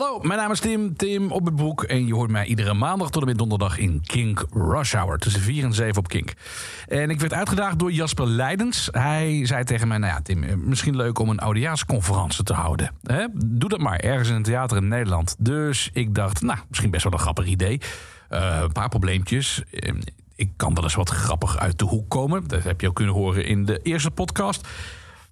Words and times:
Hallo, 0.00 0.18
mijn 0.18 0.38
naam 0.38 0.50
is 0.50 0.60
Tim, 0.60 0.96
Tim 0.96 1.32
op 1.32 1.44
het 1.44 1.56
broek. 1.56 1.82
En 1.82 2.06
je 2.06 2.14
hoort 2.14 2.30
mij 2.30 2.46
iedere 2.46 2.74
maandag 2.74 3.10
tot 3.10 3.22
en 3.22 3.28
met 3.28 3.38
donderdag 3.38 3.78
in 3.78 4.02
Kink 4.06 4.46
Rush 4.50 4.94
Hour. 4.94 5.18
Tussen 5.18 5.40
4 5.40 5.64
en 5.64 5.74
7 5.74 5.96
op 5.96 6.08
Kink. 6.08 6.32
En 6.88 7.10
ik 7.10 7.20
werd 7.20 7.32
uitgedaagd 7.32 7.78
door 7.78 7.92
Jasper 7.92 8.26
Leidens. 8.26 8.88
Hij 8.92 9.46
zei 9.46 9.64
tegen 9.64 9.88
mij, 9.88 9.98
nou 9.98 10.12
ja 10.12 10.22
Tim, 10.22 10.42
eh, 10.42 10.54
misschien 10.56 10.96
leuk 10.96 11.18
om 11.18 11.28
een 11.28 11.38
oudejaarsconferentie 11.38 12.44
te 12.44 12.52
houden. 12.52 12.90
Doe 13.32 13.68
dat 13.68 13.78
maar, 13.78 13.98
ergens 13.98 14.28
in 14.28 14.34
een 14.34 14.42
theater 14.42 14.76
in 14.76 14.88
Nederland. 14.88 15.36
Dus 15.38 15.90
ik 15.92 16.14
dacht, 16.14 16.40
nou, 16.40 16.58
misschien 16.68 16.90
best 16.90 17.04
wel 17.04 17.12
een 17.12 17.18
grappig 17.18 17.46
idee. 17.46 17.80
Uh, 18.30 18.58
een 18.62 18.72
paar 18.72 18.88
probleempjes. 18.88 19.62
Uh, 19.70 19.94
ik 20.36 20.50
kan 20.56 20.74
wel 20.74 20.84
eens 20.84 20.94
wat 20.94 21.10
grappig 21.10 21.58
uit 21.58 21.78
de 21.78 21.84
hoek 21.84 22.08
komen. 22.10 22.48
Dat 22.48 22.62
heb 22.62 22.80
je 22.80 22.88
ook 22.88 22.94
kunnen 22.94 23.14
horen 23.14 23.44
in 23.44 23.64
de 23.64 23.80
eerste 23.82 24.10
podcast. 24.10 24.68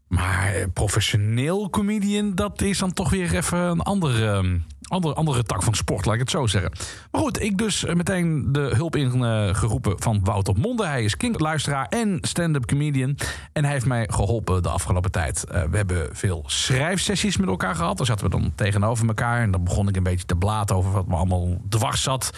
Maar 0.09 0.69
professioneel 0.73 1.71
comedian, 1.71 2.35
dat 2.35 2.63
is 2.63 2.79
dan 2.79 2.93
toch 2.93 3.11
weer 3.11 3.35
even 3.35 3.59
een 3.59 3.81
andere, 3.81 4.61
andere, 4.83 5.15
andere 5.15 5.43
tak 5.43 5.63
van 5.63 5.75
sport, 5.75 6.05
laat 6.05 6.15
ik 6.15 6.21
het 6.21 6.31
zo 6.31 6.47
zeggen. 6.47 6.73
Maar 7.11 7.21
goed, 7.21 7.43
ik 7.43 7.59
dus 7.59 7.85
meteen 7.85 8.53
de 8.53 8.71
hulp 8.75 8.97
ingeroepen 8.97 10.01
van 10.03 10.21
Wouter 10.25 10.55
Monde. 10.59 10.87
Hij 10.87 11.05
is 11.05 11.17
kinkluisteraar 11.17 11.87
en 11.89 12.19
stand-up 12.21 12.67
comedian. 12.67 13.17
En 13.53 13.65
hij 13.65 13.73
heeft 13.73 13.87
mij 13.87 14.09
geholpen 14.11 14.63
de 14.63 14.69
afgelopen 14.69 15.11
tijd. 15.11 15.45
we 15.49 15.77
hebben 15.77 16.09
veel 16.13 16.43
schrijfsessies 16.47 17.37
met 17.37 17.49
elkaar 17.49 17.75
gehad. 17.75 17.97
Daar 17.97 18.07
zaten 18.07 18.25
we 18.25 18.31
dan 18.31 18.53
tegenover 18.55 19.07
elkaar. 19.07 19.43
En 19.43 19.51
dan 19.51 19.65
begon 19.65 19.89
ik 19.89 19.97
een 19.97 20.03
beetje 20.03 20.27
te 20.27 20.37
blaten 20.37 20.77
over 20.77 20.93
wat 20.93 21.07
me 21.07 21.15
allemaal 21.15 21.61
dwars 21.69 22.03
zat. 22.03 22.31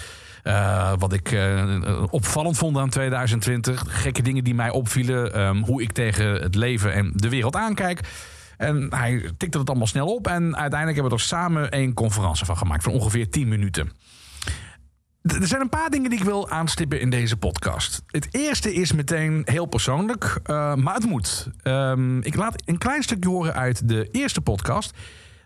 Uh, 0.44 0.92
wat 0.98 1.12
ik 1.12 1.32
uh, 1.32 2.02
opvallend 2.10 2.56
vond 2.56 2.76
aan 2.76 2.88
2020. 2.88 3.84
Gekke 3.88 4.22
dingen 4.22 4.44
die 4.44 4.54
mij 4.54 4.70
opvielen. 4.70 5.40
Um, 5.40 5.64
hoe 5.64 5.82
ik 5.82 5.92
tegen 5.92 6.42
het 6.42 6.54
leven 6.54 6.92
en 6.92 7.12
de 7.14 7.28
wereld 7.28 7.56
aankijk. 7.56 8.00
En 8.56 8.86
hij 8.94 9.30
tikte 9.36 9.58
het 9.58 9.68
allemaal 9.68 9.86
snel 9.86 10.14
op. 10.14 10.26
En 10.26 10.56
uiteindelijk 10.56 11.00
hebben 11.00 11.18
we 11.18 11.22
er 11.22 11.28
samen 11.28 11.76
een 11.76 11.94
conferentie 11.94 12.46
van 12.46 12.56
gemaakt. 12.56 12.82
Van 12.82 12.92
ongeveer 12.92 13.30
10 13.30 13.48
minuten. 13.48 13.92
Er 15.22 15.46
zijn 15.46 15.60
een 15.60 15.68
paar 15.68 15.90
dingen 15.90 16.10
die 16.10 16.18
ik 16.18 16.24
wil 16.24 16.50
aanstippen 16.50 17.00
in 17.00 17.10
deze 17.10 17.36
podcast. 17.36 18.02
Het 18.06 18.28
eerste 18.30 18.74
is 18.74 18.92
meteen 18.92 19.42
heel 19.44 19.66
persoonlijk, 19.66 20.40
uh, 20.46 20.74
maar 20.74 20.94
het 20.94 21.06
moet. 21.06 21.48
Um, 21.62 22.22
ik 22.22 22.34
laat 22.34 22.62
een 22.64 22.78
klein 22.78 23.02
stukje 23.02 23.28
horen 23.28 23.54
uit 23.54 23.88
de 23.88 24.08
eerste 24.12 24.40
podcast. 24.40 24.94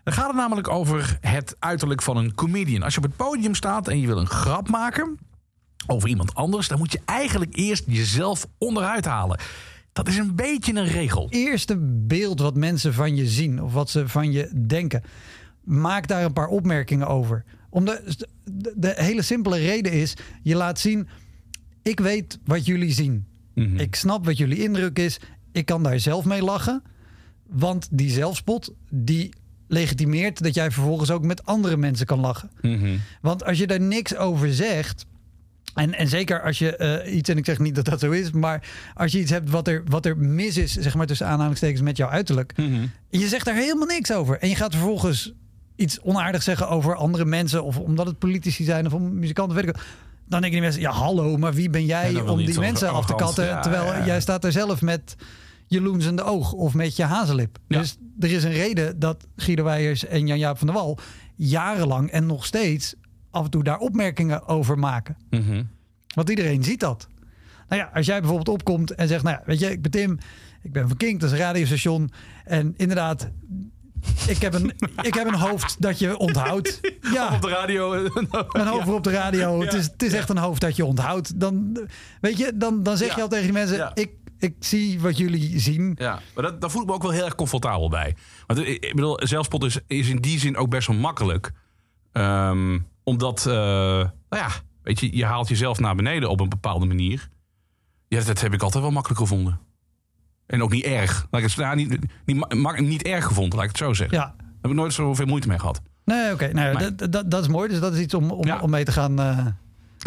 Dan 0.05 0.13
gaat 0.13 0.27
het 0.27 0.35
namelijk 0.35 0.67
over 0.67 1.17
het 1.21 1.55
uiterlijk 1.59 2.01
van 2.01 2.17
een 2.17 2.35
comedian. 2.35 2.83
Als 2.83 2.93
je 2.93 2.99
op 2.99 3.05
het 3.05 3.15
podium 3.15 3.55
staat 3.55 3.87
en 3.87 3.99
je 3.99 4.07
wil 4.07 4.17
een 4.17 4.27
grap 4.27 4.69
maken 4.69 5.17
over 5.87 6.09
iemand 6.09 6.35
anders, 6.35 6.67
dan 6.67 6.77
moet 6.77 6.91
je 6.91 7.01
eigenlijk 7.05 7.57
eerst 7.57 7.83
jezelf 7.87 8.47
onderuit 8.57 9.05
halen. 9.05 9.39
Dat 9.93 10.07
is 10.07 10.17
een 10.17 10.35
beetje 10.35 10.73
een 10.73 10.87
regel. 10.87 11.27
Eerste 11.29 11.77
beeld 12.07 12.39
wat 12.39 12.55
mensen 12.55 12.93
van 12.93 13.15
je 13.15 13.27
zien 13.27 13.61
of 13.63 13.73
wat 13.73 13.89
ze 13.89 14.07
van 14.07 14.31
je 14.31 14.63
denken. 14.67 15.03
Maak 15.63 16.07
daar 16.07 16.23
een 16.23 16.33
paar 16.33 16.47
opmerkingen 16.47 17.07
over. 17.07 17.43
Om 17.69 17.85
de, 17.85 18.15
de, 18.43 18.73
de 18.75 18.93
hele 18.95 19.21
simpele 19.21 19.57
reden 19.57 19.91
is: 19.91 20.13
je 20.43 20.55
laat 20.55 20.79
zien, 20.79 21.07
ik 21.81 21.99
weet 21.99 22.39
wat 22.43 22.65
jullie 22.65 22.91
zien. 22.91 23.25
Mm 23.53 23.65
-hmm. 23.65 23.79
Ik 23.79 23.95
snap 23.95 24.25
wat 24.25 24.37
jullie 24.37 24.63
indruk 24.63 24.99
is. 24.99 25.19
Ik 25.51 25.65
kan 25.65 25.83
daar 25.83 25.99
zelf 25.99 26.25
mee 26.25 26.43
lachen. 26.43 26.83
Want 27.47 27.87
die 27.91 28.09
zelfspot, 28.09 28.73
die 28.89 29.33
legitimeert 29.67 30.43
dat 30.43 30.53
jij 30.53 30.71
vervolgens 30.71 31.11
ook 31.11 31.23
met 31.23 31.45
andere 31.45 31.77
mensen 31.77 32.05
kan 32.05 32.19
lachen. 32.19 32.49
Mm 32.61 32.79
-hmm. 32.79 33.01
Want 33.21 33.45
als 33.45 33.57
je 33.57 33.67
daar 33.67 33.81
niks 33.81 34.15
over 34.15 34.53
zegt. 34.53 35.05
En, 35.73 35.93
en 35.93 36.07
zeker 36.07 36.41
als 36.41 36.59
je 36.59 37.01
uh, 37.05 37.15
iets, 37.15 37.29
en 37.29 37.37
ik 37.37 37.45
zeg 37.45 37.59
niet 37.59 37.75
dat 37.75 37.85
dat 37.85 37.99
zo 37.99 38.11
is, 38.11 38.31
maar 38.31 38.67
als 38.93 39.11
je 39.11 39.19
iets 39.19 39.31
hebt 39.31 39.49
wat 39.49 39.67
er, 39.67 39.83
wat 39.85 40.05
er 40.05 40.17
mis 40.17 40.57
is, 40.57 40.73
zeg 40.73 40.95
maar 40.95 41.05
tussen 41.05 41.27
aanhalingstekens 41.27 41.81
met 41.81 41.97
jouw 41.97 42.09
uiterlijk. 42.09 42.57
Mm 42.57 42.73
-hmm. 42.73 42.91
Je 43.09 43.27
zegt 43.27 43.45
daar 43.45 43.55
helemaal 43.55 43.87
niks 43.87 44.11
over. 44.13 44.39
En 44.39 44.49
je 44.49 44.55
gaat 44.55 44.75
vervolgens 44.75 45.33
iets 45.75 45.99
onaardigs 46.01 46.45
zeggen 46.45 46.69
over 46.69 46.95
andere 46.95 47.25
mensen, 47.25 47.63
of 47.63 47.77
omdat 47.77 48.05
het 48.05 48.19
politici 48.19 48.63
zijn 48.63 48.85
of 48.85 48.93
om 48.93 49.19
muzikanten, 49.19 49.55
weet 49.55 49.67
ik 49.67 49.73
Dan 49.75 50.41
denken 50.41 50.51
die 50.51 50.61
mensen, 50.61 50.81
ja 50.81 50.91
hallo, 50.91 51.37
maar 51.37 51.53
wie 51.53 51.69
ben 51.69 51.85
jij 51.85 52.21
om 52.21 52.45
die 52.45 52.59
mensen 52.59 52.89
af 52.89 53.05
te 53.05 53.15
katten? 53.15 53.45
Ja, 53.45 53.59
terwijl 53.59 53.85
ja. 53.85 54.05
jij 54.05 54.21
staat 54.21 54.43
er 54.43 54.51
zelf 54.51 54.81
met 54.81 55.15
je 55.67 55.81
loensende 55.81 56.23
oog 56.23 56.51
of 56.51 56.73
met 56.73 56.95
je 56.95 57.03
hazenlip. 57.03 57.57
Ja. 57.67 57.79
Dus 57.79 57.97
er 58.19 58.31
is 58.31 58.43
een 58.43 58.51
reden 58.51 58.99
dat 58.99 59.27
Guido 59.35 59.63
Weijers 59.63 60.05
en 60.05 60.27
Jan-Jaap 60.27 60.57
van 60.57 60.67
der 60.67 60.75
Wal 60.75 60.99
jarenlang 61.35 62.09
en 62.11 62.25
nog 62.25 62.45
steeds 62.45 62.95
af 63.31 63.43
en 63.43 63.49
toe 63.49 63.63
daar 63.63 63.77
opmerkingen 63.77 64.47
over 64.47 64.79
maken. 64.79 65.17
Mm 65.29 65.41
-hmm. 65.41 65.69
Want 66.15 66.29
iedereen 66.29 66.63
ziet 66.63 66.79
dat. 66.79 67.07
Nou 67.69 67.81
ja, 67.81 67.89
als 67.93 68.05
jij 68.05 68.19
bijvoorbeeld 68.19 68.49
opkomt 68.49 68.91
en 68.91 69.07
zegt, 69.07 69.23
nou 69.23 69.35
ja, 69.35 69.43
weet 69.45 69.59
je, 69.59 69.71
ik 69.71 69.81
ben 69.81 69.91
Tim, 69.91 70.17
ik 70.61 70.71
ben 70.71 70.87
van 70.87 70.97
Kink, 70.97 71.19
dat 71.19 71.31
is 71.31 71.37
een 71.39 71.45
radiostation. 71.45 72.11
En 72.43 72.73
inderdaad, 72.77 73.29
ik 74.27 74.37
heb, 74.37 74.53
een, 74.53 74.73
ik 75.01 75.13
heb 75.13 75.27
een 75.27 75.39
hoofd 75.39 75.81
dat 75.81 75.99
je 75.99 76.17
onthoudt. 76.17 76.79
Ja. 77.13 77.35
Op 77.35 77.41
de 77.41 77.49
radio. 77.49 77.93
Een 78.49 78.67
hoofd 78.67 78.87
op 78.87 79.03
de 79.03 79.11
radio. 79.11 79.57
Ja. 79.57 79.65
Het, 79.65 79.73
is, 79.73 79.85
het 79.85 80.03
is 80.03 80.13
echt 80.13 80.29
een 80.29 80.37
hoofd 80.37 80.61
dat 80.61 80.75
je 80.75 80.85
onthoudt. 80.85 81.39
Dan, 81.39 81.79
weet 82.21 82.37
je, 82.37 82.51
dan, 82.55 82.83
dan 82.83 82.97
zeg 82.97 83.15
je 83.15 83.21
al 83.21 83.27
tegen 83.27 83.43
die 83.43 83.53
mensen, 83.53 83.91
ik 83.93 84.09
ik 84.39 84.55
zie 84.59 84.99
wat 84.99 85.17
jullie 85.17 85.59
zien. 85.59 85.95
Ja, 85.97 86.19
maar 86.35 86.43
dat, 86.43 86.61
daar 86.61 86.71
voel 86.71 86.81
ik 86.81 86.87
me 86.87 86.93
ook 86.93 87.01
wel 87.01 87.11
heel 87.11 87.25
erg 87.25 87.35
comfortabel 87.35 87.89
bij. 87.89 88.15
Want 88.47 88.59
ik 88.59 88.91
bedoel, 88.95 89.19
zelfspot 89.23 89.63
is, 89.63 89.79
is 89.87 90.09
in 90.09 90.21
die 90.21 90.39
zin 90.39 90.57
ook 90.57 90.69
best 90.69 90.87
wel 90.87 90.97
makkelijk. 90.97 91.51
Um, 92.13 92.87
omdat, 93.03 93.45
uh, 93.47 93.53
nou 93.53 94.09
ja, 94.29 94.47
weet 94.83 94.99
je, 94.99 95.17
je 95.17 95.25
haalt 95.25 95.47
jezelf 95.47 95.79
naar 95.79 95.95
beneden 95.95 96.29
op 96.29 96.39
een 96.39 96.49
bepaalde 96.49 96.85
manier. 96.85 97.29
Ja, 98.07 98.23
dat 98.23 98.41
heb 98.41 98.53
ik 98.53 98.61
altijd 98.61 98.83
wel 98.83 98.91
makkelijk 98.91 99.21
gevonden. 99.21 99.59
En 100.45 100.63
ook 100.63 100.71
niet 100.71 100.83
erg. 100.83 101.27
Laat 101.31 101.41
ik 101.41 101.47
het, 101.47 101.57
nou, 101.57 101.75
niet, 101.75 101.99
niet, 102.25 102.79
niet 102.79 103.03
erg 103.03 103.25
gevonden, 103.25 103.55
laat 103.55 103.63
ik 103.63 103.71
het 103.71 103.79
zo 103.79 103.93
zeggen. 103.93 104.17
Ja. 104.17 104.33
Daar 104.37 104.45
heb 104.61 104.71
ik 104.71 104.77
nooit 104.77 104.93
zoveel 104.93 105.25
moeite 105.25 105.47
mee 105.47 105.59
gehad. 105.59 105.81
Nee, 106.05 106.23
oké. 106.23 106.33
Okay. 106.33 106.51
Nou, 106.51 106.77
dat, 106.77 107.11
dat, 107.11 107.31
dat, 107.31 107.41
is 107.41 107.47
mooi. 107.47 107.69
Dus 107.69 107.79
dat 107.79 107.93
is 107.93 107.99
iets 107.99 108.13
om, 108.13 108.31
om, 108.31 108.45
ja. 108.45 108.59
om 108.59 108.69
mee 108.69 108.83
te 108.83 108.91
gaan... 108.91 109.19
Uh, 109.19 109.45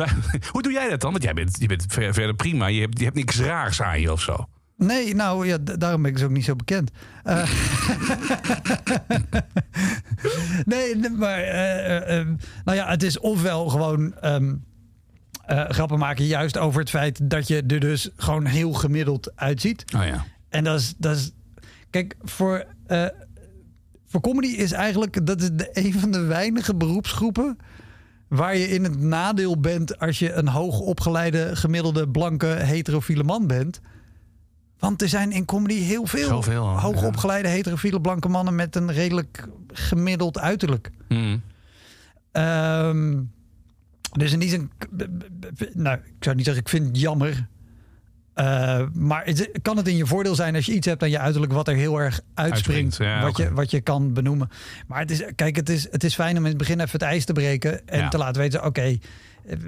Hoe 0.53 0.63
doe 0.63 0.73
jij 0.73 0.89
dat 0.89 1.01
dan? 1.01 1.11
Want 1.11 1.23
jij 1.23 1.35
bent, 1.35 1.57
je 1.61 1.67
bent 1.67 1.85
verder 1.89 2.35
prima. 2.35 2.67
Je 2.67 2.81
hebt, 2.81 2.99
je 2.99 3.05
hebt 3.05 3.17
niks 3.17 3.41
raars 3.41 3.83
aan 3.83 4.01
je 4.01 4.13
of 4.13 4.21
zo. 4.21 4.49
Nee, 4.77 5.15
nou 5.15 5.47
ja, 5.47 5.59
daarom 5.59 6.03
ben 6.03 6.11
ik 6.11 6.17
dus 6.17 6.27
ook 6.27 6.33
niet 6.33 6.45
zo 6.45 6.57
bekend. 6.57 6.91
Uh, 7.25 7.51
nee, 10.73 11.11
maar 11.11 11.41
uh, 11.41 12.19
uh, 12.19 12.27
nou 12.65 12.77
ja, 12.77 12.89
het 12.89 13.03
is 13.03 13.19
ofwel 13.19 13.69
gewoon 13.69 14.15
um, 14.25 14.65
grappen 15.47 15.99
maken 15.99 16.25
juist 16.25 16.59
over 16.59 16.81
het 16.81 16.91
feit 16.91 17.31
dat 17.31 17.49
je 17.49 17.63
er 17.67 17.81
dus 17.81 18.11
gewoon 18.17 18.45
heel 18.45 18.73
gemiddeld 18.73 19.33
uitziet. 19.35 19.85
Oh 19.97 20.05
ja. 20.05 20.25
En 20.49 20.65
dat 20.65 20.81
is, 20.81 20.95
dat 20.99 21.17
is 21.17 21.33
kijk, 21.91 22.15
voor, 22.23 22.65
voor 24.07 24.21
comedy 24.21 24.49
is 24.49 24.73
eigenlijk, 24.73 25.27
dat 25.27 25.41
is 25.41 25.51
de, 25.53 25.69
een 25.73 25.93
van 25.93 26.11
de 26.11 26.21
weinige 26.21 26.75
beroepsgroepen 26.75 27.59
waar 28.29 28.57
je 28.57 28.69
in 28.69 28.85
het 28.85 29.01
nadeel 29.01 29.61
bent 29.61 29.99
als 29.99 30.19
je 30.19 30.33
een 30.33 30.49
hoogopgeleide, 30.49 31.57
gemiddelde, 31.57 32.09
blanke, 32.09 32.47
heterofiele 32.47 33.25
man 33.25 33.47
bent. 33.47 33.81
Want 34.79 35.03
er 35.03 35.09
zijn 35.09 35.33
in 35.33 35.45
comedy 35.45 35.81
heel 35.81 36.07
veel 36.07 36.29
Zoveel, 36.29 36.79
hoogopgeleide, 36.79 37.49
ja. 37.49 37.55
heterofiele, 37.55 38.01
blanke 38.01 38.29
mannen 38.29 38.55
met 38.55 38.77
een 38.77 38.93
redelijk 38.93 39.49
gemiddeld 39.73 40.39
uiterlijk. 40.39 40.91
Hmm. 41.09 41.43
Um, 42.33 43.33
dus 44.13 44.33
in 44.33 44.39
die 44.39 44.49
zin, 44.49 44.71
nou, 45.73 45.99
ik 45.99 46.25
zou 46.25 46.37
niet 46.37 46.45
zeggen, 46.45 46.63
ik 46.63 46.69
vind 46.69 46.87
het 46.87 47.01
jammer. 47.01 47.47
Uh, 48.41 48.81
maar 48.93 49.25
het, 49.25 49.51
kan 49.63 49.77
het 49.77 49.89
in 49.89 49.97
je 49.97 50.07
voordeel 50.07 50.35
zijn 50.35 50.55
als 50.55 50.67
je 50.67 50.73
iets 50.73 50.87
hebt 50.87 51.03
aan 51.03 51.11
je 51.11 51.19
uiterlijk 51.19 51.53
wat 51.53 51.69
er 51.69 51.75
heel 51.75 52.01
erg 52.01 52.21
uitspringt, 52.35 52.97
ja, 52.97 53.21
wat, 53.21 53.31
okay. 53.31 53.47
je, 53.47 53.53
wat 53.53 53.71
je 53.71 53.81
kan 53.81 54.13
benoemen. 54.13 54.51
Maar 54.87 55.01
het 55.01 55.11
is, 55.11 55.23
kijk, 55.35 55.57
het 55.57 55.69
is, 55.69 55.87
het 55.91 56.05
is 56.05 56.15
fijn 56.15 56.37
om 56.37 56.43
in 56.43 56.49
het 56.49 56.59
begin 56.59 56.81
even 56.81 56.93
het 56.93 57.03
ijs 57.03 57.25
te 57.25 57.33
breken 57.33 57.89
en 57.89 57.99
ja. 57.99 58.09
te 58.09 58.19
laten 58.19 58.41
weten, 58.41 58.59
oké, 58.59 58.69
okay, 58.69 59.01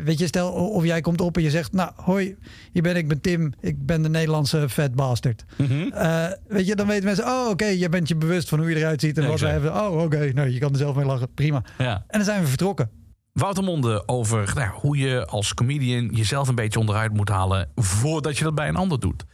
weet 0.04 0.18
je, 0.18 0.26
stel 0.26 0.52
of 0.52 0.84
jij 0.84 1.00
komt 1.00 1.20
op 1.20 1.36
en 1.36 1.42
je 1.42 1.50
zegt, 1.50 1.72
nou, 1.72 1.90
hoi, 1.96 2.36
hier 2.72 2.82
ben 2.82 2.96
ik, 2.96 3.08
ben 3.08 3.20
Tim, 3.20 3.52
ik 3.60 3.86
ben 3.86 4.02
de 4.02 4.08
Nederlandse 4.08 4.68
fat 4.68 4.94
bastard. 4.94 5.44
Mm 5.56 5.66
-hmm. 5.66 5.92
uh, 5.94 6.26
weet 6.48 6.66
je, 6.66 6.74
dan 6.74 6.86
weten 6.86 7.04
mensen, 7.04 7.24
oh, 7.24 7.40
oké, 7.40 7.50
okay, 7.50 7.78
je 7.78 7.88
bent 7.88 8.08
je 8.08 8.16
bewust 8.16 8.48
van 8.48 8.58
hoe 8.58 8.70
je 8.70 8.76
eruit 8.76 9.00
ziet 9.00 9.18
en 9.18 9.26
wat 9.26 9.40
we 9.40 9.46
hebben. 9.46 9.74
Oh, 9.74 10.02
oké, 10.02 10.32
nou, 10.32 10.48
je 10.48 10.58
kan 10.58 10.70
er 10.70 10.78
zelf 10.78 10.96
mee 10.96 11.04
lachen, 11.04 11.34
prima. 11.34 11.62
En 11.78 12.02
dan 12.08 12.24
zijn 12.24 12.40
we 12.40 12.48
vertrokken. 12.48 12.90
Wouter 13.40 13.64
Monde 13.64 14.08
over 14.08 14.52
nou, 14.54 14.70
hoe 14.72 14.96
je 14.96 15.26
als 15.26 15.54
comedian 15.54 16.06
jezelf 16.06 16.48
een 16.48 16.54
beetje 16.54 16.78
onderuit 16.78 17.12
moet 17.12 17.28
halen 17.28 17.70
voordat 17.74 18.38
je 18.38 18.44
dat 18.44 18.54
bij 18.54 18.68
een 18.68 18.76
ander 18.76 19.00
doet. 19.00 19.24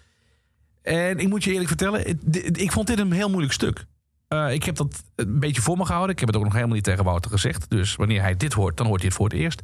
En 0.83 1.19
ik 1.19 1.29
moet 1.29 1.45
je 1.45 1.51
eerlijk 1.51 1.69
vertellen, 1.69 2.21
ik 2.53 2.73
vond 2.73 2.87
dit 2.87 2.99
een 2.99 3.13
heel 3.13 3.29
moeilijk 3.29 3.53
stuk. 3.53 3.85
Uh, 4.29 4.53
ik 4.53 4.65
heb 4.65 4.77
dat 4.77 5.03
een 5.15 5.41
beetje 5.41 5.63
voor 5.63 5.77
me 5.77 5.85
gehouden. 5.85 6.13
Ik 6.13 6.19
heb 6.19 6.29
het 6.29 6.37
ook 6.37 6.45
nog 6.45 6.53
helemaal 6.53 6.75
niet 6.75 6.85
tegen 6.85 7.05
Wouter 7.05 7.31
gezegd. 7.31 7.71
Dus 7.71 7.97
wanneer 7.97 8.21
hij 8.21 8.37
dit 8.37 8.53
hoort, 8.53 8.77
dan 8.77 8.87
hoort 8.87 8.99
hij 8.99 9.09
het 9.09 9.17
voor 9.17 9.29
het 9.29 9.39
eerst. 9.39 9.61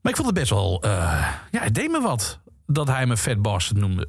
Maar 0.00 0.12
ik 0.12 0.18
vond 0.18 0.28
het 0.28 0.38
best 0.38 0.50
wel. 0.50 0.84
Uh, 0.84 0.90
ja, 1.50 1.60
het 1.60 1.74
deed 1.74 1.90
me 1.90 2.00
wat 2.00 2.40
dat 2.66 2.86
hij 2.86 3.06
me 3.06 3.16
Fat 3.16 3.42
Bastard 3.42 3.80
noemde. 3.80 4.08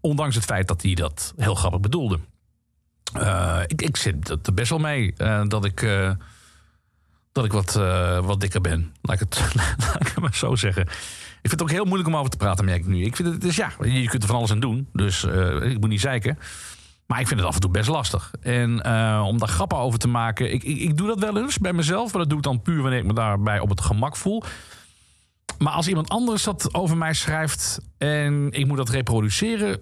Ondanks 0.00 0.34
het 0.34 0.44
feit 0.44 0.68
dat 0.68 0.82
hij 0.82 0.94
dat 0.94 1.34
heel 1.36 1.54
grappig 1.54 1.80
bedoelde. 1.80 2.18
Uh, 3.16 3.60
ik, 3.66 3.82
ik 3.82 3.96
zit 3.96 4.28
er 4.28 4.54
best 4.54 4.70
wel 4.70 4.78
mee 4.78 5.14
dat 5.48 5.64
ik 5.64 5.80
dat 7.32 7.44
ik 7.44 7.52
wat, 7.52 7.76
uh, 7.78 8.18
wat 8.18 8.40
dikker 8.40 8.60
ben. 8.60 8.94
Laat 9.02 9.20
ik, 9.20 9.28
het, 9.28 10.20
maar 10.20 10.34
zo 10.34 10.56
zeggen. 10.56 10.82
Ik 10.82 11.48
vind 11.48 11.60
het 11.60 11.62
ook 11.62 11.70
heel 11.70 11.84
moeilijk 11.84 12.08
om 12.08 12.16
over 12.16 12.30
te 12.30 12.36
praten, 12.36 12.64
merk 12.64 12.80
ik 12.80 12.86
nu. 12.86 13.04
Ik 13.04 13.16
vind 13.16 13.28
het, 13.28 13.40
dus 13.40 13.56
ja, 13.56 13.72
je 13.80 14.08
kunt 14.08 14.22
er 14.22 14.28
van 14.28 14.36
alles 14.36 14.50
aan 14.50 14.60
doen. 14.60 14.88
Dus 14.92 15.24
uh, 15.24 15.62
ik 15.62 15.80
moet 15.80 15.88
niet 15.88 16.00
zeiken. 16.00 16.38
Maar 17.06 17.20
ik 17.20 17.26
vind 17.26 17.40
het 17.40 17.48
af 17.48 17.54
en 17.54 17.60
toe 17.60 17.70
best 17.70 17.88
lastig. 17.88 18.30
En 18.40 18.82
eh, 18.82 19.24
om 19.26 19.38
daar 19.38 19.48
grappen 19.48 19.78
over 19.78 19.98
te 19.98 20.08
maken. 20.08 20.52
Ik, 20.52 20.62
ik, 20.62 20.78
ik 20.78 20.96
doe 20.96 21.06
dat 21.06 21.18
wel 21.18 21.36
eens 21.36 21.58
bij 21.58 21.72
mezelf. 21.72 22.12
Maar 22.12 22.20
dat 22.20 22.28
doe 22.28 22.38
ik 22.38 22.44
dan 22.44 22.62
puur 22.62 22.82
wanneer 22.82 22.98
ik 22.98 23.04
me 23.04 23.12
daarbij 23.12 23.60
op 23.60 23.68
het 23.68 23.80
gemak 23.80 24.16
voel. 24.16 24.42
Maar 25.58 25.72
als 25.72 25.88
iemand 25.88 26.08
anders 26.08 26.42
dat 26.42 26.74
over 26.74 26.96
mij 26.96 27.14
schrijft. 27.14 27.80
en 27.98 28.48
ik 28.50 28.66
moet 28.66 28.76
dat 28.76 28.88
reproduceren. 28.88 29.80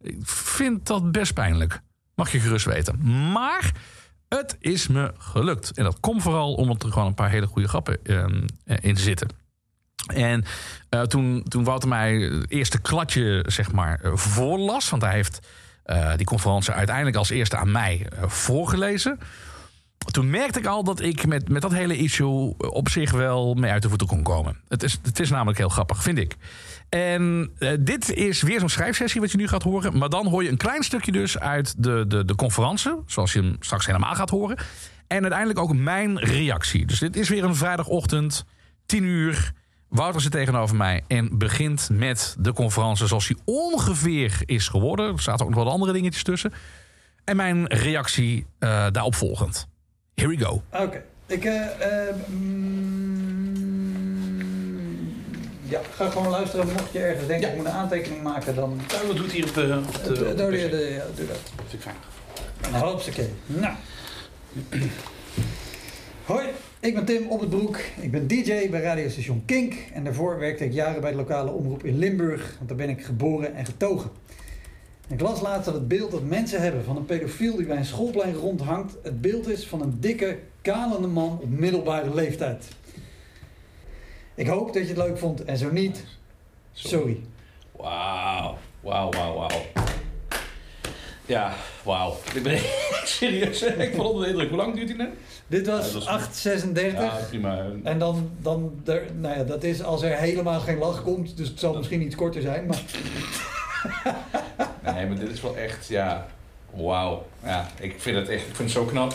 ik 0.00 0.16
vind 0.22 0.86
dat 0.86 1.12
best 1.12 1.34
pijnlijk. 1.34 1.80
Mag 2.14 2.32
je 2.32 2.40
gerust 2.40 2.64
weten. 2.64 3.30
Maar 3.32 3.72
het 4.40 4.56
is 4.60 4.86
me 4.86 5.12
gelukt. 5.18 5.70
En 5.70 5.84
dat 5.84 6.00
komt 6.00 6.22
vooral 6.22 6.54
omdat 6.54 6.82
er 6.82 6.92
gewoon 6.92 7.06
een 7.06 7.14
paar 7.14 7.30
hele 7.30 7.46
goede 7.46 7.68
grappen 7.68 8.04
eh, 8.04 8.76
in 8.80 8.96
zitten. 8.96 9.28
En 10.06 10.44
eh, 10.88 11.02
toen, 11.02 11.44
toen 11.48 11.64
Wouter 11.64 11.88
mij 11.88 12.14
het 12.14 12.50
eerste 12.50 12.80
kladje 12.80 13.44
zeg 13.46 13.72
maar, 13.72 14.00
eh, 14.00 14.16
voorlas... 14.16 14.90
want 14.90 15.02
hij 15.02 15.12
heeft 15.12 15.40
die 16.16 16.26
conferentie 16.26 16.72
uiteindelijk 16.72 17.16
als 17.16 17.30
eerste 17.30 17.56
aan 17.56 17.72
mij 17.72 18.06
voorgelezen... 18.26 19.18
toen 20.10 20.30
merkte 20.30 20.58
ik 20.58 20.66
al 20.66 20.84
dat 20.84 21.00
ik 21.00 21.26
met, 21.26 21.48
met 21.48 21.62
dat 21.62 21.72
hele 21.72 21.96
issue 21.96 22.54
op 22.58 22.88
zich 22.88 23.10
wel 23.10 23.54
mee 23.54 23.70
uit 23.70 23.82
de 23.82 23.88
voeten 23.88 24.06
kon 24.06 24.22
komen. 24.22 24.56
Het 24.68 24.82
is, 24.82 24.98
het 25.02 25.20
is 25.20 25.30
namelijk 25.30 25.58
heel 25.58 25.68
grappig, 25.68 26.02
vind 26.02 26.18
ik. 26.18 26.36
En 26.90 27.50
eh, 27.58 27.72
dit 27.80 28.12
is 28.14 28.42
weer 28.42 28.60
zo'n 28.60 28.68
schrijfsessie 28.68 29.20
wat 29.20 29.30
je 29.30 29.36
nu 29.36 29.48
gaat 29.48 29.62
horen. 29.62 29.98
Maar 29.98 30.08
dan 30.08 30.26
hoor 30.26 30.42
je 30.42 30.48
een 30.48 30.56
klein 30.56 30.82
stukje 30.82 31.12
dus 31.12 31.38
uit 31.38 31.82
de, 31.82 32.04
de, 32.08 32.24
de 32.24 32.34
conferentie. 32.34 32.92
Zoals 33.06 33.32
je 33.32 33.40
hem 33.40 33.56
straks 33.60 33.86
helemaal 33.86 34.14
gaat 34.14 34.30
horen. 34.30 34.56
En 35.06 35.20
uiteindelijk 35.20 35.58
ook 35.58 35.74
mijn 35.74 36.18
reactie. 36.18 36.86
Dus 36.86 36.98
dit 36.98 37.16
is 37.16 37.28
weer 37.28 37.44
een 37.44 37.54
vrijdagochtend, 37.54 38.44
10 38.86 39.04
uur. 39.04 39.52
Wouter 39.88 40.20
zit 40.20 40.32
tegenover 40.32 40.76
mij 40.76 41.04
en 41.06 41.38
begint 41.38 41.88
met 41.92 42.36
de 42.38 42.52
conferentie 42.52 43.06
zoals 43.06 43.26
die 43.26 43.36
ongeveer 43.44 44.42
is 44.44 44.68
geworden. 44.68 45.12
Er 45.12 45.20
zaten 45.20 45.46
ook 45.46 45.54
nog 45.54 45.64
wat 45.64 45.72
andere 45.72 45.92
dingetjes 45.92 46.22
tussen. 46.22 46.52
En 47.24 47.36
mijn 47.36 47.66
reactie 47.66 48.46
eh, 48.58 48.86
daarop. 48.90 49.14
Here 50.14 50.28
we 50.28 50.38
go. 50.38 50.62
Oké. 50.72 51.02
Ik 51.26 51.44
eh, 51.44 51.60
mm, 52.26 53.69
ja, 55.70 55.80
ga 55.94 56.10
gewoon 56.10 56.28
luisteren. 56.28 56.66
Mocht 56.66 56.92
je 56.92 56.98
ergens 56.98 57.26
denken, 57.26 57.46
Ja. 57.46 57.52
ik 57.52 57.56
moet 57.58 57.66
een 57.66 57.72
aantekening 57.72 58.22
maken, 58.22 58.54
dan... 58.54 58.80
Nou, 58.92 59.06
dat 59.06 59.16
doet 59.16 59.32
hier 59.32 59.48
op 59.48 59.54
de... 59.54 59.80
Op 59.86 60.14
de, 60.14 60.24
Eh, 60.24 60.30
op 60.30 60.36
de 60.36 60.94
ja, 60.96 61.04
doe 61.16 61.26
dat. 61.26 61.40
Dat 61.56 61.64
vind 61.68 61.72
ik 61.72 61.90
fijn. 62.60 62.82
Hopsakee. 62.82 63.28
Nou. 63.46 63.74
Hoi, 66.24 66.46
ik 66.80 66.94
ben 66.94 67.04
Tim 67.04 67.28
Op 67.28 67.40
het 67.40 67.50
Broek. 67.50 67.76
Ik 68.00 68.10
ben 68.10 68.26
DJ 68.26 68.68
bij 68.70 68.80
radiostation 68.80 69.42
Kink. 69.46 69.74
En 69.92 70.04
daarvoor 70.04 70.38
werkte 70.38 70.64
ik 70.64 70.72
jaren 70.72 71.00
bij 71.00 71.10
de 71.10 71.16
lokale 71.16 71.50
omroep 71.50 71.84
in 71.84 71.98
Limburg. 71.98 72.54
Want 72.56 72.68
daar 72.68 72.78
ben 72.78 72.88
ik 72.88 73.04
geboren 73.04 73.54
en 73.54 73.64
getogen. 73.64 74.10
En 75.08 75.14
ik 75.14 75.20
las 75.20 75.40
laatst 75.40 75.64
dat 75.64 75.74
het 75.74 75.88
beeld 75.88 76.10
dat 76.10 76.22
mensen 76.22 76.60
hebben 76.60 76.84
van 76.84 76.96
een 76.96 77.04
pedofiel 77.04 77.56
die 77.56 77.66
bij 77.66 77.76
een 77.76 77.84
schoolplein 77.84 78.34
rondhangt... 78.34 78.96
het 79.02 79.20
beeld 79.20 79.48
is 79.48 79.66
van 79.66 79.82
een 79.82 79.96
dikke, 80.00 80.38
kalende 80.62 81.06
man 81.06 81.38
op 81.42 81.50
middelbare 81.50 82.14
leeftijd. 82.14 82.64
Ik 84.40 84.46
hoop 84.46 84.66
dat 84.72 84.82
je 84.82 84.88
het 84.88 84.96
leuk 84.96 85.18
vond 85.18 85.44
en 85.44 85.56
zo 85.58 85.70
niet, 85.70 86.04
sorry. 86.72 87.20
Wauw. 87.76 88.58
Wauw, 88.80 89.10
wauw, 89.10 89.34
wauw. 89.34 89.60
Ja, 91.26 91.52
wauw. 91.82 92.16
Ik 92.34 92.42
ben 92.42 92.58
serieus. 93.04 93.60
hè? 93.60 93.66
Ik 93.66 93.94
vond 93.94 94.08
onder 94.08 94.22
de 94.24 94.30
indruk. 94.30 94.48
Hoe 94.48 94.58
lang 94.58 94.74
duurt 94.74 94.86
die 94.86 94.96
net? 94.96 95.08
Dit 95.46 95.66
Ja, 95.66 95.72
was 95.76 95.92
dat 95.92 96.02
is- 96.02 96.08
836. 96.08 97.02
Ja, 97.02 97.26
prima. 97.28 97.66
En 97.84 97.98
dan, 97.98 98.30
dan 98.38 98.82
er, 98.86 99.02
nou 99.14 99.36
ja, 99.38 99.44
dat 99.44 99.62
is 99.64 99.82
als 99.82 100.02
er 100.02 100.16
helemaal 100.16 100.60
geen 100.60 100.78
lach 100.78 101.02
komt. 101.02 101.36
Dus 101.36 101.48
het 101.48 101.58
zal 101.58 101.74
misschien 101.76 102.02
iets 102.02 102.14
korter 102.14 102.42
zijn. 102.42 102.66
Maar 102.66 102.82
Nee, 104.94 105.06
maar 105.06 105.18
dit 105.18 105.30
is 105.30 105.40
wel 105.40 105.56
echt, 105.56 105.86
ja... 105.86 106.26
Wauw. 106.74 107.26
Ja, 107.44 107.68
ik 107.80 107.94
vind 108.00 108.16
het 108.16 108.28
echt... 108.28 108.40
Ik 108.48 108.54
vind 108.56 108.58
het 108.58 108.70
zo 108.70 108.84
knap. 108.84 109.14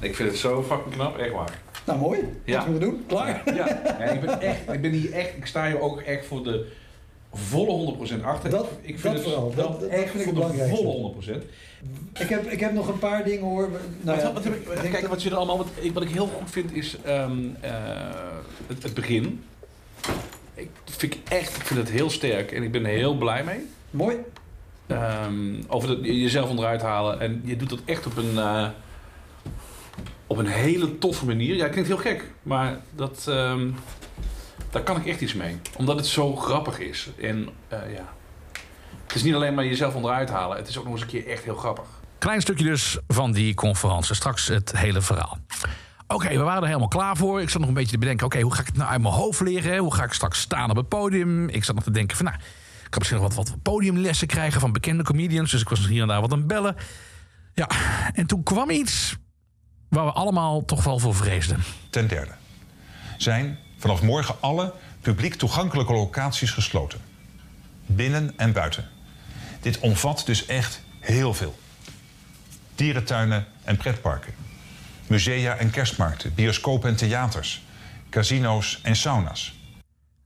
Ik 0.00 0.14
vind 0.16 0.28
het 0.30 0.38
zo 0.38 0.62
fucking 0.62 0.94
knap. 0.94 1.18
Echt 1.18 1.32
waar. 1.32 1.58
Nou 1.88 1.98
mooi. 2.00 2.18
Ja. 2.44 2.56
Wat 2.58 2.68
moeten 2.68 2.88
we 2.88 2.94
doen? 2.94 3.04
Klaar? 3.06 3.42
Ja, 3.54 3.54
ja. 3.98 3.98
ik 4.04 4.20
ben 4.20 4.40
echt... 4.40 4.58
Ik 4.72 4.80
ben 4.80 4.90
hier 4.90 5.12
echt... 5.12 5.36
Ik 5.36 5.46
sta 5.46 5.66
hier 5.66 5.80
ook 5.80 6.00
echt 6.00 6.26
voor 6.26 6.42
de 6.44 6.66
volle 7.32 7.96
100% 8.20 8.24
achter. 8.24 8.50
Dat- 8.50 8.68
ik 8.80 8.98
vind 8.98 9.02
dat 9.02 9.12
het 9.12 9.22
vooral. 9.32 9.54
Dat- 9.54 9.80
dat 9.80 9.88
echt 9.88 10.10
vind 10.10 10.26
ik 10.26 10.34
voor 10.34 10.52
de 10.52 10.68
volle 10.68 11.14
100%. 11.24 11.42
Ik, 12.18 12.28
heb, 12.28 12.46
ik 12.46 12.60
heb 12.60 12.72
nog 12.72 12.88
een 12.88 12.98
paar 12.98 13.24
dingen 13.24 13.44
hoor. 13.44 13.68
Nou 14.00 14.16
wat, 14.16 14.26
ja, 14.26 14.32
wat 14.32 14.44
heb 14.44 14.54
ik, 14.54 14.68
ik 14.68 14.80
denk 14.80 14.92
kijk, 14.94 15.06
wat 15.08 15.20
zit 15.20 15.30
er 15.32 15.36
allemaal. 15.36 15.56
Wat 15.58 15.66
ik, 15.74 15.92
wat 15.94 16.02
ik 16.02 16.08
heel 16.10 16.26
goed 16.26 16.50
vind 16.50 16.72
is 16.74 16.96
ehm, 17.04 17.38
eh, 17.60 17.70
het, 18.66 18.82
het 18.82 18.94
begin. 18.94 19.44
Ik 20.54 20.70
vind 20.84 21.14
ik 21.14 21.20
echt, 21.28 21.56
ik 21.56 21.62
vind 21.62 21.78
het 21.80 21.90
heel 21.90 22.10
sterk 22.10 22.52
en 22.52 22.62
ik 22.62 22.72
ben 22.72 22.84
er 22.86 22.90
heel 22.96 23.14
blij 23.16 23.44
mee. 23.44 23.58
Mooi. 23.90 24.16
Ehm, 24.86 25.54
over 25.68 25.88
dat, 25.88 25.98
jezelf 26.02 26.48
onderuit 26.50 26.82
halen 26.82 27.20
en 27.20 27.42
je 27.44 27.56
doet 27.56 27.70
dat 27.70 27.80
echt 27.84 28.06
op 28.06 28.16
een, 28.16 28.38
eh, 28.38 28.68
op 30.38 30.44
een 30.44 30.50
hele 30.50 30.98
toffe 30.98 31.26
manier. 31.26 31.56
Ja, 31.56 31.68
klinkt 31.68 31.88
heel 31.88 31.98
gek, 31.98 32.24
maar 32.42 32.78
dat, 32.94 33.24
ehm, 33.28 33.70
daar 34.70 34.82
kan 34.82 34.96
ik 34.96 35.06
echt 35.06 35.20
iets 35.20 35.34
mee. 35.34 35.56
Omdat 35.76 35.96
het 35.96 36.06
zo 36.06 36.36
grappig 36.36 36.78
is. 36.78 37.08
En 37.20 37.48
eh, 37.68 37.78
ja, 37.94 38.12
het 39.06 39.14
is 39.14 39.22
niet 39.22 39.34
alleen 39.34 39.54
maar 39.54 39.64
jezelf 39.64 39.94
onderuit 39.94 40.30
halen, 40.30 40.56
het 40.56 40.68
is 40.68 40.78
ook 40.78 40.84
nog 40.84 40.92
eens 40.92 41.02
een 41.02 41.08
keer 41.08 41.26
echt 41.26 41.44
heel 41.44 41.54
grappig. 41.54 41.84
Klein 42.18 42.40
stukje 42.40 42.64
dus 42.64 42.98
van 43.08 43.32
die 43.32 43.54
conferentie. 43.54 44.14
Straks 44.14 44.48
het 44.48 44.76
hele 44.76 45.00
verhaal. 45.00 45.38
Oké, 46.06 46.28
we 46.28 46.42
waren 46.42 46.60
er 46.60 46.66
helemaal 46.66 46.88
klaar 46.88 47.16
voor. 47.16 47.40
Ik 47.40 47.48
zat 47.48 47.60
nog 47.60 47.68
een 47.68 47.74
beetje 47.74 47.92
te 47.92 47.98
bedenken... 47.98 48.26
oké, 48.26 48.40
hoe 48.40 48.54
ga 48.54 48.60
ik 48.60 48.66
het 48.66 48.76
nou 48.76 48.90
uit 48.90 49.02
mijn 49.02 49.14
hoofd 49.14 49.40
leren? 49.40 49.78
Hoe 49.78 49.94
ga 49.94 50.04
ik 50.04 50.12
straks 50.12 50.40
staan 50.40 50.70
op 50.70 50.76
het 50.76 50.88
podium? 50.88 51.48
Ik 51.48 51.64
zat 51.64 51.74
nog 51.74 51.84
te 51.84 51.90
denken 51.90 52.16
van... 52.16 52.26
nou, 52.26 52.36
ik 52.84 52.90
kan 52.90 52.98
misschien 52.98 53.20
nog 53.20 53.34
wat, 53.34 53.48
wat 53.48 53.62
podiumlessen 53.62 54.26
krijgen... 54.26 54.60
van 54.60 54.72
bekende 54.72 55.02
comedians. 55.02 55.50
Dus 55.50 55.60
ik 55.60 55.68
was 55.68 55.86
hier 55.86 56.02
en 56.02 56.08
daar 56.08 56.20
wat 56.20 56.32
aan 56.32 56.46
bellen. 56.46 56.76
Ja, 57.54 57.68
en 58.12 58.26
toen 58.26 58.42
kwam 58.42 58.70
iets... 58.70 59.16
waar 59.88 60.04
we 60.04 60.12
allemaal 60.12 60.64
toch 60.64 60.84
wel 60.84 60.98
voor 60.98 61.14
vreesden. 61.14 61.62
Ten 61.90 62.08
derde 62.08 62.32
zijn 63.16 63.58
vanaf 63.78 64.02
morgen 64.02 64.34
alle 64.40 64.72
publiek 65.00 65.34
toegankelijke 65.34 65.92
locaties 65.92 66.50
gesloten. 66.50 67.00
Binnen 67.86 68.32
en 68.36 68.52
buiten. 68.52 68.88
Dit 69.60 69.78
omvat 69.78 70.22
dus 70.26 70.46
echt 70.46 70.82
heel 71.00 71.34
veel. 71.34 71.58
Dierentuinen 72.74 73.46
en 73.64 73.76
pretparken. 73.76 74.34
Musea 75.06 75.56
en 75.56 75.70
kerstmarkten, 75.70 76.34
bioscopen 76.34 76.88
en 76.90 76.96
theaters. 76.96 77.62
Casino's 78.10 78.80
en 78.82 78.96
sauna's. 78.96 79.56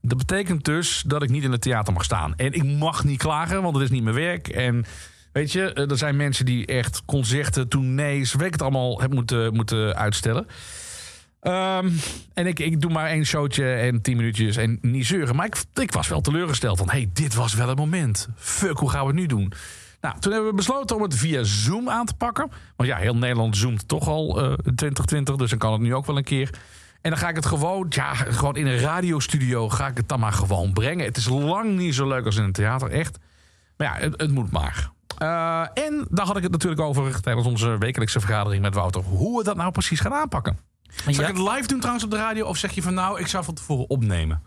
Dat 0.01 0.17
betekent 0.17 0.65
dus 0.65 1.03
dat 1.07 1.23
ik 1.23 1.29
niet 1.29 1.43
in 1.43 1.51
het 1.51 1.61
theater 1.61 1.93
mag 1.93 2.03
staan. 2.03 2.35
En 2.35 2.53
ik 2.53 2.63
mag 2.63 3.03
niet 3.03 3.17
klagen, 3.17 3.61
want 3.61 3.75
het 3.75 3.83
is 3.83 3.89
niet 3.89 4.03
mijn 4.03 4.15
werk. 4.15 4.47
En 4.47 4.85
weet 5.33 5.51
je, 5.51 5.73
eh, 5.73 5.89
er 5.89 5.97
zijn 5.97 6.15
mensen 6.15 6.45
die 6.45 6.65
echt 6.65 7.01
concerten, 7.05 7.67
tournees, 7.67 8.33
weet 8.33 8.47
ik 8.47 8.51
het 8.51 8.61
allemaal, 8.61 8.99
hebben 8.99 9.17
moeten, 9.17 9.53
moeten 9.53 9.95
uitstellen. 9.95 10.47
Ehm, 11.39 11.89
en 12.33 12.47
ik, 12.47 12.59
ik 12.59 12.81
doe 12.81 12.91
maar 12.91 13.09
één 13.09 13.25
showtje 13.25 13.73
en 13.73 14.01
tien 14.01 14.17
minuutjes 14.17 14.55
en 14.55 14.77
niet 14.81 15.05
zeuren. 15.05 15.35
Maar 15.35 15.45
ik, 15.45 15.63
ik 15.73 15.91
was 15.91 16.07
wel 16.07 16.21
teleurgesteld 16.21 16.77
van, 16.77 16.89
hey, 16.89 17.09
dit 17.13 17.35
was 17.35 17.53
wel 17.53 17.67
het 17.67 17.77
moment. 17.77 18.27
Fuck, 18.35 18.77
hoe 18.77 18.89
gaan 18.89 19.01
we 19.01 19.07
het 19.07 19.15
nu 19.15 19.25
doen? 19.25 19.53
Nou, 20.01 20.19
toen 20.19 20.31
hebben 20.31 20.49
we 20.49 20.55
besloten 20.55 20.95
om 20.95 21.01
het 21.01 21.15
via 21.15 21.43
Zoom 21.43 21.89
aan 21.89 22.05
te 22.05 22.13
pakken. 22.13 22.51
Want 22.75 22.89
ja, 22.89 22.97
heel 22.97 23.15
Nederland 23.15 23.57
zoomt 23.57 23.87
toch 23.87 24.07
al 24.07 24.41
eh 24.41 24.53
2020, 24.53 25.35
dus 25.35 25.49
dan 25.49 25.59
kan 25.59 25.71
het 25.71 25.81
nu 25.81 25.95
ook 25.95 26.05
wel 26.05 26.17
een 26.17 26.23
keer. 26.23 26.49
En 27.01 27.09
dan 27.09 27.19
ga 27.19 27.29
ik 27.29 27.35
het 27.35 27.45
gewoon, 27.45 27.85
ja, 27.89 28.13
gewoon 28.13 28.55
in 28.55 28.65
een 28.65 28.79
radiostudio 28.79 29.69
ga 29.69 29.87
ik 29.87 29.97
het 29.97 30.09
dan 30.09 30.19
maar 30.19 30.33
gewoon 30.33 30.73
brengen. 30.73 31.05
Het 31.05 31.17
is 31.17 31.29
lang 31.29 31.77
niet 31.77 31.95
zo 31.95 32.07
leuk 32.07 32.25
als 32.25 32.35
in 32.35 32.43
een 32.43 32.51
theater, 32.51 32.89
echt. 32.89 33.17
Maar 33.77 33.87
ja, 33.87 34.03
het, 34.03 34.21
het 34.21 34.31
moet 34.31 34.51
maar. 34.51 34.92
Eh, 35.17 35.59
en 35.73 36.05
daar 36.09 36.25
had 36.25 36.37
ik 36.37 36.43
het 36.43 36.51
natuurlijk 36.51 36.81
over 36.81 37.21
tijdens 37.21 37.47
onze 37.47 37.77
wekelijkse 37.77 38.19
vergadering 38.19 38.61
met 38.61 38.73
Wouter. 38.73 39.01
Hoe 39.01 39.37
we 39.37 39.43
dat 39.43 39.55
nou 39.55 39.71
precies 39.71 39.99
gaan 39.99 40.13
aanpakken. 40.13 40.57
Zal 41.03 41.13
Ja. 41.13 41.21
ik 41.27 41.37
het 41.37 41.47
live 41.49 41.67
doen 41.67 41.77
trouwens 41.77 42.05
op 42.05 42.11
de 42.11 42.17
radio? 42.17 42.45
Of 42.45 42.57
zeg 42.57 42.71
je 42.71 42.81
van 42.81 42.93
nou, 42.93 43.19
ik 43.19 43.27
zou 43.27 43.43
van 43.43 43.53
tevoren 43.53 43.89
opnemen? 43.89 44.41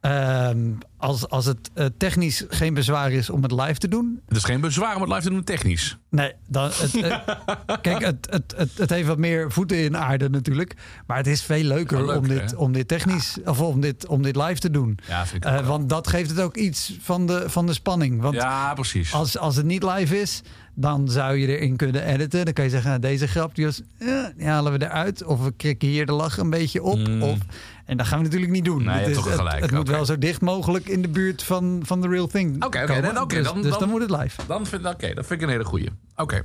Ehm, 0.00 0.70
als, 1.04 1.28
als 1.28 1.44
het 1.44 1.70
eh, 1.74 1.86
technisch 1.98 2.44
geen 2.48 2.74
bezwaar 2.74 3.12
is 3.12 3.30
om 3.30 3.42
het 3.42 3.52
live 3.52 3.74
te 3.78 3.88
doen. 3.88 4.20
Het 4.28 4.36
is 4.36 4.44
geen 4.44 4.60
bezwaar 4.60 4.94
om 4.94 5.00
het 5.00 5.10
live 5.10 5.22
te 5.22 5.30
doen 5.30 5.44
technisch. 5.44 5.98
Nee, 6.10 6.32
dan, 6.48 6.64
het, 6.64 6.94
eh, 6.94 7.16
kijk, 7.82 8.04
het, 8.04 8.26
het, 8.30 8.54
het, 8.56 8.70
het 8.78 8.90
heeft 8.90 9.06
wat 9.06 9.18
meer 9.18 9.52
voeten 9.52 9.76
in 9.78 9.96
aarde 9.96 10.28
natuurlijk. 10.30 10.74
Maar 11.06 11.16
het 11.16 11.26
is 11.26 11.42
veel 11.42 11.62
leuker 11.64 12.06
leuk, 12.06 12.16
om, 12.16 12.28
dit, 12.28 12.50
hè? 12.50 12.56
om 12.56 12.72
dit 12.72 12.88
technisch 12.88 13.38
of 13.44 13.60
om 13.60 13.80
dit, 13.80 14.06
om 14.06 14.22
dit 14.22 14.36
live 14.36 14.58
te 14.58 14.70
doen. 14.70 14.98
Ja, 15.08 15.26
vind 15.26 15.44
ik 15.44 15.50
Eh, 15.50 15.66
want 15.66 15.88
dat 15.88 16.08
geeft 16.08 16.30
het 16.30 16.40
ook 16.40 16.56
iets 16.56 16.96
van 17.00 17.26
de, 17.26 17.44
van 17.46 17.66
de 17.66 17.72
spanning. 17.72 18.20
Want 18.20 18.34
Ja, 18.34 18.74
precies. 18.74 19.12
als, 19.12 19.38
als 19.38 19.56
het 19.56 19.66
niet 19.66 19.82
live 19.82 20.20
is, 20.20 20.42
dan 20.74 21.08
zou 21.08 21.36
je 21.36 21.46
erin 21.46 21.76
kunnen 21.76 22.04
editen. 22.06 22.44
Dan 22.44 22.54
kan 22.54 22.64
je 22.64 22.70
zeggen, 22.70 22.88
nou, 22.90 23.00
deze 23.02 23.26
grap 23.28 23.54
die 23.54 23.64
was, 23.64 23.80
eh, 23.98 24.08
die 24.36 24.46
halen 24.46 24.72
we 24.72 24.84
eruit. 24.84 25.24
Of 25.24 25.44
we 25.44 25.52
krikken 25.56 25.88
hier 25.88 26.06
de 26.06 26.12
lach 26.12 26.38
een 26.38 26.50
beetje 26.50 26.82
op. 26.82 27.08
Mm. 27.08 27.22
Of, 27.22 27.38
en 27.84 27.96
dat 27.96 28.06
gaan 28.06 28.18
we 28.18 28.24
natuurlijk 28.24 28.52
niet 28.52 28.64
doen. 28.64 28.84
Nee, 28.84 28.94
Het 28.98 29.08
is- 29.08 29.14
toch 29.16 29.50
het, 29.60 29.70
moet 29.70 29.88
wel 29.88 30.04
zo 30.04 30.18
dicht 30.18 30.40
mogelijk 30.40 30.88
in 30.94 31.02
de 31.02 31.08
buurt 31.08 31.42
van, 31.42 31.82
van 31.84 32.00
de 32.00 32.08
real 32.08 32.26
thing 32.26 32.64
Oké, 32.64 32.86
dan- 32.86 33.18
oké, 33.20 33.34
dus, 33.34 33.44
dan- 33.44 33.62
dus 33.62 33.70
dan- 33.70 33.80
dan 33.80 33.88
moet 33.88 34.00
het 34.00 34.10
live. 34.10 34.40
Dan 34.46 34.66
vind, 34.66 34.86
oké, 34.86 35.14
dat 35.14 35.26
vind 35.26 35.40
ik 35.40 35.46
een 35.46 35.52
hele 35.52 35.64
goeie. 35.64 35.88
Oké. 36.16 36.42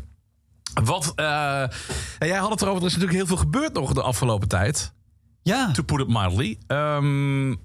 Wat, 0.84 1.12
eh, 1.16 1.62
en 2.20 2.28
jij 2.28 2.38
had 2.38 2.50
het 2.50 2.62
erover, 2.62 2.82
er 2.82 2.88
is 2.88 2.94
natuurlijk 2.94 3.18
heel 3.18 3.28
veel 3.28 3.38
gebeurd 3.38 3.74
nog 3.74 3.94
de 3.94 4.02
afgelopen 4.02 4.48
tijd. 4.48 4.94
Ja, 5.42 5.72
To 5.72 5.84
put 5.84 6.00
it 6.00 6.08
mildly. 6.08 6.58
Ehm, 6.68 7.56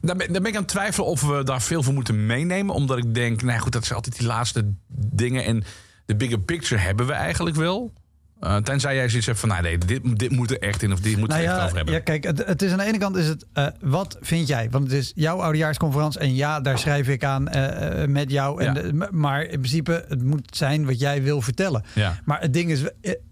Daar 0.00 0.16
ben, 0.16 0.32
daar 0.32 0.42
ben 0.42 0.46
ik 0.46 0.54
aan 0.54 0.62
het 0.62 0.68
twijfelen 0.68 1.08
of 1.08 1.22
we 1.22 1.42
daar 1.44 1.62
veel 1.62 1.82
voor 1.82 1.94
moeten 1.94 2.26
meenemen. 2.26 2.74
Omdat 2.74 2.98
ik 2.98 3.14
denk, 3.14 3.42
nou 3.42 3.58
goed, 3.60 3.72
dat 3.72 3.84
zijn 3.84 3.94
altijd 3.96 4.18
die 4.18 4.26
laatste 4.26 4.72
dingen. 4.88 5.44
En 5.44 5.64
de 6.06 6.16
bigger 6.16 6.38
picture 6.40 6.80
hebben 6.80 7.06
we 7.06 7.12
eigenlijk 7.12 7.56
wel. 7.56 7.92
Uh, 8.40 8.56
tenzij 8.56 8.94
jij 8.94 9.08
zoiets 9.08 9.26
hebt 9.26 9.38
van, 9.38 9.48
nou 9.48 9.62
nee, 9.62 9.78
dit, 9.78 10.18
dit 10.18 10.30
moet 10.30 10.50
er 10.50 10.58
echt 10.58 10.82
in 10.82 10.92
of 10.92 11.00
dit 11.00 11.16
moet 11.16 11.28
Nou 11.28 11.42
er 11.42 11.48
echt 11.48 11.62
over 11.64 11.76
hebben. 11.76 11.94
ja, 11.94 12.00
kijk, 12.00 12.24
het, 12.24 12.46
het 12.46 12.62
is 12.62 12.72
aan 12.72 12.78
de 12.78 12.84
ene 12.84 12.98
kant 12.98 13.16
is 13.16 13.26
het, 13.26 13.46
eh, 13.52 13.66
wat 13.80 14.16
vind 14.20 14.48
jij? 14.48 14.68
Want 14.70 14.84
het 14.84 14.92
is 14.92 15.12
jouw 15.14 15.40
oudejaarsconferentie 15.40 16.20
en 16.20 16.34
ja, 16.34 16.60
daar 16.60 16.78
schrijf 16.78 17.08
ik 17.08 17.24
aan 17.24 17.48
eh, 17.48 18.06
met 18.06 18.30
jou. 18.30 18.62
En 18.64 18.94
Ja. 18.98 19.08
maar 19.10 19.42
in 19.42 19.48
principe, 19.58 20.04
het 20.08 20.22
moet 20.22 20.56
zijn 20.56 20.86
wat 20.86 21.00
jij 21.00 21.22
wil 21.22 21.42
vertellen. 21.42 21.84
Ja. 21.94 22.18
Maar 22.24 22.40
het 22.40 22.52
ding 22.52 22.70
is, 22.70 22.82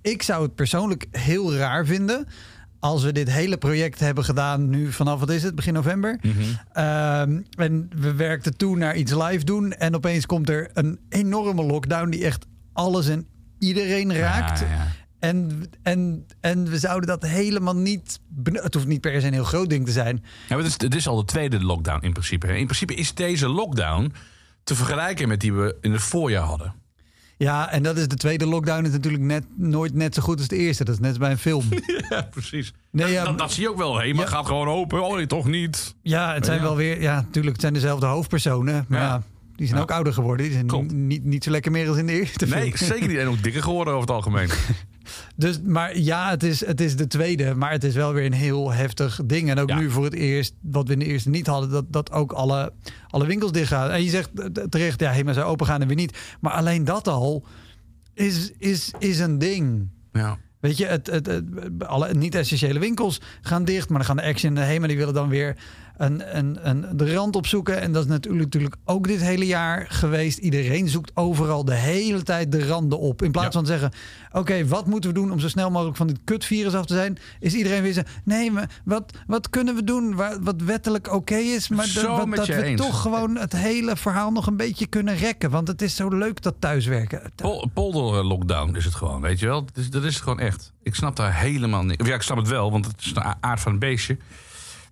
ik 0.03 0.23
zou 0.23 0.43
het 0.43 0.55
persoonlijk 0.55 1.07
heel 1.11 1.55
raar 1.55 1.87
vinden 1.87 2.27
als 2.81 3.03
we 3.05 3.13
dit 3.13 3.31
hele 3.31 3.57
project 3.57 4.01
hebben 4.01 4.25
gedaan 4.25 4.69
nu 4.71 4.93
vanaf, 4.93 5.21
wat 5.21 5.31
is 5.31 5.43
het, 5.43 5.55
begin 5.55 5.73
november. 5.75 6.19
Mhm. 6.23 6.35
Ehm, 6.73 7.41
en 7.57 7.91
we 7.97 8.15
werkten 8.15 8.57
toen 8.57 8.79
naar 8.79 8.97
iets 8.97 9.13
live 9.13 9.45
doen 9.45 9.73
en 9.73 9.95
opeens 9.95 10.27
komt 10.27 10.49
er 10.49 10.71
een 10.75 10.99
enorme 11.09 11.63
lockdown 11.63 12.11
die 12.11 12.25
echt 12.25 12.47
alles 12.73 13.09
en 13.09 13.27
iedereen 13.59 14.15
raakt. 14.15 14.61
Ja, 14.61 14.67
ja. 14.67 14.87
En, 15.19 15.71
en, 15.83 16.27
en 16.41 16.69
we 16.71 16.79
zouden 16.79 17.09
dat 17.09 17.23
helemaal 17.27 17.77
niet. 17.77 18.21
Het 18.53 18.75
hoeft 18.75 18.87
niet 18.87 19.01
per 19.01 19.21
se 19.21 19.27
een 19.27 19.33
heel 19.33 19.45
groot 19.45 19.69
ding 19.71 19.87
te 19.87 19.93
zijn. 19.93 20.25
Ja, 20.49 20.57
het, 20.57 20.67
is, 20.67 20.73
het 20.81 20.95
is 20.95 21.09
al 21.09 21.17
de 21.17 21.25
tweede 21.25 21.65
lockdown 21.65 22.05
in 22.05 22.13
principe. 22.13 22.47
In 22.59 22.65
principe 22.65 22.95
is 22.95 23.15
deze 23.15 23.49
lockdown 23.49 24.13
te 24.65 24.75
vergelijken 24.75 25.29
met 25.29 25.41
die 25.41 25.53
we 25.53 25.77
in 25.81 25.93
het 25.93 26.01
voorjaar 26.03 26.45
hadden. 26.45 26.75
Ja, 27.37 27.71
en 27.71 27.83
dat 27.83 27.97
is 27.97 28.09
de 28.09 28.17
tweede 28.17 28.47
lockdown. 28.47 28.85
Is 28.85 28.91
natuurlijk 28.91 29.23
net, 29.23 29.45
nooit 29.57 29.95
net 29.95 30.15
zo 30.15 30.23
goed 30.23 30.39
als 30.39 30.49
de 30.49 30.57
eerste. 30.57 30.85
Dat 30.85 30.95
is 30.95 31.01
net 31.01 31.09
als 31.09 31.19
bij 31.19 31.31
een 31.31 31.39
film. 31.39 31.65
Ja, 32.09 32.23
precies. 32.23 32.73
Nee, 32.91 33.13
ja, 33.13 33.25
dat, 33.25 33.39
dat 33.39 33.53
zie 33.53 33.63
je 33.63 33.69
ook 33.71 33.77
wel. 33.77 33.99
Hé, 34.01 34.13
maar 34.13 34.25
Ja. 34.25 34.31
gaat 34.31 34.47
gewoon 34.47 34.69
open. 34.69 35.03
Oh 35.05 35.17
nee, 35.17 35.27
toch 35.27 35.47
niet. 35.47 35.95
ja, 36.03 36.35
het 36.35 36.45
zijn 36.45 36.57
Ja. 36.59 36.63
wel 36.65 36.77
weer. 36.77 37.01
Ja, 37.01 37.15
natuurlijk, 37.15 37.53
het 37.53 37.61
zijn 37.61 37.73
dezelfde 37.73 38.07
hoofdpersonen. 38.07 38.85
Maar 38.89 39.01
Ja. 39.01 39.23
die 39.57 39.67
zijn 39.67 39.81
ook 39.81 39.91
ouder 39.91 40.13
geworden. 40.13 40.51
Die 40.51 40.55
zijn 40.69 41.07
niet, 41.07 41.25
niet 41.25 41.45
zo 41.45 41.51
lekker 41.51 41.71
meer 41.73 41.89
als 41.89 41.97
in 41.97 42.07
de 42.07 42.13
eerste 42.13 42.47
Nee, 42.47 42.73
film. 42.77 42.89
zeker 42.89 43.09
niet. 43.09 43.17
En 43.19 43.27
ook 43.29 43.43
dikker 43.43 43.63
geworden 43.63 43.95
over 43.95 44.07
het 44.07 44.17
algemeen. 44.17 44.49
Dus, 45.37 45.61
maar 45.65 45.99
ja, 45.99 46.31
het 46.31 46.43
is, 46.43 46.67
het 46.67 46.81
is 46.81 46.97
de 46.97 47.07
tweede. 47.07 47.55
Maar 47.55 47.71
het 47.71 47.85
is 47.85 47.95
wel 47.95 48.13
weer 48.13 48.25
een 48.25 48.33
heel 48.33 48.73
heftig 48.73 49.21
ding. 49.25 49.51
En 49.51 49.59
ook 49.59 49.69
Ja. 49.69 49.79
nu 49.79 49.91
voor 49.91 50.05
het 50.05 50.15
eerst, 50.15 50.55
wat 50.63 50.87
we 50.87 50.93
in 50.93 50.99
de 50.99 51.05
eerste 51.05 51.29
niet 51.31 51.47
hadden, 51.47 51.71
dat, 51.71 51.85
dat 51.93 52.13
ook 52.13 52.33
alle, 52.33 52.73
alle 53.09 53.27
winkels 53.27 53.53
dicht 53.53 53.69
gaan. 53.69 53.91
En 53.91 54.03
je 54.05 54.11
zegt 54.11 54.31
eh, 54.41 54.45
terecht, 54.65 55.01
ja, 55.01 55.11
hey, 55.13 55.25
maar 55.25 55.35
ze 55.35 55.43
open 55.43 55.67
gaan 55.67 55.81
en 55.81 55.87
weer 55.87 55.97
niet. 55.97 56.19
Maar 56.41 56.53
alleen 56.53 56.85
dat 56.85 57.09
al 57.09 57.45
is, 58.15 58.53
is, 58.59 58.93
is 58.99 59.19
een 59.19 59.39
ding. 59.39 59.89
Ja. 60.13 60.39
Weet 60.61 60.77
je, 60.77 60.87
het, 60.87 61.07
het, 61.07 61.27
het- 61.27 61.45
alle 61.87 62.15
niet-essentiële 62.15 62.79
winkels 62.79 63.21
gaan 63.43 63.65
dicht. 63.65 63.89
Maar 63.89 63.99
dan 63.99 64.07
gaan 64.07 64.17
de 64.17 64.23
Action 64.23 64.49
en 64.49 64.55
de 64.63 64.67
Hema, 64.67 64.87
die 64.87 64.97
willen 64.97 65.15
dan 65.15 65.29
weer 65.29 65.57
een, 65.99 66.37
een, 66.39 66.59
een, 66.69 66.97
de 66.97 67.15
rand 67.15 67.37
opzoeken. 67.37 67.81
En 67.81 67.93
dat 67.93 68.03
is 68.05 68.09
natuurlijk, 68.11 68.45
natuurlijk 68.45 68.75
ook 68.85 69.07
dit 69.07 69.21
hele 69.21 69.47
jaar 69.47 69.87
geweest. 69.89 70.39
Iedereen 70.39 70.89
zoekt 70.89 71.11
overal 71.15 71.65
de 71.65 71.75
hele 71.75 72.23
tijd 72.23 72.53
de 72.53 72.67
randen 72.67 72.99
op. 72.99 73.23
In 73.23 73.31
plaats 73.31 73.47
Ja. 73.47 73.53
van 73.53 73.65
te 73.65 73.71
zeggen, 73.71 73.91
oké, 74.33 74.67
wat 74.67 74.87
moeten 74.87 75.11
we 75.11 75.17
doen 75.17 75.33
om 75.33 75.41
zo 75.41 75.49
snel 75.49 75.71
mogelijk 75.71 75.97
van 75.97 76.07
dit 76.07 76.19
kutvirus 76.25 76.75
af 76.75 76.87
te 76.87 76.95
zijn? 76.95 77.19
Is 77.41 77.55
iedereen 77.55 77.83
weer 77.83 77.93
zo, 77.93 78.03
nee, 78.25 78.51
maar 78.51 78.71
wat, 78.85 79.13
wat 79.27 79.51
kunnen 79.51 79.75
we 79.75 79.85
doen 79.85 80.15
waar, 80.15 80.43
wat 80.43 80.63
wettelijk 80.63 81.13
oké 81.13 81.37
is? 81.37 81.69
Maar 81.69 81.87
Zo 81.87 82.17
dat, 82.17 82.29
wat- 82.37 82.47
we 82.47 82.63
eens. 82.63 82.81
toch 82.81 83.01
gewoon 83.01 83.37
het 83.37 83.53
hele 83.53 83.97
verhaal 83.97 84.31
nog 84.33 84.47
een 84.47 84.57
beetje 84.57 84.87
kunnen 84.87 85.17
rekken. 85.17 85.51
Want 85.51 85.69
het 85.69 85.83
is 85.83 85.97
zo 85.97 86.09
leuk 86.09 86.43
dat 86.43 86.55
thuiswerken. 86.59 87.33
Pol- 87.35 87.69
Polder-lockdown 87.75 88.77
is 88.77 88.85
het 88.85 88.95
gewoon, 88.95 89.21
weet 89.21 89.39
je 89.39 89.47
wel. 89.47 89.65
Dat 89.65 89.77
is, 89.77 89.91
dat 89.91 90.05
is 90.05 90.15
het 90.15 90.23
gewoon 90.23 90.41
echt. 90.41 90.73
Ik 90.83 90.95
snap 90.95 91.17
daar 91.17 91.35
helemaal 91.37 91.85
niet. 91.85 92.07
Ja, 92.07 92.15
ik 92.15 92.23
snap 92.23 92.37
het 92.37 92.49
wel, 92.49 92.71
want 92.71 92.87
het 92.87 93.01
is 93.01 93.15
de 93.15 93.35
aard 93.41 93.61
van 93.61 93.71
het 93.73 93.81
beestje. 93.81 94.17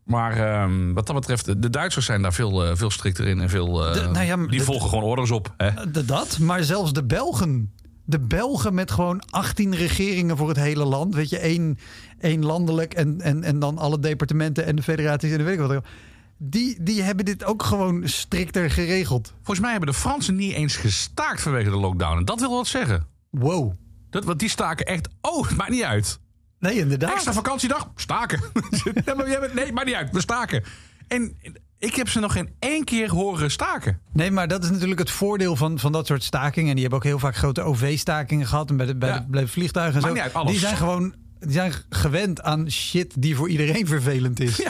Maar 0.06 0.36
ehm, 0.62 0.92
wat 0.92 1.06
dat 1.06 1.14
betreft, 1.16 1.62
de- 1.62 1.70
Duitsers 1.70 2.06
zijn 2.06 2.22
daar 2.22 2.32
veel, 2.32 2.64
eh, 2.64 2.76
veel 2.76 2.90
strikter 2.90 3.26
in. 3.26 3.40
En 3.40 3.48
veel, 3.48 3.86
eh, 3.86 3.92
De- 3.92 4.08
nou 4.08 4.24
ja, 4.26 4.36
die 4.36 4.58
de- 4.58 4.64
volgen 4.64 4.88
gewoon 4.88 5.04
orders 5.04 5.30
op. 5.30 5.54
Hè? 5.56 5.90
De- 5.90 6.04
Dat, 6.04 6.38
maar 6.38 6.62
zelfs 6.64 6.92
de 6.92 7.04
Belgen. 7.04 7.72
De 8.04 8.20
Belgen 8.20 8.74
met 8.74 8.90
gewoon 8.90 9.22
18 9.30 9.74
regeringen 9.74 10.36
voor 10.36 10.48
het 10.48 10.56
hele 10.56 10.84
land. 10.84 11.14
Weet 11.14 11.28
je, 11.30 11.38
één, 11.38 11.78
één 12.20 12.44
landelijk 12.44 12.94
en, 12.94 13.20
en, 13.20 13.42
en 13.42 13.58
dan 13.58 13.78
alle 13.78 13.98
departementen 13.98 14.66
en 14.66 14.76
de 14.76 14.82
federaties 14.82 15.30
en 15.32 15.38
de 15.38 15.44
weet 15.44 15.60
ik 15.60 15.66
wat. 15.66 15.84
Die, 16.38 16.82
die 16.82 17.02
hebben 17.02 17.24
dit 17.24 17.44
ook 17.44 17.62
gewoon 17.62 18.08
strikter 18.08 18.70
geregeld. 18.70 19.32
Volgens 19.36 19.60
mij 19.60 19.70
hebben 19.70 19.88
de 19.88 19.98
Fransen 19.98 20.34
niet 20.36 20.52
eens 20.52 20.76
gestaakt 20.76 21.40
vanwege 21.42 21.70
de 21.70 21.76
lockdown. 21.76 22.18
En 22.18 22.24
dat 22.24 22.40
wil 22.40 22.50
wat 22.50 22.66
zeggen. 22.66 23.06
Wow. 23.30 23.72
Dat, 24.10 24.24
want 24.24 24.38
die 24.38 24.48
staken 24.48 24.86
echt... 24.86 25.08
Oh, 25.20 25.48
het 25.48 25.56
maakt 25.56 25.70
niet 25.70 25.82
uit. 25.82 26.18
Nee, 26.58 26.78
inderdaad. 26.78 27.12
Extra 27.12 27.32
vakantiedag, 27.32 27.90
staken. 27.96 28.40
nee, 29.04 29.14
maar, 29.16 29.50
nee, 29.54 29.84
niet 29.84 29.94
uit, 29.94 30.10
we 30.12 30.20
staken. 30.20 30.64
En 31.08 31.36
ik 31.78 31.94
heb 31.94 32.08
ze 32.08 32.20
nog 32.20 32.32
geen 32.32 32.50
één 32.58 32.84
keer 32.84 33.10
horen 33.10 33.50
staken. 33.50 34.00
Nee, 34.12 34.30
maar 34.30 34.48
dat 34.48 34.64
is 34.64 34.70
natuurlijk 34.70 34.98
het 34.98 35.10
voordeel 35.10 35.56
van, 35.56 35.78
van 35.78 35.92
dat 35.92 36.06
soort 36.06 36.22
stakingen. 36.22 36.68
En 36.68 36.72
die 36.74 36.80
hebben 36.82 36.98
ook 36.98 37.04
heel 37.06 37.18
vaak 37.18 37.36
grote 37.36 37.62
OV-stakingen 37.62 38.46
gehad. 38.46 38.70
En 38.70 38.76
bij 38.76 38.86
de, 38.86 38.96
bij 38.96 39.08
Ja. 39.08 39.18
de, 39.18 39.26
bij 39.28 39.40
de 39.40 39.48
vliegtuigen 39.48 39.94
en 40.00 40.06
zo. 40.06 40.12
niet 40.14 40.22
uit, 40.22 40.34
alles. 40.34 40.50
Die 40.50 40.60
zijn 40.60 40.76
gewoon 40.76 41.14
die 41.40 41.52
zijn 41.52 41.72
gewend 41.88 42.42
aan 42.42 42.70
shit 42.70 43.14
die 43.18 43.36
voor 43.36 43.48
iedereen 43.48 43.86
vervelend 43.86 44.40
is. 44.40 44.60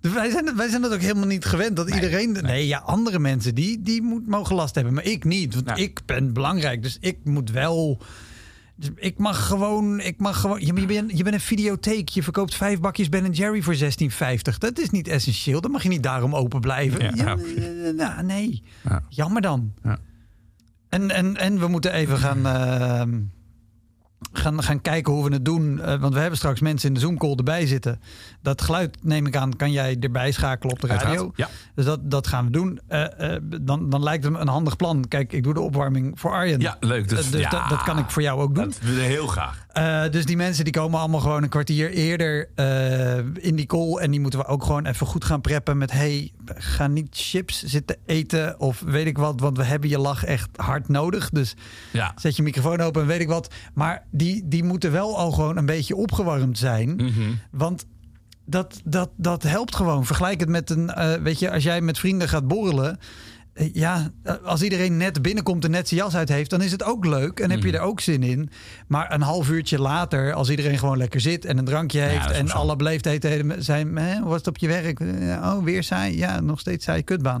Dus 0.00 0.12
wij 0.12 0.30
zijn, 0.30 0.56
wij 0.56 0.68
zijn 0.68 0.82
dat 0.82 0.92
ook 0.92 1.00
helemaal 1.00 1.26
niet 1.26 1.44
gewend. 1.44 1.76
Dat 1.76 1.90
iedereen. 1.90 2.32
Nee, 2.42 2.66
ja, 2.66 2.78
andere 2.78 3.18
mensen 3.18 3.54
die, 3.54 3.82
die 3.82 4.02
moet, 4.02 4.26
mogen 4.26 4.54
last 4.54 4.74
hebben. 4.74 4.94
Maar 4.94 5.04
ik 5.04 5.24
niet. 5.24 5.54
Want 5.54 5.68
Ja. 5.68 5.74
ik 5.74 6.00
ben 6.06 6.32
belangrijk. 6.32 6.82
Dus 6.82 6.96
ik 7.00 7.18
moet 7.24 7.50
wel. 7.50 7.98
Dus 8.78 8.90
ik 8.96 9.18
mag 9.18 9.46
gewoon. 9.46 10.00
Ik 10.00 10.18
mag 10.18 10.40
gewoon 10.40 10.60
je, 10.60 10.74
je, 10.74 10.86
bent, 10.86 11.16
je 11.18 11.22
bent 11.22 11.34
een 11.34 11.40
videotheek. 11.40 12.08
Je 12.08 12.22
verkoopt 12.22 12.54
vijf 12.54 12.80
bakjes 12.80 13.08
Ben 13.08 13.30
Jerry 13.30 13.62
voor 13.62 13.74
16,50. 13.74 14.58
Dat 14.58 14.78
is 14.78 14.90
niet 14.90 15.08
essentieel. 15.08 15.60
Dan 15.60 15.70
mag 15.70 15.82
je 15.82 15.88
niet 15.88 16.02
daarom 16.02 16.34
open 16.34 16.60
blijven. 16.60 17.00
Ja, 17.00 17.10
Ja, 17.14 17.36
ja, 17.56 17.90
nou, 17.90 18.22
nee. 18.22 18.62
Ja. 18.82 19.02
Jammer 19.08 19.42
dan. 19.42 19.72
En, 20.88 21.10
en, 21.10 21.36
en 21.36 21.58
we 21.58 21.68
moeten 21.68 21.92
even 21.92 22.18
gaan, 22.18 22.46
ehm, 22.46 23.20
gaan, 24.32 24.62
gaan 24.62 24.80
kijken 24.80 25.12
hoe 25.12 25.24
we 25.28 25.32
het 25.32 25.44
doen. 25.44 25.80
Eh, 25.80 26.00
want 26.00 26.14
we 26.14 26.20
hebben 26.20 26.38
straks 26.38 26.60
mensen 26.60 26.88
in 26.88 26.94
de 26.94 27.00
Zoom-call 27.00 27.34
erbij 27.34 27.66
zitten. 27.66 28.00
Dat 28.42 28.62
geluid, 28.62 28.96
neem 29.02 29.26
ik 29.26 29.36
aan, 29.36 29.56
kan 29.56 29.72
jij 29.72 29.96
erbij 30.00 30.32
schakelen 30.32 30.72
op 30.72 30.80
de 30.80 30.86
radio. 30.86 31.06
Uiteraard, 31.08 31.36
Ja. 31.36 31.48
Dus 31.74 31.84
dat, 31.84 32.10
dat 32.10 32.26
gaan 32.26 32.44
we 32.44 32.50
doen. 32.50 32.80
Eh, 32.86 33.34
eh, 33.34 33.42
dan, 33.60 33.90
dan 33.90 34.02
lijkt 34.02 34.24
het 34.24 34.32
me 34.32 34.38
een 34.38 34.48
handig 34.48 34.76
plan. 34.76 35.08
Kijk, 35.08 35.32
ik 35.32 35.42
doe 35.42 35.54
de 35.54 35.60
opwarming 35.60 36.20
voor 36.20 36.30
Arjen. 36.30 36.60
ja, 36.60 36.76
leuk. 36.80 37.08
Dus, 37.08 37.30
dus 37.30 37.40
ja, 37.40 37.50
dat, 37.50 37.68
dat 37.68 37.82
kan 37.82 37.98
ik 37.98 38.10
voor 38.10 38.22
jou 38.22 38.40
ook 38.40 38.54
doen. 38.54 38.64
Dat 38.64 38.74
heel 38.94 39.26
graag. 39.26 39.66
Eh, 39.78 40.10
dus 40.10 40.24
die 40.24 40.36
mensen 40.36 40.64
die 40.64 40.72
komen 40.72 40.98
allemaal 41.00 41.20
gewoon 41.20 41.42
een 41.42 41.48
kwartier 41.48 41.90
eerder 41.90 42.48
eh, 42.54 43.16
in 43.18 43.56
die 43.56 43.66
call. 43.66 43.96
En 43.96 44.10
die 44.10 44.20
moeten 44.20 44.38
we 44.40 44.46
ook 44.46 44.64
gewoon 44.64 44.86
even 44.86 45.06
goed 45.06 45.24
gaan 45.24 45.40
preppen 45.40 45.78
met... 45.78 45.90
hey, 45.92 46.32
ga 46.54 46.86
niet 46.86 47.08
chips 47.10 47.62
zitten 47.64 47.96
eten 48.06 48.60
of 48.60 48.82
weet 48.86 49.06
ik 49.06 49.18
wat. 49.18 49.40
Want 49.40 49.56
we 49.56 49.64
hebben 49.64 49.88
je 49.88 49.98
lach 49.98 50.24
echt 50.24 50.48
hard 50.56 50.88
nodig. 50.88 51.30
Dus 51.30 51.54
Ja. 51.92 52.12
zet 52.16 52.36
je 52.36 52.42
microfoon 52.42 52.80
open 52.80 53.02
en 53.02 53.08
weet 53.08 53.20
ik 53.20 53.28
wat. 53.28 53.54
Maar 53.74 54.02
die, 54.10 54.48
die 54.48 54.64
moeten 54.64 54.92
wel 54.92 55.18
al 55.18 55.30
gewoon 55.30 55.56
een 55.56 55.66
beetje 55.66 55.96
opgewarmd 55.96 56.58
zijn. 56.58 56.94
Mhm. 56.96 57.12
Want 57.50 57.84
dat, 58.44 58.80
dat, 58.84 59.10
dat 59.16 59.42
helpt 59.42 59.76
gewoon. 59.76 60.06
Vergelijk 60.06 60.40
het 60.40 60.48
met 60.48 60.70
een... 60.70 60.90
eh, 60.90 61.14
weet 61.22 61.38
je, 61.38 61.50
als 61.50 61.62
jij 61.62 61.80
met 61.80 61.98
vrienden 61.98 62.28
gaat 62.28 62.48
borrelen... 62.48 62.98
eh, 63.58 63.72
Ja, 63.72 64.10
eh, 64.22 64.34
als 64.44 64.62
iedereen 64.62 64.96
net 64.96 65.22
binnenkomt 65.22 65.64
en 65.64 65.70
net 65.70 65.88
zijn 65.88 66.00
jas 66.00 66.16
uit 66.16 66.28
heeft, 66.28 66.50
dan 66.50 66.62
is 66.62 66.72
het 66.72 66.82
ook 66.82 67.04
leuk 67.04 67.40
en 67.40 67.50
heb 67.50 67.62
je 67.62 67.72
er 67.72 67.80
ook 67.80 68.00
zin 68.00 68.22
in. 68.22 68.50
Maar 68.86 69.12
een 69.12 69.22
half 69.22 69.50
uurtje 69.50 69.80
later, 69.80 70.32
als 70.32 70.50
iedereen 70.50 70.78
gewoon 70.78 70.96
lekker 70.98 71.20
zit 71.20 71.44
en 71.44 71.58
een 71.58 71.64
drankje 71.64 72.00
heeft 72.00 72.30
en 72.30 72.50
alle 72.50 72.76
beleefdheden 72.76 73.64
zijn, 73.64 73.96
hè, 73.96 74.22
was 74.22 74.36
het 74.36 74.46
op 74.46 74.58
je 74.58 74.68
werk? 74.68 75.00
Oh, 75.42 75.64
weer 75.64 75.82
saai? 75.82 76.16
Ja, 76.16 76.40
nog 76.40 76.60
steeds 76.60 76.84
saai 76.84 77.02
kutbaan. 77.02 77.40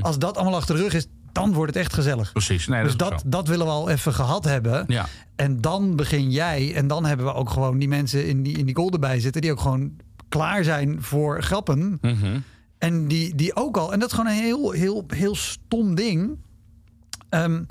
Als 0.00 0.18
dat 0.18 0.36
allemaal 0.36 0.56
achter 0.56 0.76
de 0.76 0.82
rug 0.82 0.94
is, 0.94 1.06
dan 1.32 1.52
wordt 1.52 1.74
het 1.74 1.82
echt 1.82 1.94
gezellig. 1.94 2.32
Precies. 2.32 2.66
Nee, 2.66 2.82
Dus 2.82 2.96
dat 2.96 3.22
dat, 3.26 3.48
willen 3.48 3.66
we 3.66 3.72
al 3.72 3.90
even 3.90 4.12
gehad 4.14 4.44
hebben. 4.44 4.84
Ja. 4.86 5.06
En 5.36 5.60
dan 5.60 5.96
begin 5.96 6.30
jij. 6.30 6.74
En 6.74 6.86
dan 6.86 7.04
hebben 7.04 7.26
we 7.26 7.34
ook 7.34 7.50
gewoon 7.50 7.78
die 7.78 7.88
mensen 7.88 8.26
in 8.26 8.42
die, 8.42 8.58
in 8.58 8.66
die 8.66 8.74
goal 8.74 8.90
erbij 8.90 9.20
zitten. 9.20 9.40
Die 9.40 9.52
ook 9.52 9.60
gewoon 9.60 9.92
klaar 10.28 10.64
zijn 10.64 11.02
voor 11.02 11.42
grappen. 11.42 11.98
Mhm. 12.00 12.38
En 12.82 13.08
die, 13.08 13.34
die 13.34 13.56
ook 13.56 13.76
al. 13.76 13.92
En 13.92 13.98
dat 13.98 14.08
is 14.10 14.14
gewoon 14.16 14.30
een 14.30 14.42
heel, 14.42 14.70
heel, 14.70 15.04
heel 15.08 15.34
stom 15.36 15.94
ding. 15.94 16.36
Ehm, 17.28 17.62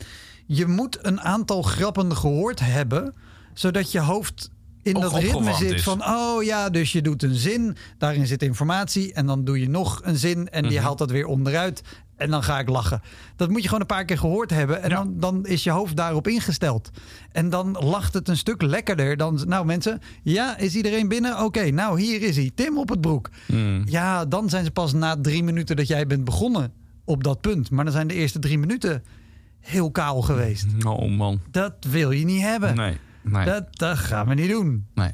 je 0.46 0.66
moet 0.68 0.98
een 1.06 1.22
aantal 1.22 1.62
grappen 1.62 2.16
gehoord 2.16 2.60
hebben. 2.60 3.14
Zodat 3.54 3.92
je 3.92 4.00
hoofd 4.00 4.50
in 4.82 4.94
dat 4.94 5.14
ritme 5.16 5.54
zit 5.54 5.72
is. 5.72 5.84
van... 5.84 6.04
oh 6.06 6.44
ja, 6.44 6.70
dus 6.70 6.92
je 6.92 7.02
doet 7.02 7.24
een 7.24 7.36
zin. 7.36 7.76
Daarin 7.98 8.28
zit 8.28 8.44
informatie. 8.44 9.14
En 9.14 9.26
dan 9.26 9.44
doe 9.44 9.60
je 9.60 9.70
nog 9.70 10.02
een 10.04 10.18
zin. 10.18 10.50
En 10.50 10.64
die 10.64 10.72
Mhm. 10.78 10.84
haalt 10.84 10.98
dat 10.98 11.12
weer 11.12 11.26
onderuit. 11.26 11.82
En 12.22 12.30
dan 12.30 12.44
ga 12.44 12.60
ik 12.60 12.70
lachen. 12.70 13.02
Dat 13.36 13.50
moet 13.50 13.58
je 13.62 13.66
gewoon 13.66 13.80
een 13.82 13.86
paar 13.88 14.06
keer 14.06 14.18
gehoord 14.18 14.50
hebben. 14.50 14.82
En 14.84 14.90
Ja. 14.90 14.96
dan, 14.96 15.14
dan 15.20 15.46
is 15.46 15.64
je 15.64 15.70
hoofd 15.72 15.96
daarop 15.96 16.28
ingesteld. 16.28 16.92
En 17.32 17.50
dan 17.50 17.72
lacht 17.80 18.14
het 18.14 18.28
een 18.30 18.38
stuk 18.38 18.62
lekkerder 18.62 19.18
dan... 19.18 19.42
Nou 19.48 19.66
mensen, 19.66 20.00
ja, 20.24 20.58
is 20.58 20.76
iedereen 20.76 21.08
binnen? 21.08 21.44
Oké, 21.44 21.70
nou 21.70 22.02
hier 22.02 22.22
is 22.22 22.36
hij. 22.36 22.52
Tim 22.56 22.78
op 22.78 22.90
het 22.90 23.02
broek. 23.02 23.30
Mm. 23.48 23.82
Ja, 23.86 24.26
dan 24.26 24.50
zijn 24.50 24.66
ze 24.66 24.72
pas 24.72 24.94
na 24.94 25.16
drie 25.22 25.44
minuten 25.44 25.76
dat 25.76 25.88
jij 25.88 26.08
bent 26.08 26.24
begonnen 26.24 26.72
op 27.06 27.24
dat 27.24 27.42
punt. 27.42 27.72
Maar 27.72 27.84
dan 27.84 27.94
zijn 27.94 28.08
de 28.08 28.14
eerste 28.14 28.40
drie 28.40 28.58
minuten 28.58 29.04
heel 29.60 29.92
kaal 29.92 30.22
geweest. 30.22 30.66
Oh 30.86 31.18
man. 31.18 31.40
Dat 31.52 31.74
wil 31.90 32.12
je 32.12 32.26
niet 32.26 32.42
hebben. 32.42 32.76
Nee. 32.76 32.98
Nee. 33.24 33.46
Dat, 33.46 33.64
dat 33.78 33.98
gaan 33.98 34.28
we 34.28 34.34
niet 34.34 34.50
doen. 34.50 34.86
nee. 34.96 35.14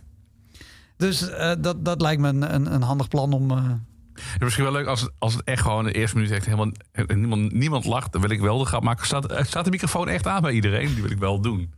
Dus 0.98 1.30
eh, 1.30 1.52
dat, 1.60 1.86
dat 1.86 2.02
lijkt 2.02 2.22
me 2.22 2.28
een, 2.28 2.54
een, 2.56 2.74
een 2.74 2.82
handig 2.82 3.08
plan 3.08 3.34
om... 3.34 3.52
eh, 3.52 3.72
is 4.18 4.40
misschien 4.40 4.64
wel 4.64 4.74
leuk 4.74 4.88
als, 4.88 5.10
als 5.20 5.34
het 5.34 5.44
echt 5.44 5.62
gewoon 5.62 5.84
de 5.84 5.92
eerste 5.92 6.16
minuut 6.16 6.32
echt 6.32 6.46
helemaal 6.46 6.72
niemand, 7.06 7.52
niemand 7.54 7.86
lacht. 7.86 8.12
Dan 8.12 8.22
wil 8.22 8.30
ik 8.30 8.40
wel 8.40 8.58
de 8.58 8.66
grap 8.66 8.84
maken. 8.84 9.06
Staat, 9.06 9.32
eh, 9.32 9.44
staat 9.44 9.66
de 9.66 9.72
microfoon 9.72 10.10
echt 10.10 10.28
aan 10.28 10.42
bij 10.42 10.52
iedereen? 10.52 10.94
Die 10.94 11.02
wil 11.02 11.12
ik 11.12 11.18
wel 11.18 11.42
doen. 11.42 11.74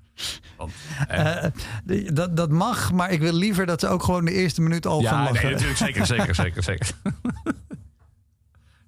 Want, 0.58 0.72
eh, 1.08 1.43
Eh, 1.46 1.51
dat, 2.13 2.38
dat 2.38 2.50
mag, 2.51 2.91
maar 2.91 3.12
ik 3.12 3.19
wil 3.19 3.34
liever 3.34 3.65
dat 3.65 3.79
ze 3.79 3.88
ook 3.88 4.03
gewoon 4.03 4.25
de 4.25 4.31
eerste 4.31 4.62
minuut 4.62 4.86
al 4.86 5.01
gaan 5.01 5.24
ja, 5.24 5.31
lachen. 5.31 5.43
nee, 5.43 5.51
natuurlijk. 5.51 5.77
Zeker, 5.88 6.05
zeker, 6.05 6.36
zeker, 6.36 6.63
zeker. 6.63 6.91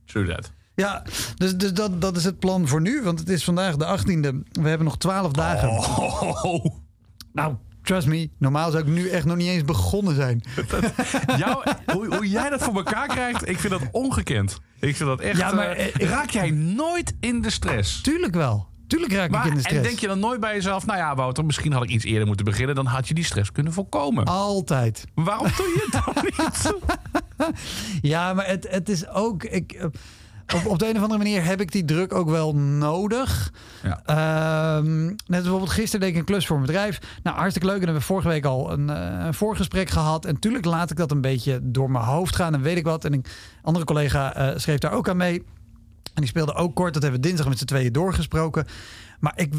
True 0.06 0.28
that. 0.28 0.52
Ja, 0.76 1.04
dus, 1.36 1.58
dus 1.58 1.74
dat, 1.74 2.02
dat 2.02 2.18
is 2.18 2.24
het 2.24 2.40
plan 2.40 2.68
voor 2.68 2.82
nu. 2.82 3.02
Want 3.04 3.20
het 3.20 3.30
is 3.30 3.44
vandaag 3.44 3.76
de 3.76 3.98
18e. 4.00 4.50
We 4.62 4.68
hebben 4.70 4.84
nog 4.88 4.98
12 4.98 5.32
dagen. 5.32 5.70
Oh, 5.70 6.66
Nou, 7.34 7.56
trust 7.84 8.08
me. 8.08 8.30
Normaal 8.38 8.72
zou 8.72 8.84
ik 8.84 8.90
nu 8.90 9.10
echt 9.10 9.26
nog 9.26 9.38
niet 9.38 9.48
eens 9.48 9.66
begonnen 9.66 10.16
zijn. 10.16 10.44
jou, 11.38 11.64
hoe, 11.94 12.16
hoe 12.16 12.30
jij 12.30 12.50
dat 12.50 12.64
voor 12.64 12.76
elkaar 12.76 13.08
krijgt, 13.08 13.50
ik 13.50 13.60
vind 13.60 13.74
dat 13.74 13.82
ongekend. 13.92 14.60
Ik 14.80 14.96
vind 14.96 15.10
dat 15.10 15.20
echt... 15.20 15.38
Ja, 15.38 15.52
maar, 15.54 15.70
eh, 15.70 15.88
eh, 15.88 16.10
raak 16.10 16.30
jij 16.30 16.52
nooit 16.52 17.14
in 17.20 17.42
de 17.42 17.50
stress? 17.50 18.02
Tuurlijk 18.02 18.36
wel. 18.36 18.70
Tuurlijk 18.88 19.14
raak 19.14 19.30
Maar, 19.30 19.46
ik 19.46 19.46
in 19.46 19.52
de 19.52 19.58
en 19.58 19.64
stress. 19.64 19.88
denk 19.88 20.00
je 20.00 20.08
dan 20.08 20.20
nooit 20.20 20.40
bij 20.40 20.54
jezelf... 20.54 20.86
nou 20.86 21.00
ja, 21.00 21.16
Wouter, 21.16 21.46
misschien 21.46 21.72
had 21.72 21.84
ik 21.84 21.90
iets 21.90 22.06
eerder 22.06 22.28
moeten 22.28 22.46
beginnen... 22.46 22.76
dan 22.76 22.86
had 22.86 23.08
je 23.08 23.14
die 23.14 23.24
stress 23.24 23.52
kunnen 23.52 23.74
voorkomen. 23.74 24.26
Altijd. 24.26 25.06
Waarom 25.14 25.48
doe 25.58 25.66
je 25.66 25.88
het 25.92 26.04
dan 26.06 26.24
niet? 26.26 27.62
Ja, 28.02 28.34
maar 28.34 28.48
het, 28.48 28.68
het 28.70 28.90
is 28.90 29.08
ook... 29.08 29.44
Ik, 29.44 29.72
eh, 29.72 29.86
op, 30.54 30.66
op 30.66 30.80
de 30.80 30.90
een 30.90 30.96
of 30.96 31.02
andere 31.02 31.18
manier 31.18 31.44
heb 31.44 31.62
ik 31.62 31.72
die 31.72 31.86
druk 31.86 32.14
ook 32.14 32.30
wel 32.30 32.56
nodig. 32.56 33.54
Ja. 33.84 34.02
Ehm, 34.06 35.06
net 35.06 35.18
bijvoorbeeld 35.28 35.70
gisteren 35.70 36.00
deed 36.00 36.10
ik 36.10 36.16
een 36.16 36.26
klus 36.26 36.48
voor 36.48 36.56
een 36.56 36.66
bedrijf. 36.66 37.00
Nou, 37.24 37.38
hartstikke 37.38 37.68
leuk. 37.68 37.80
En 37.80 37.84
hebben 37.84 38.02
we 38.02 38.08
vorige 38.08 38.28
week 38.28 38.46
al 38.46 38.72
een, 38.72 38.90
eh, 38.90 39.26
een 39.26 39.34
voorgesprek 39.34 39.90
gehad. 39.90 40.26
En 40.26 40.40
tuurlijk 40.40 40.66
laat 40.66 40.92
ik 40.92 40.98
dat 40.98 41.12
een 41.12 41.22
beetje 41.22 41.60
door 41.64 41.92
mijn 41.92 42.06
hoofd 42.06 42.36
gaan. 42.36 42.54
En 42.54 42.62
weet 42.62 42.78
ik 42.78 42.84
wat. 42.84 43.06
En 43.06 43.14
een 43.14 43.26
andere 43.62 43.86
collega 43.86 44.34
eh, 44.34 44.58
schreef 44.58 44.78
daar 44.78 44.92
ook 44.92 45.10
aan 45.10 45.18
mee. 45.18 45.44
En 46.14 46.22
die 46.22 46.28
speelde 46.28 46.54
ook 46.54 46.76
kort. 46.76 46.94
Dat 46.94 47.02
hebben 47.02 47.22
we 47.22 47.28
dinsdag 47.28 47.48
met 47.48 47.58
z'n 47.58 47.66
tweeën 47.66 47.94
doorgesproken. 47.94 48.66
Maar 49.20 49.34
ik... 49.36 49.54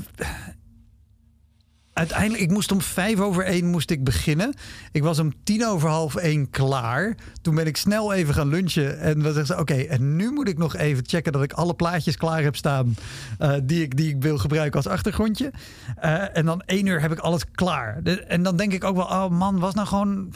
Uiteindelijk, 1.93 2.43
ik 2.43 2.51
moest 2.51 2.73
om 2.73 2.81
vijf 2.81 3.19
over 3.21 3.45
één 3.45 3.67
moest 3.71 3.91
ik 3.91 4.05
beginnen. 4.05 4.55
Ik 4.93 5.03
was 5.03 5.19
om 5.19 5.33
tien 5.45 5.67
over 5.67 5.89
half 5.89 6.15
één 6.17 6.51
klaar. 6.51 7.15
Toen 7.43 7.55
ben 7.55 7.67
ik 7.67 7.77
snel 7.77 8.13
even 8.13 8.35
gaan 8.35 8.49
lunchen. 8.49 9.01
En 9.01 9.17
we 9.17 9.23
zeggen 9.25 9.47
ze, 9.47 9.59
oké, 9.59 9.75
en 9.75 10.17
nu 10.17 10.31
moet 10.31 10.49
ik 10.49 10.59
nog 10.59 10.77
even 10.77 11.05
checken 11.07 11.33
dat 11.33 11.43
ik 11.43 11.53
alle 11.53 11.75
plaatjes 11.75 12.17
klaar 12.17 12.43
heb 12.43 12.57
staan. 12.57 12.95
eh, 13.39 13.55
die, 13.63 13.83
ik, 13.83 13.97
die 13.97 14.09
ik 14.09 14.23
wil 14.23 14.39
gebruiken 14.39 14.77
als 14.77 14.87
achtergrondje. 14.93 15.51
Eh, 15.97 16.37
en 16.37 16.45
dan 16.45 16.63
één 16.67 16.87
uur 16.87 17.01
heb 17.01 17.13
ik 17.13 17.19
alles 17.19 17.43
klaar. 17.53 18.03
De- 18.03 18.23
en 18.23 18.43
dan 18.43 18.57
denk 18.57 18.73
ik 18.73 18.85
ook 18.85 18.97
wel, 18.97 19.05
oh 19.07 19.29
man, 19.29 19.59
was 19.59 19.75
nou 19.75 19.87
gewoon, 19.87 20.35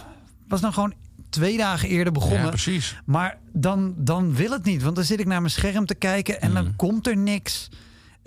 was 0.48 0.60
nou 0.60 0.72
gewoon 0.74 0.92
twee 1.30 1.56
dagen 1.56 1.88
eerder 1.88 2.12
begonnen. 2.12 2.42
Ja, 2.42 2.48
precies. 2.48 2.96
Maar 3.04 3.38
dan, 3.52 3.94
dan 3.96 4.34
wil 4.34 4.50
het 4.50 4.64
niet. 4.64 4.82
Want 4.82 4.96
dan 4.96 5.04
zit 5.04 5.20
ik 5.20 5.26
naar 5.26 5.40
mijn 5.40 5.52
scherm 5.52 5.86
te 5.86 5.94
kijken 5.94 6.40
en 6.40 6.54
dan 6.54 6.64
Mm. 6.64 6.76
komt 6.76 7.06
er 7.06 7.16
niks. 7.16 7.68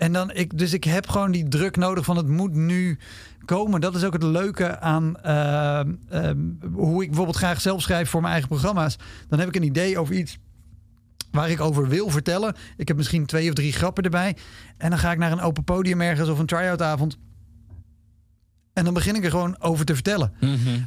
En 0.00 0.12
dan 0.12 0.30
ik, 0.30 0.58
dus 0.58 0.72
ik 0.72 0.84
heb 0.84 1.08
gewoon 1.08 1.30
die 1.30 1.48
druk 1.48 1.76
nodig 1.76 2.04
van 2.04 2.16
het 2.16 2.28
moet 2.28 2.54
nu 2.54 2.98
komen. 3.44 3.80
Dat 3.80 3.94
is 3.94 4.04
ook 4.04 4.12
het 4.12 4.22
leuke 4.22 4.78
aan 4.78 5.20
eh, 5.20 5.80
eh, 5.80 6.36
hoe 6.72 7.02
ik 7.02 7.08
bijvoorbeeld 7.08 7.36
graag 7.36 7.60
zelf 7.60 7.82
schrijf 7.82 8.10
voor 8.10 8.20
mijn 8.20 8.32
eigen 8.32 8.50
programma's. 8.50 8.96
Dan 9.28 9.38
heb 9.38 9.48
ik 9.48 9.56
een 9.56 9.62
idee 9.62 9.98
over 9.98 10.14
iets 10.14 10.38
waar 11.30 11.50
ik 11.50 11.60
over 11.60 11.88
wil 11.88 12.10
vertellen. 12.10 12.54
Ik 12.76 12.88
heb 12.88 12.96
misschien 12.96 13.26
twee 13.26 13.48
of 13.48 13.54
drie 13.54 13.72
grappen 13.72 14.04
erbij. 14.04 14.36
En 14.76 14.90
dan 14.90 14.98
ga 14.98 15.12
ik 15.12 15.18
naar 15.18 15.32
een 15.32 15.40
open 15.40 15.64
podium 15.64 16.00
ergens 16.00 16.28
of 16.28 16.38
een 16.38 16.46
try-out 16.46 16.82
avond. 16.82 17.18
En 18.72 18.84
dan 18.84 18.94
begin 18.94 19.14
ik 19.14 19.24
er 19.24 19.30
gewoon 19.30 19.60
over 19.60 19.84
te 19.84 19.94
vertellen. 19.94 20.32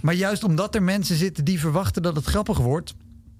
Maar 0.02 0.14
juist 0.14 0.44
omdat 0.44 0.76
er 0.76 0.84
mensen 0.84 1.16
zitten 1.16 1.46
die 1.46 1.60
verwachten 1.60 2.02
dat 2.02 2.16
het 2.16 2.26
grappig 2.26 2.58
wordt, 2.58 2.94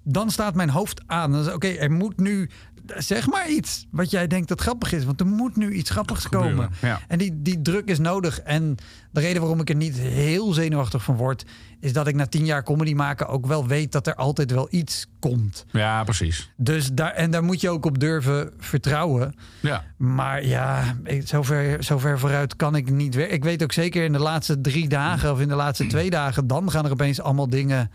dan 0.04 0.32
staat 0.32 0.56
mijn 0.56 0.70
hoofd 0.70 1.02
aan. 1.06 1.54
Oké, 1.54 1.68
er 1.68 1.92
moet 1.92 2.20
nu, 2.20 2.50
zeg 2.86 3.28
maar 3.28 3.50
iets 3.50 3.86
wat 3.92 4.12
jij 4.12 4.28
denkt 4.28 4.48
dat 4.48 4.62
grappig 4.62 4.94
is, 4.94 5.06
want 5.06 5.20
er 5.20 5.26
moet 5.26 5.56
nu 5.56 5.72
iets 5.74 5.90
grappigs 5.90 6.30
komen. 6.30 6.70
ja. 6.82 7.00
En 7.08 7.18
die, 7.18 7.42
die 7.42 7.62
druk 7.62 7.88
is 7.90 8.00
nodig. 8.00 8.40
En 8.40 8.76
de 9.12 9.20
reden 9.20 9.42
waarom 9.42 9.60
ik 9.60 9.70
er 9.70 9.76
niet 9.76 9.98
heel 9.98 10.54
zenuwachtig 10.54 11.04
van 11.04 11.16
word, 11.16 11.46
is 11.80 11.94
dat 11.94 12.08
ik 12.08 12.16
na 12.16 12.28
tien 12.28 12.46
jaar 12.46 12.64
comedy 12.64 12.94
maken 12.94 13.28
ook 13.28 13.46
wel 13.46 13.68
weet 13.68 13.92
dat 13.92 14.08
er 14.08 14.16
altijd 14.16 14.52
wel 14.52 14.68
iets 14.70 15.08
komt. 15.20 15.66
Ja, 15.72 16.04
precies. 16.04 16.52
Dus 16.58 16.90
daar, 16.94 17.12
en 17.12 17.32
daar 17.32 17.44
moet 17.44 17.62
je 17.62 17.70
ook 17.70 17.86
op 17.86 18.00
durven 18.00 18.52
vertrouwen. 18.58 19.36
Ja. 19.60 19.84
Maar 19.98 20.46
ja, 20.46 20.96
zover, 21.24 21.84
zover 21.84 22.20
vooruit 22.20 22.56
kan 22.56 22.76
ik 22.76 22.92
niet 22.92 23.16
weer. 23.16 23.30
Ik 23.30 23.44
weet 23.44 23.64
ook 23.64 23.72
zeker 23.72 24.04
in 24.04 24.12
de 24.14 24.20
laatste 24.20 24.62
drie 24.62 24.88
dagen 24.88 25.32
of 25.32 25.40
in 25.40 25.48
de 25.48 25.56
laatste 25.56 25.88
twee 25.88 26.10
dagen, 26.10 26.48
dan 26.48 26.72
gaan 26.72 26.86
er 26.86 26.92
opeens 26.92 27.22
allemaal 27.22 27.50
dingen. 27.50 27.92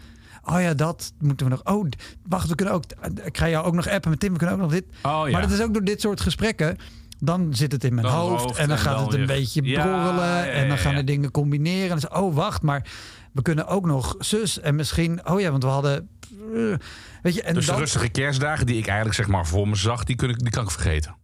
Oh 0.52 0.61
ja, 0.61 0.74
dat 0.74 1.12
moeten 1.18 1.46
we 1.46 1.52
nog. 1.52 1.74
Oh, 1.76 1.88
wacht, 2.28 2.48
we 2.48 2.54
kunnen 2.54 2.74
ook. 2.74 2.84
Ik 3.24 3.37
ga 3.38 3.48
jou 3.48 3.66
ook 3.66 3.74
nog 3.74 3.88
appen 3.88 4.11
met 4.11 4.20
Tim. 4.20 4.32
We 4.32 4.38
kunnen 4.38 4.56
ook 4.56 4.62
nog 4.62 4.70
dit. 4.70 4.84
Oh 5.02 5.22
ja. 5.24 5.30
Maar 5.30 5.40
dat 5.40 5.50
is 5.50 5.61
ook 5.61 5.72
door 5.72 5.84
dit 5.84 6.00
soort 6.00 6.20
gesprekken. 6.20 6.76
Dan 7.18 7.54
zit 7.54 7.72
het 7.72 7.84
in 7.84 7.94
mijn 7.94 8.06
hoofd, 8.06 8.42
hoofd 8.42 8.58
en 8.58 8.68
dan 8.68 8.76
en 8.76 8.82
gaat 8.82 8.94
dan 8.94 9.04
het 9.04 9.12
een 9.12 9.18
weer- 9.18 9.37
beetje 9.37 9.62
borrelen. 9.62 10.14
ja, 10.24 10.46
en 10.46 10.68
dan 10.68 10.78
gaan 10.78 10.94
er 10.94 11.04
dingen 11.04 11.30
combineren. 11.30 11.82
En 11.82 11.88
dan 11.88 11.98
is, 11.98 12.08
oh, 12.18 12.34
wacht, 12.34 12.62
maar 12.62 12.87
we 13.32 13.42
kunnen 13.42 13.66
ook 13.66 13.87
nog 13.87 14.14
zus. 14.18 14.61
En 14.61 14.74
misschien, 14.74 15.26
oh 15.28 15.40
ja, 15.40 15.50
want 15.50 15.62
we 15.62 15.68
hadden. 15.68 16.08
eh, 16.54 16.74
Weet 17.22 17.34
je, 17.34 17.42
en 17.42 17.54
Dus 17.54 17.66
de 17.66 17.74
rustige 17.74 18.08
kerstdagen 18.08 18.66
die 18.66 18.76
ik 18.76 18.87
eigenlijk 18.87 19.16
zeg 19.16 19.28
maar 19.28 19.46
voor 19.46 19.68
me 19.68 19.74
zag, 19.76 20.04
die, 20.04 20.16
kun 20.16 20.28
ik, 20.30 20.38
die 20.38 20.50
kan 20.50 20.64
ik 20.64 20.70
vergeten. 20.70 21.16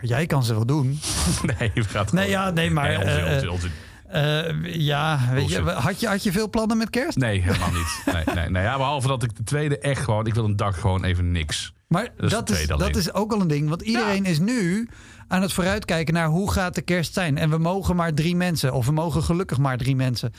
jij 0.00 0.26
kan 0.26 0.44
ze 0.44 0.54
wel 0.54 0.66
doen. 0.66 0.98
Nee, 1.58 1.72
Nee, 2.12 2.28
ja, 2.30 2.50
nee, 2.50 2.70
maar. 2.70 2.88
Nee, 2.88 2.96
onzin, 2.98 3.24
eh, 3.24 3.32
onzin, 3.34 3.48
onzin. 3.50 3.70
Eh, 4.08 4.74
ja, 4.74 5.20
weet 5.32 5.48
je, 5.50 5.60
had 5.60 6.00
je, 6.00 6.06
had 6.08 6.22
je 6.22 6.32
veel 6.32 6.50
plannen 6.50 6.76
met 6.76 6.90
kerst? 6.90 7.16
Nee, 7.18 7.40
helemaal 7.40 7.70
niet. 7.72 8.02
Nee, 8.12 8.34
nee, 8.34 8.50
nee. 8.50 8.62
Ja, 8.62 8.76
behalve 8.76 9.08
dat 9.08 9.22
ik 9.22 9.36
de 9.36 9.42
tweede 9.42 9.78
echt 9.78 10.04
gewoon... 10.04 10.26
Ik 10.26 10.34
wil 10.34 10.44
een 10.44 10.56
dag 10.56 10.80
gewoon 10.80 11.04
even 11.04 11.32
niks. 11.32 11.72
Maar 11.88 12.08
dat, 12.16 12.50
is, 12.50 12.70
alleen. 12.70 12.86
dat 12.86 12.96
is 12.96 13.12
ook 13.12 13.32
al 13.32 13.40
een 13.40 13.48
ding. 13.48 13.68
Want 13.68 13.82
iedereen 13.82 14.24
is 14.24 14.38
nu 14.38 14.88
aan 15.28 15.42
het 15.42 15.52
vooruitkijken 15.52 16.14
naar 16.14 16.28
hoe 16.28 16.50
gaat 16.52 16.74
de 16.74 16.82
kerst 16.82 17.12
zijn. 17.14 17.38
En 17.38 17.50
we 17.50 17.58
mogen 17.58 17.96
maar 17.96 18.14
drie 18.14 18.36
mensen. 18.36 18.72
Of 18.74 18.86
we 18.86 18.92
mogen 18.92 19.22
gelukkig 19.22 19.58
maar 19.58 19.76
drie 19.76 19.96
mensen. 19.96 20.32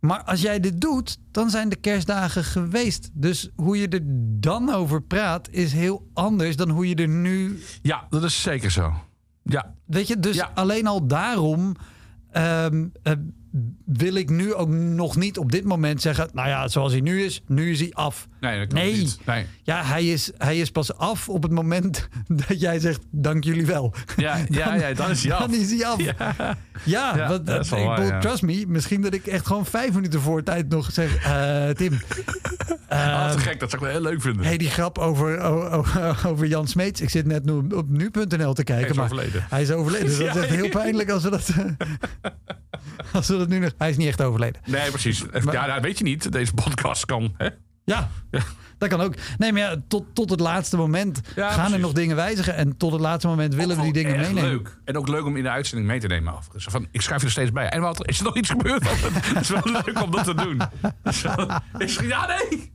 Maar 0.00 0.22
als 0.22 0.40
jij 0.40 0.60
dit 0.60 0.80
doet, 0.80 1.18
dan 1.30 1.50
zijn 1.50 1.68
de 1.68 1.76
kerstdagen 1.76 2.44
geweest. 2.44 3.10
Dus 3.12 3.50
hoe 3.56 3.78
je 3.78 3.88
er 3.88 4.00
dan 4.40 4.70
over 4.74 5.02
praat 5.02 5.48
is 5.50 5.72
heel 5.72 6.08
anders 6.14 6.56
dan 6.56 6.68
hoe 6.70 6.88
je 6.88 6.94
er 6.94 7.08
nu... 7.08 7.62
Ja, 7.82 8.06
dat 8.10 8.22
is 8.24 8.42
zeker 8.42 8.70
zo. 8.70 8.94
Ja, 9.42 9.74
Weet 9.86 10.08
je, 10.08 10.18
dus 10.18 10.36
Ja. 10.36 10.50
alleen 10.54 10.86
al 10.86 11.06
daarom... 11.06 11.76
ehm, 12.34 12.92
eh, 13.04 13.16
wil 13.84 14.14
ik 14.14 14.30
nu 14.30 14.54
ook 14.54 14.68
nog 14.68 15.16
niet 15.16 15.38
op 15.38 15.52
dit 15.52 15.64
moment 15.64 16.00
zeggen... 16.02 16.28
nou 16.32 16.48
ja, 16.48 16.68
zoals 16.68 16.92
hij 16.92 17.00
nu 17.00 17.22
is, 17.22 17.42
nu 17.46 17.70
is 17.70 17.80
hij 17.80 17.90
af. 17.92 18.28
nee, 18.40 18.58
dat 18.58 18.68
kan 18.68 18.78
Nee. 18.78 18.96
niet. 18.96 19.18
Nee. 19.26 19.46
Ja, 19.62 19.84
hij 19.84 20.04
is, 20.06 20.30
hij 20.38 20.58
is 20.58 20.70
pas 20.70 20.96
af 20.96 21.28
op 21.28 21.42
het 21.42 21.52
moment 21.52 22.08
dat 22.46 22.60
jij 22.60 22.78
zegt: 22.78 23.00
Dank 23.10 23.44
jullie 23.44 23.66
wel. 23.66 23.94
Ja, 24.16 24.38
ja, 24.48 24.74
ja, 24.88 24.92
dan 24.94 25.10
is 25.10 25.22
hij 25.22 25.32
af. 25.32 25.40
Dan 25.40 25.54
is 25.54 25.70
hij 25.70 25.86
af. 25.86 26.00
Ja, 26.00 26.56
Ja, 26.84 27.28
wat, 27.28 27.46
dat 27.46 27.64
is 27.64 27.70
wel 27.70 27.80
ik 27.80 27.86
waar, 27.86 28.20
trust 28.20 28.42
me, 28.42 28.64
misschien 28.68 29.00
dat 29.02 29.14
ik 29.14 29.26
echt 29.26 29.46
gewoon 29.46 29.66
vijf 29.66 29.92
minuten 29.94 30.20
voor 30.20 30.42
tijd 30.42 30.68
nog 30.68 30.92
zeg: 30.92 31.24
eh, 31.24 31.68
Tim. 31.68 31.98
Ah, 32.88 33.24
eh, 33.24 33.30
te 33.30 33.38
gek, 33.38 33.60
dat 33.60 33.70
zou 33.70 33.82
ik 33.82 33.88
wel 33.92 34.00
heel 34.00 34.10
leuk 34.10 34.22
vinden. 34.22 34.44
hey, 34.44 34.56
die 34.56 34.70
grap 34.70 34.98
over, 34.98 35.40
over, 35.40 36.18
over 36.26 36.46
Jan 36.46 36.68
Smeets. 36.68 37.00
Ik 37.00 37.10
zit 37.10 37.26
net 37.26 37.44
nu 37.44 37.52
op 37.52 37.88
nu.nl 37.88 38.52
te 38.54 38.64
kijken. 38.64 38.74
Hij 38.74 38.82
is 38.88 38.96
maar 38.96 39.04
overleden. 39.04 39.44
Hij 39.48 39.62
is 39.62 39.70
overleden. 39.70 40.06
Dat 40.18 40.36
is 40.36 40.42
echt 40.42 40.48
heel 40.48 40.68
pijnlijk 40.68 41.10
als 41.10 41.22
we 41.22 41.30
dat. 41.30 41.50
als 43.12 43.28
we 43.28 43.41
dat 43.48 43.58
nu 43.58 43.64
nog. 43.64 43.72
Hij 43.78 43.90
is 43.90 43.96
niet 43.96 44.08
echt 44.08 44.22
overleden. 44.22 44.60
Nee, 44.66 44.90
precies. 44.90 45.24
Ja, 45.50 45.66
dat 45.66 45.82
weet 45.82 45.98
je 45.98 46.04
niet. 46.04 46.32
Deze 46.32 46.54
podcast 46.54 47.04
kan. 47.04 47.34
Hè? 47.36 47.48
Ja, 47.84 48.08
dat 48.78 48.88
kan 48.88 49.00
ook. 49.00 49.14
Nee, 49.38 49.52
maar 49.52 49.60
ja, 49.60 49.76
tot, 49.88 50.04
tot 50.14 50.30
het 50.30 50.40
laatste 50.40 50.76
moment 50.76 51.20
Ja, 51.36 51.50
gaan 51.50 51.72
er 51.72 51.78
nog 51.78 51.92
dingen 51.92 52.16
wijzigen. 52.16 52.54
En 52.54 52.76
tot 52.76 52.92
het 52.92 53.00
laatste 53.00 53.28
moment 53.28 53.54
willen 53.54 53.76
we 53.76 53.82
die 53.82 53.92
dingen 53.92 54.16
meenemen. 54.16 54.42
leuk. 54.42 54.78
En 54.84 54.96
ook 54.96 55.08
leuk 55.08 55.24
om 55.24 55.36
in 55.36 55.42
de 55.42 55.50
uitzending 55.50 55.88
mee 55.90 56.00
te 56.00 56.06
nemen. 56.06 56.32
Overigens. 56.32 56.64
Van, 56.64 56.86
ik 56.90 57.00
schrijf 57.00 57.20
je 57.20 57.26
er 57.26 57.32
steeds 57.32 57.52
bij. 57.52 57.68
En 57.68 57.80
wat 57.80 58.08
is 58.08 58.18
er 58.18 58.24
nog 58.24 58.36
iets 58.36 58.50
gebeurd? 58.50 58.82
Het 59.34 59.40
is 59.40 59.48
wel 59.48 59.62
leuk 59.64 60.02
om 60.02 60.10
dat 60.10 60.24
te 60.24 60.34
doen. 60.34 60.60
Ja, 62.08 62.26
nee. 62.26 62.72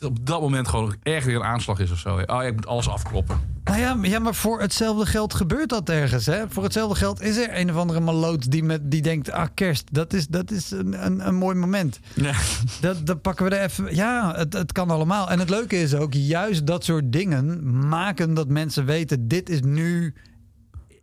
Op 0.00 0.26
dat 0.26 0.40
moment 0.40 0.68
gewoon 0.68 0.96
erg 1.02 1.24
weer 1.24 1.34
een 1.36 1.44
aanslag 1.44 1.78
is 1.78 1.90
of 1.90 1.98
zo. 1.98 2.16
hè. 2.16 2.22
Oh, 2.22 2.26
ja, 2.26 2.42
ik 2.42 2.54
moet 2.54 2.66
alles 2.66 2.88
afkloppen. 2.88 3.40
Nou 3.64 3.78
ja, 3.78 3.94
maar- 3.94 4.08
ja, 4.08 4.18
maar 4.18 4.34
voor 4.34 4.60
hetzelfde 4.60 5.06
geld 5.06 5.34
gebeurt 5.34 5.68
dat 5.68 5.88
ergens. 5.88 6.26
Hè? 6.26 6.48
Voor 6.48 6.62
hetzelfde 6.62 6.94
geld 6.96 7.20
is 7.20 7.36
er 7.36 7.58
een 7.58 7.70
of 7.70 7.76
andere 7.76 8.00
maloot 8.00 8.50
die, 8.50 8.62
met, 8.62 8.90
die 8.90 9.02
denkt... 9.02 9.30
ah, 9.30 9.46
kerst, 9.54 9.84
dat 9.92 10.12
is, 10.12 10.26
dat 10.28 10.50
is 10.50 10.70
een, 10.70 11.04
een, 11.06 11.26
een 11.26 11.34
mooi 11.34 11.56
moment. 11.56 12.00
Ja. 12.14 12.32
Dat, 12.80 13.06
dat 13.06 13.22
pakken 13.22 13.44
we 13.48 13.56
er 13.56 13.62
even... 13.64 13.94
Ja, 13.94 14.34
het, 14.36 14.52
het 14.52 14.72
kan 14.72 14.90
allemaal. 14.90 15.30
En 15.30 15.38
het 15.38 15.50
leuke 15.50 15.80
is 15.80 15.94
ook, 15.94 16.12
juist 16.14 16.66
dat 16.66 16.84
soort 16.84 17.12
dingen 17.12 17.78
maken 17.88 18.34
dat 18.34 18.48
mensen 18.48 18.84
weten... 18.84 19.28
dit 19.28 19.48
is 19.48 19.60
nu 19.60 20.14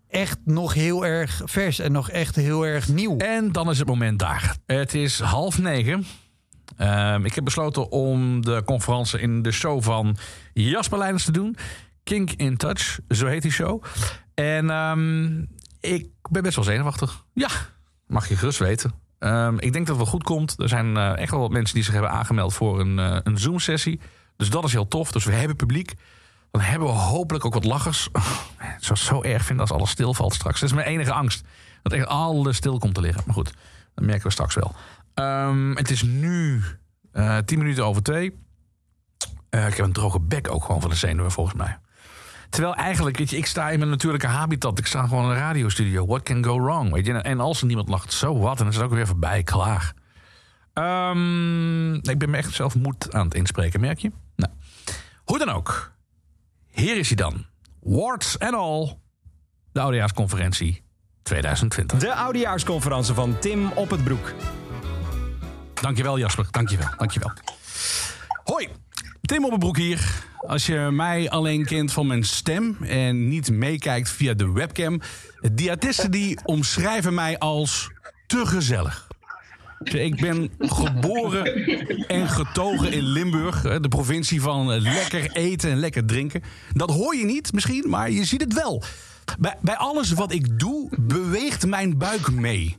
echt 0.07 0.37
nog 0.43 0.73
heel 0.73 1.05
erg 1.05 1.41
vers 1.45 1.79
en 1.79 1.91
nog 1.91 2.09
echt 2.09 2.35
heel 2.35 2.65
erg 2.65 2.87
nieuw. 2.87 3.17
En 3.17 3.51
dan 3.51 3.69
is 3.69 3.79
het 3.79 3.87
moment 3.87 4.19
daar. 4.19 4.55
Het 4.65 4.93
is 4.93 5.19
half 5.19 5.57
negen. 5.59 6.05
Ehm, 6.77 7.25
ik 7.25 7.35
heb 7.35 7.43
besloten 7.43 7.91
om 7.91 8.41
de 8.45 8.61
conferentie 8.65 9.19
in 9.19 9.41
de 9.41 9.51
show 9.51 9.83
van 9.83 10.17
Jasper 10.53 10.97
Leidens 10.97 11.25
te 11.25 11.31
doen. 11.31 11.57
Kink 12.03 12.31
in 12.31 12.57
Touch, 12.57 12.99
zo 13.09 13.25
heet 13.25 13.41
die 13.41 13.51
show. 13.51 13.83
En 14.33 14.69
ehm, 14.69 15.41
ik 15.79 16.07
ben 16.29 16.43
best 16.43 16.55
wel 16.55 16.65
zenuwachtig. 16.65 17.23
Ja, 17.33 17.49
mag 18.07 18.27
je 18.27 18.35
gerust 18.35 18.59
weten. 18.59 18.93
Ehm, 19.19 19.53
ik 19.53 19.73
denk 19.73 19.87
dat 19.87 19.87
het 19.87 19.97
wel 19.97 20.05
goed 20.05 20.23
komt. 20.23 20.59
Er 20.59 20.69
zijn 20.69 20.97
eh, 20.97 21.17
echt 21.17 21.31
wel 21.31 21.39
wat 21.39 21.51
mensen 21.51 21.75
die 21.75 21.83
zich 21.83 21.93
hebben 21.93 22.11
aangemeld 22.11 22.53
voor 22.53 22.79
een, 22.79 22.99
eh, 22.99 23.17
een 23.23 23.37
Zoom-sessie. 23.37 23.99
Dus 24.37 24.49
dat 24.49 24.63
is 24.63 24.71
heel 24.71 24.87
tof. 24.87 25.11
Dus 25.11 25.25
we 25.25 25.31
hebben 25.31 25.55
publiek. 25.55 25.93
Dan 26.51 26.61
hebben 26.61 26.87
we 26.87 26.93
hopelijk 26.93 27.45
ook 27.45 27.53
wat 27.53 27.63
lachers. 27.63 28.09
Het 28.57 28.85
zou 28.85 28.99
zo 28.99 29.23
erg 29.23 29.45
vinden 29.45 29.65
als 29.67 29.77
alles 29.77 29.89
stilvalt 29.89 30.33
straks. 30.33 30.59
Dat 30.59 30.69
is 30.69 30.75
mijn 30.75 30.87
enige 30.87 31.13
angst. 31.13 31.43
Dat 31.81 31.93
echt 31.93 32.07
alles 32.07 32.57
stil 32.57 32.77
komt 32.77 32.93
te 32.93 33.01
liggen. 33.01 33.23
Maar 33.25 33.35
goed, 33.35 33.53
dat 33.95 34.05
merken 34.05 34.23
we 34.23 34.31
straks 34.31 34.55
wel. 34.55 34.75
Ehm, 35.17 35.75
het 35.75 35.89
is 35.89 36.03
nu 36.03 36.61
uh, 37.13 37.37
tien 37.37 37.57
minuten 37.57 37.85
over 37.85 38.03
twee. 38.03 38.39
Uh, 39.49 39.67
ik 39.67 39.73
heb 39.73 39.85
een 39.85 39.93
droge 39.93 40.19
bek 40.19 40.51
ook 40.51 40.63
gewoon 40.63 40.81
van 40.81 40.89
de 40.89 40.95
zenuwen 40.95 41.31
volgens 41.31 41.55
mij. 41.55 41.79
Terwijl 42.49 42.75
eigenlijk, 42.75 43.17
weet 43.17 43.29
je, 43.29 43.37
ik 43.37 43.45
sta 43.45 43.69
in 43.69 43.79
mijn 43.79 43.91
natuurlijke 43.91 44.27
habitat. 44.27 44.79
Ik 44.79 44.85
sta 44.85 45.07
gewoon 45.07 45.23
in 45.23 45.29
een 45.29 45.37
radiostudio. 45.37 46.05
What 46.05 46.23
can 46.23 46.43
go 46.43 46.61
wrong? 46.61 46.91
Weet 46.91 47.05
je? 47.05 47.13
En 47.13 47.39
als 47.39 47.61
er 47.61 47.67
niemand 47.67 47.89
lacht, 47.89 48.13
zo 48.13 48.39
wat. 48.39 48.51
En 48.51 48.57
dan 48.57 48.67
is 48.67 48.75
het 48.75 48.83
ook 48.83 48.91
weer 48.91 49.07
voorbij, 49.07 49.43
klaar. 49.43 49.93
Um, 50.73 51.93
ik 51.95 52.17
ben 52.17 52.29
me 52.29 52.37
echt 52.37 52.53
zelf 52.53 52.75
moed 52.75 53.13
aan 53.13 53.25
het 53.25 53.35
inspreken, 53.35 53.79
merk 53.79 53.99
je? 53.99 54.11
Nou, 54.35 54.51
hoe 55.23 55.37
dan 55.37 55.49
ook. 55.49 55.91
Hier 56.67 56.97
is 56.97 57.07
hij 57.07 57.15
dan. 57.15 57.45
Warts 57.79 58.39
and 58.39 58.53
all. 58.53 58.97
De 59.71 59.81
Oudejaarsconferentie 59.81 60.83
2020. 61.23 61.99
De 61.99 62.13
Oudejaarsconferentie 62.13 63.13
van 63.13 63.39
Tim 63.39 63.71
op 63.71 63.89
het 63.89 64.03
Broek. 64.03 64.33
Dankjewel 65.81 66.19
Jasper, 66.19 66.47
dankjewel, 66.51 66.87
dankjewel. 66.97 67.31
Hoi, 68.43 68.67
Tim 69.21 69.45
op 69.45 69.59
Broek 69.59 69.77
hier. 69.77 70.25
Als 70.37 70.65
je 70.65 70.87
mij 70.91 71.29
alleen 71.29 71.65
kent 71.65 71.93
van 71.93 72.07
mijn 72.07 72.23
stem 72.23 72.77
en 72.81 73.27
niet 73.27 73.51
meekijkt 73.51 74.09
via 74.09 74.33
de 74.33 74.51
webcam... 74.51 75.01
diëtisten 75.53 76.11
die 76.11 76.39
omschrijven 76.43 77.13
mij 77.13 77.39
als 77.39 77.91
te 78.27 78.45
gezellig. 78.45 79.07
Ik 79.83 80.21
ben 80.21 80.51
geboren 80.59 81.45
en 82.07 82.27
getogen 82.27 82.91
in 82.91 83.03
Limburg, 83.03 83.61
de 83.61 83.87
provincie 83.87 84.41
van 84.41 84.79
lekker 84.79 85.31
eten 85.31 85.71
en 85.71 85.77
lekker 85.77 86.05
drinken. 86.05 86.43
Dat 86.73 86.89
hoor 86.89 87.15
je 87.15 87.25
niet 87.25 87.53
misschien, 87.53 87.89
maar 87.89 88.11
je 88.11 88.25
ziet 88.25 88.41
het 88.41 88.53
wel. 88.53 88.83
Bij 89.61 89.75
alles 89.75 90.11
wat 90.11 90.31
ik 90.31 90.59
doe, 90.59 90.89
beweegt 90.99 91.65
mijn 91.65 91.97
buik 91.97 92.31
mee. 92.31 92.75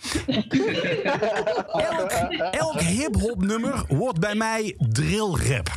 elk 1.90 2.10
elk 2.50 2.80
hip-hop 2.80 3.42
nummer 3.44 3.84
wordt 3.88 4.18
bij 4.20 4.34
mij 4.34 4.74
drillrap. 4.78 5.68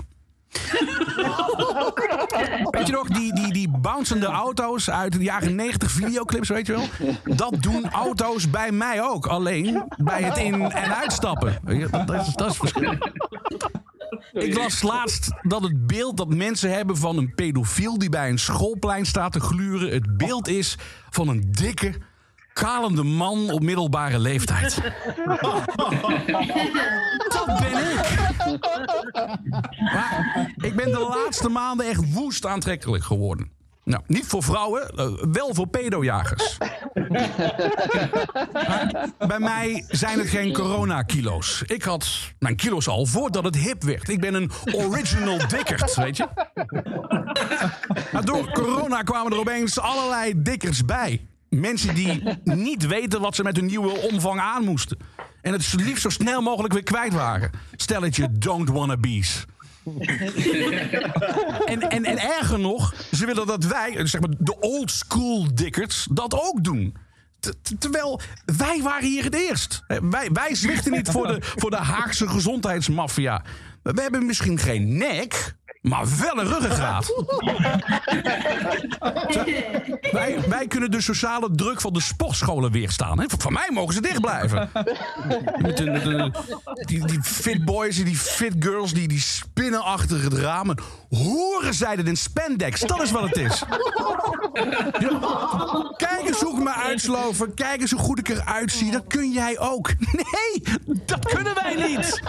weet 2.69 2.87
je 2.87 2.91
nog, 2.93 3.07
die, 3.07 3.33
die, 3.35 3.53
die 3.53 3.69
bouncende 3.69 4.25
auto's 4.25 4.89
uit 4.89 5.11
de 5.11 5.23
jaren 5.23 5.55
90 5.55 5.91
videoclips, 5.91 6.49
weet 6.49 6.67
je 6.67 6.73
wel? 6.73 6.85
Dat 7.35 7.55
doen 7.61 7.89
auto's 7.89 8.49
bij 8.49 8.71
mij 8.71 9.01
ook. 9.01 9.25
Alleen 9.25 9.83
bij 9.97 10.21
het 10.21 10.37
in- 10.37 10.71
en 10.71 10.95
uitstappen. 10.95 11.59
Dat 12.05 12.27
is, 12.27 12.33
dat 12.33 12.57
is. 12.63 12.73
Ik 14.33 14.57
las 14.57 14.81
laatst 14.81 15.31
dat 15.41 15.63
het 15.63 15.87
beeld 15.87 16.17
dat 16.17 16.33
mensen 16.33 16.73
hebben 16.73 16.97
van 16.97 17.17
een 17.17 17.33
pedofiel 17.35 17.97
die 17.97 18.09
bij 18.09 18.29
een 18.29 18.39
schoolplein 18.39 19.05
staat 19.05 19.31
te 19.31 19.39
gluren, 19.39 19.89
het 19.93 20.17
beeld 20.17 20.47
is 20.47 20.77
van 21.09 21.27
een 21.27 21.47
dikke, 21.51 21.93
kalende 22.53 23.03
man 23.03 23.51
op 23.51 23.61
middelbare 23.61 24.19
leeftijd. 24.19 24.75
Dat 27.33 27.45
ben 27.59 27.91
ik. 27.91 28.59
Maar 29.93 30.49
ik 30.55 30.75
ben 30.75 30.91
de 30.91 31.07
laatste 31.09 31.49
maanden 31.49 31.85
echt 31.85 32.13
woest 32.13 32.45
aantrekkelijk 32.45 33.03
geworden. 33.03 33.51
Nou, 33.83 34.03
niet 34.07 34.25
voor 34.25 34.43
vrouwen, 34.43 34.91
uh, 34.95 35.31
wel 35.31 35.53
voor 35.53 35.67
pedojagers. 35.67 36.57
bij 39.27 39.39
mij 39.39 39.85
zijn 39.87 40.19
het 40.19 40.27
geen 40.29 40.53
coronakilo's. 40.53 41.63
Ik 41.65 41.83
had 41.83 42.33
mijn 42.39 42.55
kilo's 42.55 42.87
al 42.87 43.05
voordat 43.05 43.43
het 43.43 43.55
hip 43.55 43.83
werd. 43.83 44.09
Ik 44.09 44.21
ben 44.21 44.33
een 44.33 44.51
original 44.73 45.47
dikkerd, 45.47 45.95
weet 45.95 46.17
je. 46.17 46.27
Maar 48.11 48.25
door 48.25 48.51
corona 48.51 49.01
kwamen 49.01 49.31
er 49.31 49.39
opeens 49.39 49.79
allerlei 49.79 50.41
dikkers 50.41 50.85
bij. 50.85 51.27
Mensen 51.59 51.95
die 51.95 52.23
niet 52.43 52.87
weten 52.87 53.21
wat 53.21 53.35
ze 53.35 53.43
met 53.43 53.55
hun 53.55 53.65
nieuwe 53.65 54.09
omvang 54.11 54.39
aan 54.39 54.63
moesten. 54.63 54.97
En 55.41 55.53
het 55.53 55.73
liefst 55.73 56.01
zo 56.01 56.09
snel 56.09 56.41
mogelijk 56.41 56.73
weer 56.73 56.83
kwijt 56.83 57.13
waren. 57.13 57.51
Stelletje 57.75 58.27
don't 58.31 58.69
wannabes. 58.69 59.45
en, 61.65 61.81
en, 61.89 62.05
en 62.05 62.19
erger 62.19 62.59
nog, 62.59 62.93
ze 63.11 63.25
willen 63.25 63.47
dat 63.47 63.63
wij, 63.63 64.07
zeg 64.07 64.21
maar 64.21 64.29
de 64.39 64.59
old 64.59 64.91
school 64.91 65.47
dikkerts, 65.53 66.07
dat 66.11 66.33
ook 66.33 66.63
doen. 66.63 66.95
Terwijl 67.79 68.21
wij 68.57 68.81
waren 68.81 69.09
hier 69.09 69.23
het 69.23 69.35
eerst. 69.35 69.83
Wij, 69.87 70.29
wij 70.33 70.55
zwichten 70.55 70.91
niet 70.91 71.09
voor 71.09 71.27
de, 71.27 71.37
voor 71.41 71.69
de 71.69 71.77
Haagse 71.77 72.27
gezondheidsmafia. 72.27 73.43
We 73.83 74.01
hebben 74.01 74.25
misschien 74.25 74.59
geen 74.59 74.97
nek, 74.97 75.55
maar 75.83 76.05
wel 76.19 76.39
een 76.39 76.47
ruggengraat. 76.47 77.13
wij, 80.11 80.37
wij 80.47 80.67
kunnen 80.67 80.91
de 80.91 81.01
sociale 81.01 81.49
druk 81.51 81.81
van 81.81 81.93
de 81.93 82.01
sportscholen 82.01 82.71
weerstaan. 82.71 83.19
Hè? 83.19 83.25
Van 83.37 83.53
mij 83.53 83.69
mogen 83.73 83.93
ze 83.93 84.01
dicht 84.01 84.21
blijven. 84.21 84.69
Met 85.57 85.77
de, 85.77 85.83
met 85.83 86.03
de, 86.03 86.31
die, 86.85 87.05
die 87.05 87.21
fit 87.21 87.65
boys 87.65 87.97
en 87.97 88.05
die 88.05 88.17
fit 88.17 88.53
girls 88.59 88.93
die, 88.93 89.07
die 89.07 89.19
spinnen 89.19 89.83
achter 89.83 90.23
het 90.23 90.33
ramen. 90.33 90.77
Horen 91.15 91.73
zij 91.73 91.95
het 91.95 92.07
in 92.07 92.17
spandex? 92.17 92.79
Dat 92.79 93.01
is 93.01 93.11
wat 93.11 93.23
het 93.23 93.37
is. 93.37 93.63
Kijk 95.97 96.21
eens 96.25 96.41
hoe 96.41 96.57
ik 96.57 96.63
me 96.63 96.73
uitsloven. 96.73 97.53
Kijk 97.53 97.81
eens 97.81 97.91
hoe 97.91 97.99
goed 97.99 98.19
ik 98.19 98.29
eruit 98.29 98.71
zie. 98.71 98.91
Dat 98.91 99.07
kun 99.07 99.31
jij 99.31 99.59
ook. 99.59 99.93
Nee, 100.11 100.79
dat 101.05 101.25
kunnen 101.25 101.53
wij 101.53 101.87
niet. 101.87 102.21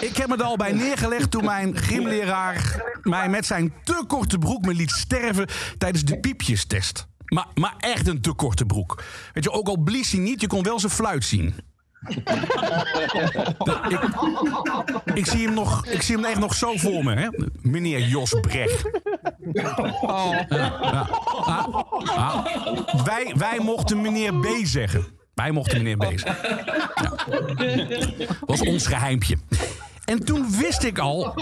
Ik 0.00 0.16
heb 0.16 0.28
me 0.28 0.36
er 0.36 0.42
al 0.42 0.56
bij 0.56 0.72
neergelegd 0.72 1.30
toen 1.30 1.44
mijn 1.44 1.76
gymleraar 1.76 2.82
mij 3.02 3.28
met 3.28 3.46
zijn 3.46 3.74
te 3.84 4.04
korte 4.06 4.38
broek 4.38 4.64
me 4.64 4.74
liet 4.74 4.90
sterven 4.90 5.48
tijdens 5.78 6.04
de 6.04 6.20
piepjestest. 6.20 7.06
Maar, 7.24 7.46
maar 7.54 7.74
echt 7.78 8.08
een 8.08 8.20
te 8.20 8.32
korte 8.32 8.64
broek. 8.64 9.02
Weet 9.32 9.44
je, 9.44 9.50
ook 9.50 9.68
al 9.68 9.78
blies 9.78 10.10
hij 10.12 10.20
niet, 10.20 10.40
je 10.40 10.46
kon 10.46 10.62
wel 10.62 10.80
zijn 10.80 10.92
fluit 10.92 11.24
zien. 11.24 11.54
Ik, 13.88 14.00
ik, 15.14 15.26
zie 15.26 15.44
hem 15.44 15.54
nog, 15.54 15.86
ik 15.86 16.02
zie 16.02 16.14
hem 16.16 16.24
echt 16.24 16.38
nog 16.38 16.54
zo 16.54 16.76
voor 16.76 17.04
me, 17.04 17.14
hè? 17.14 17.28
meneer 17.62 18.00
Jos 18.00 18.40
Brecht. 18.40 18.84
Oh. 20.00 20.30
Ja, 20.48 20.48
ja, 20.48 21.06
ja. 22.16 22.44
Wij, 23.04 23.34
wij 23.36 23.58
mochten 23.58 24.00
meneer 24.00 24.34
B 24.34 24.46
zeggen. 24.62 25.06
Wij 25.34 25.50
mochten 25.50 25.82
meneer 25.82 25.96
B 25.96 26.18
zeggen. 26.18 26.36
Dat 28.28 28.38
was 28.46 28.60
ons 28.60 28.86
geheimpje. 28.86 29.36
En 30.04 30.24
toen 30.24 30.46
wist 30.58 30.82
ik 30.82 30.98
al, 30.98 31.34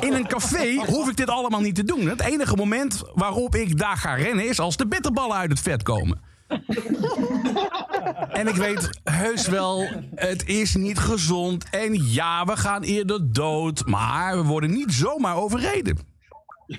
in 0.00 0.12
een 0.12 0.26
café 0.26 0.74
hoef 0.86 1.08
ik 1.08 1.16
dit 1.16 1.28
allemaal 1.28 1.60
niet 1.60 1.74
te 1.74 1.84
doen. 1.84 2.08
Het 2.08 2.20
enige 2.20 2.56
moment 2.56 3.02
waarop 3.14 3.54
ik 3.54 3.78
daar 3.78 3.96
ga 3.96 4.14
rennen 4.14 4.48
is 4.48 4.60
als 4.60 4.76
de 4.76 4.86
bitterballen 4.86 5.36
uit 5.36 5.50
het 5.50 5.60
vet 5.60 5.82
komen. 5.82 6.20
En 8.32 8.48
ik 8.48 8.54
weet 8.54 9.00
heus 9.04 9.48
wel, 9.48 9.86
het 10.14 10.48
is 10.48 10.74
niet 10.74 10.98
gezond. 10.98 11.64
En 11.70 11.94
ja, 11.94 12.44
we 12.44 12.56
gaan 12.56 12.82
eerder 12.82 13.32
dood. 13.32 13.86
Maar 13.86 14.36
we 14.36 14.42
worden 14.42 14.70
niet 14.70 14.92
zomaar 14.92 15.36
overreden. 15.36 15.98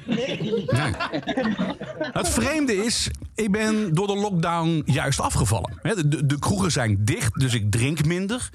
Nee. 0.05 0.93
Het 1.97 2.29
vreemde 2.29 2.75
is, 2.75 3.09
ik 3.35 3.51
ben 3.51 3.93
door 3.93 4.07
de 4.07 4.15
lockdown 4.15 4.83
juist 4.85 5.19
afgevallen. 5.19 5.79
De, 5.81 6.25
de 6.25 6.39
kroegen 6.39 6.71
zijn 6.71 7.05
dicht, 7.05 7.39
dus 7.39 7.53
ik 7.53 7.71
drink 7.71 8.05
minder. 8.05 8.49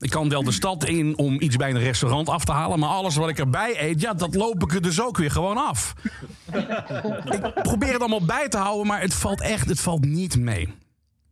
Ik 0.00 0.10
kan 0.10 0.28
wel 0.28 0.44
de 0.44 0.52
stad 0.52 0.84
in 0.84 1.16
om 1.16 1.40
iets 1.40 1.56
bij 1.56 1.70
een 1.70 1.78
restaurant 1.78 2.28
af 2.28 2.44
te 2.44 2.52
halen. 2.52 2.78
Maar 2.78 2.88
alles 2.88 3.16
wat 3.16 3.28
ik 3.28 3.38
erbij 3.38 3.82
eet, 3.82 4.00
ja, 4.00 4.14
dat 4.14 4.34
loop 4.34 4.62
ik 4.62 4.74
er 4.74 4.82
dus 4.82 5.02
ook 5.02 5.16
weer 5.16 5.30
gewoon 5.30 5.56
af. 5.56 5.94
ik 7.30 7.62
probeer 7.62 7.92
het 7.92 8.00
allemaal 8.00 8.24
bij 8.24 8.48
te 8.48 8.56
houden, 8.56 8.86
maar 8.86 9.00
het 9.00 9.14
valt 9.14 9.40
echt, 9.40 9.68
het 9.68 9.80
valt 9.80 10.04
niet 10.04 10.38
mee. 10.38 10.68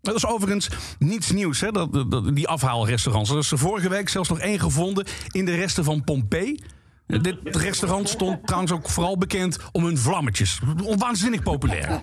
Dat 0.01 0.15
is 0.15 0.27
overigens 0.27 0.69
niets 0.99 1.31
nieuws, 1.31 1.61
hè, 1.61 1.71
dat, 1.73 2.35
die 2.35 2.49
afhaalrestaurants. 2.49 3.31
Er 3.31 3.39
is 3.39 3.53
vorige 3.55 3.89
week 3.89 4.09
zelfs 4.09 4.29
nog 4.29 4.39
één 4.39 4.61
gevonden 4.61 5.07
in 5.31 5.45
de 5.45 5.55
resten 5.55 5.85
van 5.85 6.05
Pompeii. 6.05 6.63
Dit 7.07 7.37
restaurant 7.43 8.09
stond 8.09 8.47
trouwens 8.47 8.73
ook 8.73 8.89
vooral 8.89 9.19
bekend 9.19 9.59
om 9.73 9.85
hun 9.85 9.99
vlammetjes. 9.99 10.61
Waanzinnig 10.97 11.43
populair. 11.43 11.89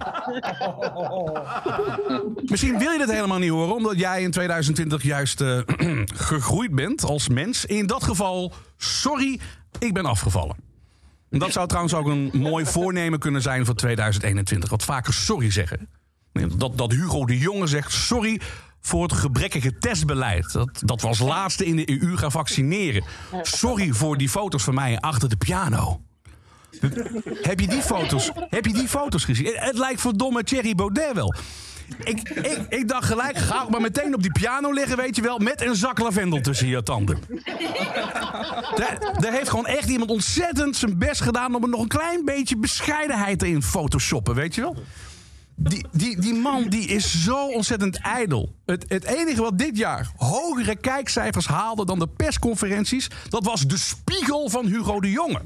Misschien 2.52 2.78
wil 2.78 2.92
je 2.92 2.98
dit 2.98 3.12
helemaal 3.12 3.40
niet 3.40 3.50
horen, 3.50 3.76
omdat 3.76 4.00
jij 4.00 4.22
in 4.22 4.32
2020 4.32 5.04
juist 5.04 5.42
uh, 5.42 5.60
gegroeid 6.06 6.76
bent 6.76 7.04
als 7.04 7.28
mens. 7.28 7.66
In 7.66 7.88
dat 7.88 8.04
geval, 8.04 8.54
sorry, 8.78 9.40
ik 9.80 9.94
ben 9.94 10.06
afgevallen. 10.06 10.56
Dat 11.30 11.52
zou 11.52 11.68
trouwens 11.68 11.94
ook 11.94 12.08
een 12.08 12.32
mooi 12.34 12.66
voornemen 12.66 13.20
kunnen 13.20 13.42
zijn 13.42 13.66
voor 13.66 13.76
2021. 13.76 14.70
Wat 14.70 14.84
vaker 14.84 15.14
sorry 15.14 15.52
zeggen. 15.52 15.90
Dat, 16.56 16.78
dat 16.78 16.92
Hugo 16.92 17.26
de 17.26 17.38
Jonge 17.38 17.68
zegt 17.68 17.92
sorry 17.92 18.42
voor 18.86 19.04
het 19.04 19.14
gebrekkige 19.14 19.78
testbeleid. 19.78 20.52
Dat, 20.52 20.82
dat 20.86 21.02
we 21.02 21.08
als 21.08 21.20
laatste 21.20 21.66
in 21.66 21.76
de 21.76 22.02
EU 22.02 22.18
gaan 22.18 22.32
vaccineren. 22.32 23.04
Sorry 23.42 23.92
voor 23.92 24.18
die 24.18 24.30
foto's 24.30 24.64
van 24.64 24.74
mij 24.74 25.00
achter 25.00 25.30
de 25.30 25.38
piano. 25.38 26.02
Heb 27.42 27.60
je 27.60 27.68
die 27.68 27.82
foto's, 27.82 28.32
heb 28.50 28.66
je 28.66 28.74
die 28.74 28.88
foto's 28.88 29.26
gezien? 29.26 29.52
Het 29.56 29.78
lijkt 29.78 30.02
verdomme 30.02 30.44
Thierry 30.44 30.76
Baudet 30.76 31.14
wel. 31.14 31.36
ik, 32.04 32.30
ik, 32.30 32.66
ik 32.70 32.88
dacht 32.88 33.06
gelijk, 33.06 33.38
ga 33.38 33.66
maar 33.70 33.82
meteen 33.82 34.16
op 34.16 34.22
die 34.22 34.32
piano 34.32 34.72
liggen, 34.72 34.98
weet 34.98 35.16
je 35.16 35.22
wel, 35.22 35.38
met 35.38 35.62
een 35.62 35.76
zak 35.76 36.00
lavendel 36.00 36.42
tussen 36.42 36.68
je 36.68 36.84
tanden. 36.84 37.20
Daar 39.20 39.34
heeft 39.34 39.50
gewoon 39.50 39.66
echt 39.66 39.90
iemand 39.90 40.10
ontzettend 40.10 40.76
zijn 40.76 40.98
best 40.98 41.22
gedaan 41.22 41.56
om 41.56 41.64
er 41.64 41.70
nog 41.70 41.82
een 41.82 41.88
klein 41.88 42.26
beetje 42.26 42.58
bescheidenheid 42.58 43.44
in 43.44 43.64
photoshoppen, 43.64 44.36
weet 44.36 44.56
je 44.56 44.62
wel. 44.62 44.76
Die, 45.56 45.86
die, 45.92 46.22
die 46.22 46.34
man 46.34 46.64
die 46.64 46.88
is 46.88 47.24
zo 47.24 47.48
ontzettend 47.48 47.98
ijdel. 47.98 48.56
Het, 48.66 48.86
het 48.88 49.04
enige 49.04 49.42
wat 49.42 49.58
dit 49.58 49.78
jaar 49.78 50.12
hogere 50.16 50.76
kijkcijfers 50.76 51.48
haalde 51.48 51.86
dan 51.86 52.00
de 52.00 52.08
persconferenties... 52.08 53.08
dat 53.30 53.44
was 53.44 53.62
de 53.62 53.78
spiegel 53.78 54.50
van 54.50 54.66
Hugo 54.66 55.00
de 55.00 55.12
Jonge. 55.12 55.42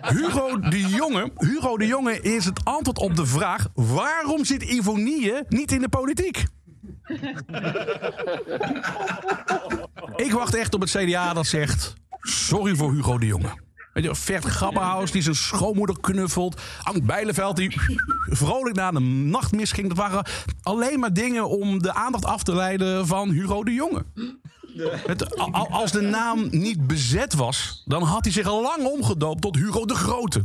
Hugo 0.00 0.58
de 0.58 0.80
Jonge, 0.80 1.30
Hugo 1.36 1.76
de 1.76 1.86
Jonge 1.86 2.20
is 2.20 2.44
het 2.44 2.64
antwoord 2.64 2.98
op 2.98 3.16
de 3.16 3.26
vraag... 3.26 3.66
waarom 3.74 4.44
zit 4.44 4.62
Ivonie 4.62 5.32
niet 5.48 5.72
in 5.72 5.80
de 5.80 5.88
politiek? 5.88 6.44
Ik 10.16 10.32
wacht 10.32 10.54
echt 10.54 10.74
op 10.74 10.80
het 10.80 10.90
CDA 10.90 11.32
dat 11.32 11.46
zegt... 11.46 11.94
sorry 12.20 12.74
voor 12.74 12.92
Hugo 12.92 13.18
de 13.18 13.26
Jonge. 13.26 13.64
Weet 13.96 14.04
je, 14.04 14.14
Vert 14.14 14.44
Grappenhaus 14.44 15.10
die 15.10 15.22
zijn 15.22 15.34
schoonmoeder 15.34 16.00
knuffelt. 16.00 16.60
Ank 16.82 17.06
Bijleveld 17.06 17.56
die 17.56 17.80
vrolijk 18.42 18.76
naar 18.76 18.92
de 18.92 19.00
nachtmis 19.00 19.72
ging. 19.72 19.88
Dat 19.88 19.96
waren 19.96 20.26
alleen 20.62 21.00
maar 21.00 21.12
dingen 21.12 21.48
om 21.48 21.82
de 21.82 21.94
aandacht 21.94 22.24
af 22.24 22.42
te 22.42 22.54
leiden 22.54 23.06
van 23.06 23.30
Hugo 23.30 23.64
de 23.64 23.72
Jonge. 23.72 24.04
Als 25.70 25.92
de 25.92 26.00
naam 26.00 26.48
niet 26.50 26.86
bezet 26.86 27.34
was, 27.34 27.82
dan 27.84 28.02
had 28.02 28.24
hij 28.24 28.32
zich 28.32 28.46
al 28.46 28.62
lang 28.62 28.84
omgedoopt 28.84 29.42
tot 29.42 29.56
Hugo 29.56 29.84
de 29.84 29.94
Grote. 29.94 30.44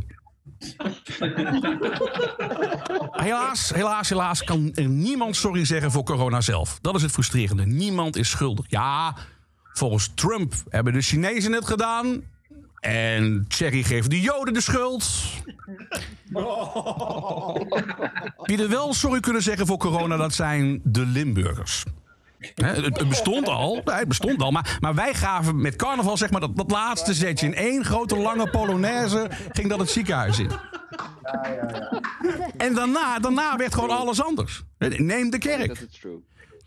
Helaas, 3.10 3.72
helaas, 3.74 4.08
helaas 4.08 4.44
kan 4.44 4.70
er 4.74 4.88
niemand 4.88 5.36
sorry 5.36 5.64
zeggen 5.64 5.90
voor 5.90 6.02
corona 6.02 6.40
zelf. 6.40 6.78
Dat 6.80 6.94
is 6.94 7.02
het 7.02 7.10
frustrerende. 7.10 7.66
Niemand 7.66 8.16
is 8.16 8.30
schuldig. 8.30 8.64
Ja, 8.68 9.16
volgens 9.72 10.10
Trump 10.14 10.54
hebben 10.68 10.92
de 10.92 11.00
Chinezen 11.00 11.52
het 11.52 11.66
gedaan. 11.66 12.22
En 12.82 13.44
Thierry 13.48 13.82
geeft 13.82 14.10
de 14.10 14.20
Joden 14.20 14.54
de 14.54 14.60
schuld. 14.60 15.10
Wie 18.48 18.62
er 18.62 18.68
wel 18.68 18.94
sorry 18.94 19.20
kunnen 19.20 19.42
zeggen 19.42 19.66
voor 19.66 19.76
corona, 19.76 20.16
dat 20.16 20.34
zijn 20.34 20.80
de 20.84 21.06
Limburgers. 21.06 21.84
Het, 22.54 23.08
bestond 23.08 23.48
al, 23.48 23.80
het 23.84 24.08
bestond 24.08 24.42
al, 24.42 24.50
maar, 24.50 24.76
maar 24.80 24.94
wij 24.94 25.14
gaven 25.14 25.60
met 25.60 25.76
carnaval 25.76 26.16
zeg 26.16 26.30
maar 26.30 26.40
dat, 26.40 26.56
dat 26.56 26.70
laatste 26.70 27.14
zetje. 27.14 27.46
In 27.46 27.54
één 27.54 27.84
grote 27.84 28.16
lange 28.16 28.50
polonaise 28.50 29.30
ging 29.52 29.68
dat 29.68 29.78
het 29.78 29.90
ziekenhuis 29.90 30.38
in. 30.38 30.50
En 32.56 32.74
daarna, 32.74 33.18
daarna 33.18 33.56
werd 33.56 33.74
gewoon 33.74 33.90
alles 33.90 34.22
anders. 34.22 34.62
Neem 34.78 35.30
de 35.30 35.38
kerk. 35.38 35.86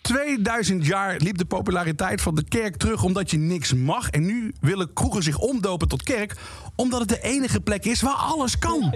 That 0.06 0.26
is 0.26 0.26
true. 0.26 0.36
2000 0.36 0.86
jaar 0.86 1.16
liep 1.18 1.38
de 1.38 1.46
populariteit 1.46 2.22
van 2.22 2.36
de 2.36 2.44
kerk 2.44 2.76
terug 2.76 3.04
omdat 3.04 3.32
je 3.32 3.38
niks 3.38 3.74
mag. 3.74 4.10
En 4.10 4.26
nu 4.26 4.54
willen 4.60 4.94
kroegen 4.94 5.24
zich 5.24 5.38
omdopen 5.38 5.88
tot 5.88 6.04
kerk 6.04 6.36
omdat 6.76 7.00
het 7.00 7.10
de 7.10 7.22
enige 7.22 7.62
plek 7.62 7.86
is 7.86 8.02
waar 8.02 8.14
alles 8.16 8.58
kan. 8.58 8.96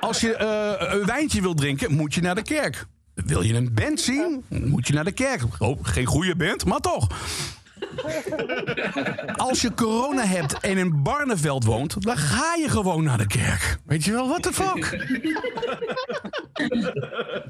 Als 0.00 0.20
je 0.20 0.36
eh, 0.36 0.94
een 0.98 1.06
wijntje 1.06 1.40
wil 1.40 1.54
drinken, 1.54 1.92
moet 1.92 2.14
je 2.14 2.20
naar 2.20 2.34
de 2.34 2.42
kerk. 2.42 2.86
Wil 3.14 3.42
je 3.42 3.54
een 3.54 3.74
band 3.74 4.00
zien, 4.00 4.44
moet 4.48 4.86
je 4.86 4.92
naar 4.92 5.04
de 5.04 5.12
kerk. 5.12 5.42
Oh, 5.58 5.78
geen 5.82 6.06
goede 6.06 6.36
band, 6.36 6.64
maar 6.64 6.80
toch. 6.80 7.08
Als 9.36 9.60
je 9.60 9.74
corona 9.74 10.26
hebt 10.26 10.60
en 10.60 10.78
in 10.78 11.02
Barneveld 11.02 11.64
woont, 11.64 12.02
dan 12.02 12.16
ga 12.16 12.54
je 12.54 12.68
gewoon 12.68 13.04
naar 13.04 13.18
de 13.18 13.26
kerk. 13.26 13.78
Weet 13.86 14.04
je 14.04 14.10
wel, 14.10 14.28
what 14.28 14.42
the 14.42 14.52
fuck? 14.52 14.98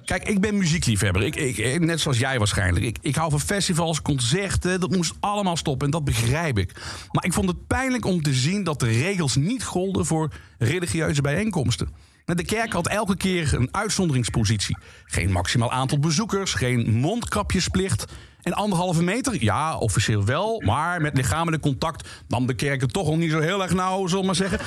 Kijk, 0.05 0.29
ik 0.29 0.40
ben 0.40 0.57
muziekliefhebber. 0.57 1.23
Ik, 1.23 1.37
ik, 1.37 1.81
net 1.81 2.01
zoals 2.01 2.18
jij 2.18 2.38
waarschijnlijk. 2.38 2.85
Ik, 2.85 2.99
ik 3.01 3.14
hou 3.14 3.31
van 3.31 3.40
festivals, 3.40 4.03
concerten. 4.03 4.81
Dat 4.81 4.90
moest 4.90 5.14
allemaal 5.20 5.57
stoppen 5.57 5.87
en 5.87 5.92
dat 5.92 6.05
begrijp 6.05 6.59
ik. 6.59 6.73
Maar 7.11 7.25
ik 7.25 7.33
vond 7.33 7.49
het 7.49 7.66
pijnlijk 7.66 8.05
om 8.05 8.23
te 8.23 8.35
zien 8.35 8.64
dat 8.64 8.81
de 8.81 8.87
regels 8.87 9.37
niet 9.37 9.64
golden 9.64 10.07
voor 10.07 10.33
religieuze 10.59 11.23
bijeenkomsten. 11.23 11.88
De 12.25 12.44
kerk 12.44 12.73
had 12.73 12.88
elke 12.88 13.16
keer 13.16 13.55
een 13.55 13.68
uitzonderingspositie. 13.70 14.77
Geen 15.05 15.33
maximaal 15.33 15.73
aantal 15.73 15.99
bezoekers, 15.99 16.55
geen 16.55 16.90
mondkapjesplicht. 16.90 18.05
En 18.44 18.52
anderhalve 18.52 19.02
meter, 19.02 19.42
ja, 19.42 19.78
officieel 19.78 20.24
wel. 20.24 20.62
Maar 20.64 21.00
met 21.00 21.16
lichamelijk 21.16 21.62
contact 21.62 22.09
nam 22.28 22.46
de 22.46 22.54
kerk 22.54 22.80
het 22.80 22.92
toch 22.92 23.07
al 23.07 23.16
niet 23.16 23.30
zo 23.30 23.40
heel 23.40 23.62
erg 23.62 23.72
nauw, 23.72 24.07
zullen 24.07 24.20
we 24.20 24.26
maar 24.26 24.35
zeggen. 24.35 24.59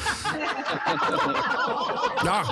Ja, 2.23 2.43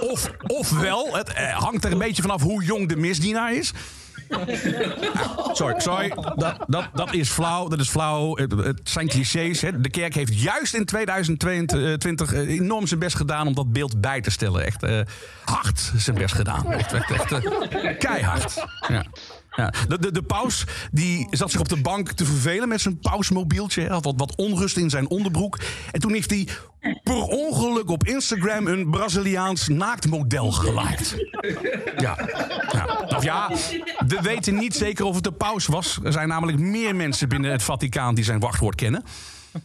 of, 0.00 0.30
ofwel, 0.46 1.16
het 1.16 1.32
eh, 1.32 1.58
hangt 1.58 1.84
er 1.84 1.92
een 1.92 1.98
beetje 1.98 2.22
vanaf 2.22 2.42
hoe 2.42 2.64
jong 2.64 2.88
de 2.88 2.96
misdienaar 2.96 3.54
is. 3.54 3.72
Sorry, 5.52 5.80
sorry. 5.80 6.08
Dat, 6.36 6.64
dat, 6.66 6.88
dat 6.94 7.14
is 7.14 7.28
flauw. 7.28 7.68
Dat 7.68 7.80
is 7.80 7.88
flauw. 7.88 8.36
Het, 8.36 8.52
het 8.52 8.80
zijn 8.84 9.08
clichés. 9.08 9.60
De 9.60 9.90
kerk 9.90 10.14
heeft 10.14 10.40
juist 10.40 10.74
in 10.74 10.84
2022 10.84 12.32
eh, 12.32 12.48
enorm 12.48 12.86
zijn 12.86 13.00
best 13.00 13.16
gedaan 13.16 13.46
om 13.46 13.54
dat 13.54 13.72
beeld 13.72 14.00
bij 14.00 14.20
te 14.20 14.30
stellen. 14.30 14.64
Echt 14.64 14.82
eh, 14.82 15.00
hard 15.44 15.92
zijn 15.96 16.16
best 16.16 16.34
gedaan. 16.34 16.72
Echt, 16.72 16.92
echt, 16.92 17.10
echt 17.10 17.98
keihard. 17.98 18.64
Ja. 18.88 19.04
Ja, 19.56 19.72
de, 19.88 19.98
de, 19.98 20.12
de 20.12 20.22
paus 20.22 20.64
die 20.90 21.26
zat 21.30 21.50
zich 21.50 21.60
op 21.60 21.68
de 21.68 21.80
bank 21.80 22.12
te 22.12 22.24
vervelen 22.24 22.68
met 22.68 22.80
zijn 22.80 22.98
pausmobieltje. 22.98 23.88
Had 23.88 24.04
wat, 24.04 24.14
wat 24.16 24.36
onrust 24.36 24.76
in 24.76 24.90
zijn 24.90 25.08
onderbroek. 25.08 25.58
En 25.90 26.00
toen 26.00 26.12
heeft 26.12 26.30
hij 26.30 26.48
per 27.02 27.22
ongeluk 27.22 27.90
op 27.90 28.06
Instagram 28.06 28.66
een 28.66 28.90
Braziliaans 28.90 29.68
naaktmodel 29.68 30.52
geliked. 30.52 31.16
Ja. 31.96 32.18
ja. 32.72 33.00
Ja, 33.20 33.50
we 34.06 34.18
weten 34.22 34.54
niet 34.54 34.74
zeker 34.74 35.04
of 35.04 35.14
het 35.14 35.24
de 35.24 35.32
paus 35.32 35.66
was. 35.66 35.98
Er 36.04 36.12
zijn 36.12 36.28
namelijk 36.28 36.58
meer 36.58 36.96
mensen 36.96 37.28
binnen 37.28 37.50
het 37.50 37.62
Vaticaan 37.62 38.14
die 38.14 38.24
zijn 38.24 38.40
wachtwoord 38.40 38.74
kennen. 38.74 39.04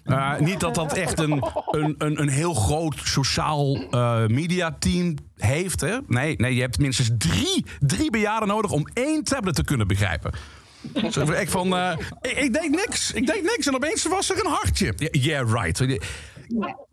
Uh, 0.06 0.40
niet 0.40 0.60
dat 0.60 0.76
dat 0.76 0.94
echt 0.94 1.20
een, 1.20 1.44
een, 1.72 1.96
een, 1.98 2.22
een 2.22 2.30
heel 2.30 2.54
groot 2.54 2.96
sociaal 3.04 3.78
uh, 3.92 4.26
mediateam 4.28 5.16
heeft. 5.36 5.82
Hè? 5.82 5.98
Nee, 6.08 6.36
nee, 6.38 6.56
je 6.56 6.62
hebt 6.62 6.80
minstens 6.80 7.10
drie, 7.18 7.66
drie 7.80 8.12
bejaarden 8.12 8.48
nodig 8.48 8.72
om 8.72 8.88
één 8.94 9.24
tablet 9.24 9.56
te 9.56 9.64
kunnen 9.64 9.88
begrijpen. 9.88 10.32
Ik 11.40 11.50
van, 11.50 11.74
uh, 11.74 11.92
ik, 12.22 12.38
ik 12.38 12.70
niks. 12.70 13.12
Ik 13.12 13.28
deed 13.28 13.44
niks 13.44 13.68
en 13.68 13.76
opeens 13.76 14.06
was 14.06 14.30
er 14.30 14.46
een 14.46 14.52
hartje. 14.52 14.94
Yeah, 15.12 15.52
right. 15.52 16.00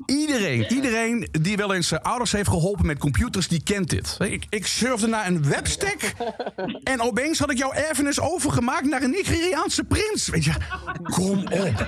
Iedereen, 0.07 0.73
iedereen 0.73 1.29
die 1.41 1.57
wel 1.57 1.75
eens 1.75 1.89
zijn 1.89 2.03
ouders 2.03 2.33
heeft 2.33 2.49
geholpen 2.49 2.87
met 2.87 2.99
computers, 2.99 3.49
die 3.49 3.63
kent 3.63 3.91
dit. 3.91 4.17
Ik, 4.19 4.47
ik 4.49 4.67
surfde 4.67 5.07
naar 5.07 5.27
een 5.27 5.49
webstack 5.49 6.13
en 6.83 7.01
opeens 7.01 7.39
had 7.39 7.51
ik 7.51 7.59
jouw 7.59 7.73
erfenis 7.73 8.21
overgemaakt 8.21 8.87
naar 8.87 9.03
een 9.03 9.11
Nigeriaanse 9.11 9.85
prins. 9.85 10.29
Weet 10.29 10.45
je, 10.45 10.53
kom 11.03 11.39
op. 11.39 11.87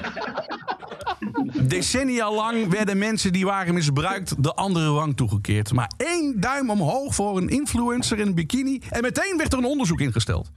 Decennia 1.62 2.32
lang 2.32 2.68
werden 2.68 2.98
mensen 2.98 3.32
die 3.32 3.44
waren 3.44 3.74
misbruikt 3.74 4.42
de 4.42 4.54
andere 4.54 4.88
rang 4.88 5.16
toegekeerd. 5.16 5.72
Maar 5.72 5.90
één 5.96 6.40
duim 6.40 6.70
omhoog 6.70 7.14
voor 7.14 7.36
een 7.36 7.48
influencer 7.48 8.18
in 8.18 8.26
een 8.26 8.34
bikini 8.34 8.80
en 8.90 9.02
meteen 9.02 9.34
werd 9.36 9.52
er 9.52 9.58
een 9.58 9.64
onderzoek 9.64 10.00
ingesteld. 10.00 10.50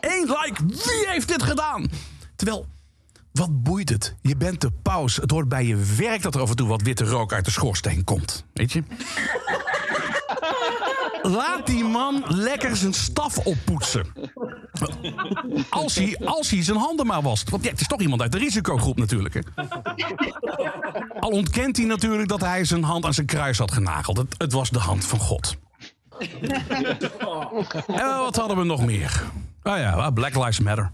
Eén 0.00 0.26
like, 0.26 0.66
wie 0.66 1.08
heeft 1.08 1.28
dit 1.28 1.42
gedaan? 1.42 1.90
Terwijl 2.36 2.66
wat 3.32 3.62
boeit 3.62 3.88
het? 3.88 4.14
Je 4.20 4.36
bent 4.36 4.60
de 4.60 4.70
paus. 4.82 5.16
Het 5.16 5.30
hoort 5.30 5.48
bij 5.48 5.66
je 5.66 5.76
werk 5.96 6.22
dat 6.22 6.34
er 6.34 6.40
af 6.40 6.50
en 6.50 6.56
toe 6.56 6.68
wat 6.68 6.82
witte 6.82 7.04
rook 7.04 7.32
uit 7.32 7.44
de 7.44 7.50
schoorsteen 7.50 8.04
komt. 8.04 8.44
Weet 8.52 8.72
je? 8.72 8.82
Laat 11.22 11.66
die 11.66 11.84
man 11.84 12.22
lekker 12.26 12.76
zijn 12.76 12.92
staf 12.92 13.38
oppoetsen. 13.38 14.06
Als 15.70 15.94
hij, 15.94 16.18
als 16.24 16.50
hij 16.50 16.62
zijn 16.62 16.78
handen 16.78 17.06
maar 17.06 17.22
wast. 17.22 17.50
Want 17.50 17.64
ja, 17.64 17.70
het 17.70 17.80
is 17.80 17.86
toch 17.86 18.00
iemand 18.00 18.22
uit 18.22 18.32
de 18.32 18.38
risicogroep 18.38 18.98
natuurlijk. 18.98 19.34
Hè? 19.34 19.40
Al 21.20 21.30
ontkent 21.30 21.76
hij 21.76 21.86
natuurlijk 21.86 22.28
dat 22.28 22.40
hij 22.40 22.64
zijn 22.64 22.82
hand 22.82 23.04
aan 23.04 23.14
zijn 23.14 23.26
kruis 23.26 23.58
had 23.58 23.72
genageld. 23.72 24.16
Het, 24.16 24.34
het 24.38 24.52
was 24.52 24.70
de 24.70 24.78
hand 24.78 25.04
van 25.04 25.18
God. 25.18 25.56
En 27.86 28.18
wat 28.18 28.36
hadden 28.36 28.56
we 28.56 28.64
nog 28.64 28.84
meer? 28.84 29.24
Oh 29.62 29.76
ja, 29.76 30.10
Black 30.10 30.34
Lives 30.34 30.60
Matter. 30.60 30.90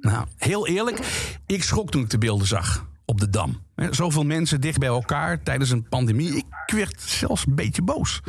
Nou, 0.00 0.26
heel 0.36 0.66
eerlijk, 0.66 0.98
ik 1.46 1.62
schrok 1.62 1.90
toen 1.90 2.02
ik 2.02 2.10
de 2.10 2.18
beelden 2.18 2.46
zag 2.46 2.86
op 3.04 3.20
de 3.20 3.30
Dam. 3.30 3.62
Zoveel 3.90 4.24
mensen 4.24 4.60
dicht 4.60 4.78
bij 4.78 4.88
elkaar 4.88 5.42
tijdens 5.42 5.70
een 5.70 5.88
pandemie. 5.88 6.36
Ik 6.36 6.74
werd 6.74 7.00
zelfs 7.00 7.46
een 7.46 7.54
beetje 7.54 7.82
boos. 7.82 8.20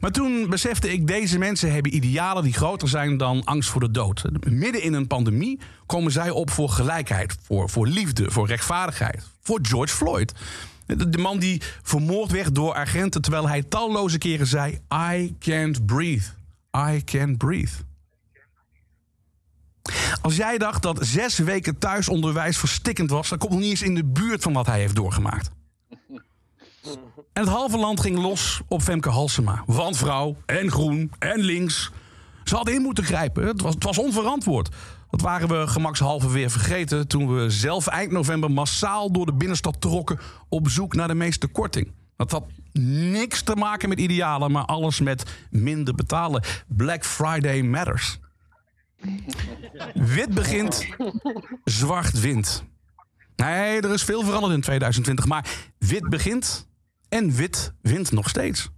Maar 0.00 0.10
toen 0.10 0.48
besefte 0.48 0.92
ik, 0.92 1.06
deze 1.06 1.38
mensen 1.38 1.72
hebben 1.72 1.94
idealen 1.94 2.42
die 2.42 2.52
groter 2.52 2.88
zijn 2.88 3.16
dan 3.16 3.44
angst 3.44 3.70
voor 3.70 3.80
de 3.80 3.90
dood. 3.90 4.24
Midden 4.48 4.82
in 4.82 4.92
een 4.92 5.06
pandemie 5.06 5.60
komen 5.86 6.12
zij 6.12 6.30
op 6.30 6.50
voor 6.50 6.68
gelijkheid, 6.68 7.36
voor, 7.42 7.70
voor 7.70 7.86
liefde, 7.86 8.30
voor 8.30 8.46
rechtvaardigheid. 8.46 9.22
Voor 9.42 9.58
George 9.62 9.94
Floyd. 9.94 10.32
De, 10.86 11.18
man 11.18 11.38
die 11.38 11.62
vermoord 11.82 12.30
werd 12.30 12.54
door 12.54 12.74
agenten 12.74 13.22
terwijl 13.22 13.48
hij 13.48 13.62
talloze 13.62 14.18
keren 14.18 14.46
zei: 14.46 14.78
I 15.12 15.36
can't 15.38 15.86
breathe. 15.86 16.24
I 16.76 17.04
can't 17.04 17.38
breathe. 17.38 17.72
Als 20.20 20.36
jij 20.36 20.58
dacht 20.58 20.82
dat 20.82 20.98
zes 21.06 21.38
weken 21.38 21.78
thuisonderwijs 21.78 22.58
verstikkend 22.58 23.10
was, 23.10 23.28
dan 23.28 23.38
komt 23.38 23.52
nog 23.52 23.60
niet 23.60 23.70
eens 23.70 23.82
in 23.82 23.94
de 23.94 24.04
buurt 24.04 24.42
van 24.42 24.52
wat 24.52 24.66
hij 24.66 24.80
heeft 24.80 24.96
doorgemaakt. 24.96 25.50
En 27.32 27.42
het 27.42 27.48
halve 27.48 27.78
land 27.78 28.00
ging 28.00 28.18
los 28.18 28.60
op 28.68 28.82
Femke 28.82 29.08
Halsema. 29.08 29.62
Want 29.66 29.96
vrouw 29.96 30.36
en 30.46 30.70
groen 30.70 31.12
en 31.18 31.40
links. 31.40 31.90
Ze 32.44 32.54
hadden 32.54 32.74
in 32.74 32.82
moeten 32.82 33.04
grijpen. 33.04 33.46
Het 33.46 33.60
was, 33.60 33.74
het 33.74 33.84
was 33.84 33.98
onverantwoord. 33.98 34.68
Dat 35.10 35.20
waren 35.20 35.48
we 35.48 35.66
gemakshalve 35.66 36.30
weer 36.30 36.50
vergeten 36.50 37.08
toen 37.08 37.34
we 37.34 37.50
zelf 37.50 37.86
eind 37.86 38.10
november 38.10 38.50
massaal 38.50 39.12
door 39.12 39.26
de 39.26 39.34
binnenstad 39.34 39.80
trokken 39.80 40.18
op 40.48 40.68
zoek 40.68 40.94
naar 40.94 41.08
de 41.08 41.14
meeste 41.14 41.46
korting. 41.46 41.92
Dat 42.16 42.30
had 42.30 42.44
niks 42.82 43.42
te 43.42 43.56
maken 43.56 43.88
met 43.88 44.00
idealen, 44.00 44.52
maar 44.52 44.64
alles 44.64 45.00
met 45.00 45.24
minder 45.50 45.94
betalen. 45.94 46.42
Black 46.66 47.04
Friday 47.04 47.62
matters. 47.62 48.18
Wit 49.94 50.34
begint, 50.34 50.86
zwart 51.64 52.20
wint. 52.20 52.64
Nee, 53.36 53.80
er 53.80 53.92
is 53.92 54.04
veel 54.04 54.22
veranderd 54.22 54.54
in 54.54 54.60
2020, 54.60 55.26
maar 55.26 55.48
wit 55.78 56.08
begint 56.08 56.68
en 57.08 57.32
wit 57.32 57.72
wint 57.82 58.12
nog 58.12 58.28
steeds. 58.28 58.68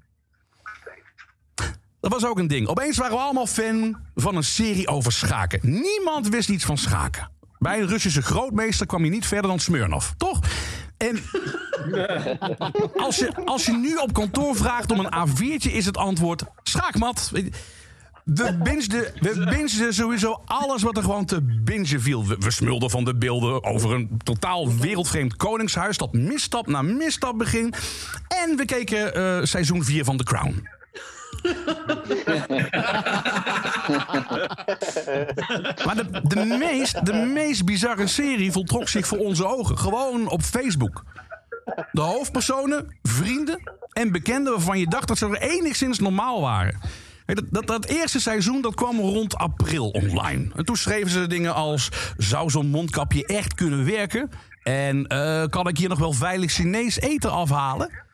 Dat 2.01 2.13
was 2.13 2.25
ook 2.27 2.39
een 2.39 2.47
ding. 2.47 2.69
Opeens 2.69 2.97
waren 2.97 3.17
we 3.17 3.23
allemaal 3.23 3.47
fan 3.47 3.99
van 4.15 4.37
een 4.37 4.45
serie 4.45 4.89
over 4.89 5.13
schaken. 5.13 5.61
Niemand 5.63 6.29
wist 6.29 6.49
iets 6.49 6.65
van 6.65 6.79
schaken. 6.79 7.31
Bij 7.59 7.81
een 7.81 7.89
Russische 7.89 8.23
grootmeester 8.23 8.87
kwam 8.87 9.05
je 9.05 9.11
niet 9.11 9.27
verder 9.27 9.51
dan 9.51 9.59
Smirnov, 9.59 10.09
toch? 10.17 10.41
En 10.97 11.17
als 13.07 13.17
je, 13.17 13.45
als 13.45 13.67
je 13.67 13.73
nu 13.73 13.97
op 13.97 14.13
kantoor 14.13 14.57
vraagt 14.57 14.93
om 14.93 14.99
een 14.99 15.29
A4'tje, 15.29 15.73
is 15.73 15.87
het 15.87 15.97
antwoord 15.97 16.43
schaakmat. 16.63 17.33
We 18.35 18.59
bingeden, 18.63 19.13
we 19.21 19.47
bingeden 19.51 19.95
sowieso 19.95 20.43
alles 20.45 20.83
wat 20.83 20.97
er 20.97 21.03
gewoon 21.03 21.25
te 21.25 21.43
bingen 21.43 22.01
viel. 22.01 22.27
We, 22.27 22.37
we 22.39 22.51
smulden 22.51 22.91
van 22.91 23.05
de 23.05 23.15
beelden 23.15 23.65
over 23.65 23.93
een 23.93 24.21
totaal 24.25 24.77
wereldvreemd 24.77 25.37
koningshuis... 25.37 25.97
dat 25.97 26.13
misstap 26.13 26.67
na 26.67 26.83
misstap 26.83 27.39
begint. 27.39 27.79
En 28.29 28.57
we 28.57 28.65
keken 28.65 29.15
eh, 29.15 29.39
seizoen 29.43 29.85
4 29.85 30.05
van 30.05 30.17
The 30.17 30.25
Crown. 30.25 30.69
maar 35.87 35.97
de, 35.97 36.21
de, 36.23 36.57
meest, 36.59 37.07
de 37.07 37.31
meest 37.35 37.65
bizarre 37.65 38.07
serie 38.07 38.53
voltrok 38.53 38.89
zich 38.89 39.07
voor 39.07 39.19
onze 39.19 39.47
ogen. 39.47 39.79
Gewoon 39.79 40.29
op 40.29 40.43
Facebook. 40.43 41.05
De 41.93 42.01
hoofdpersonen, 42.01 42.97
vrienden 43.03 43.73
en 43.93 44.13
bekenden 44.13 44.53
waarvan 44.53 44.79
je 44.79 44.89
dacht 44.89 45.09
dat 45.09 45.19
ze 45.19 45.27
er 45.27 45.41
enigszins 45.41 45.99
normaal 45.99 46.41
waren. 46.41 46.81
Dat, 47.35 47.45
dat, 47.51 47.67
dat, 47.67 47.85
eerste 47.85 48.21
seizoen 48.21 48.61
dat 48.61 48.75
kwam 48.75 49.01
rond 49.01 49.37
april 49.37 49.89
online. 49.89 50.51
En 50.57 50.65
toen 50.65 50.77
schreven 50.77 51.11
ze 51.11 51.27
dingen 51.27 51.55
als: 51.55 51.89
zou 52.17 52.51
zo'n 52.51 52.67
mondkapje 52.67 53.27
echt 53.27 53.55
kunnen 53.55 53.85
werken? 53.85 54.31
En 54.63 55.05
uh, 55.13 55.45
kan 55.47 55.69
ik 55.69 55.79
hier 55.79 55.89
nog 55.89 55.99
wel 55.99 56.13
veilig 56.13 56.53
Chinees 56.53 57.01
eten 57.01 57.31
afhalen? 57.31 58.07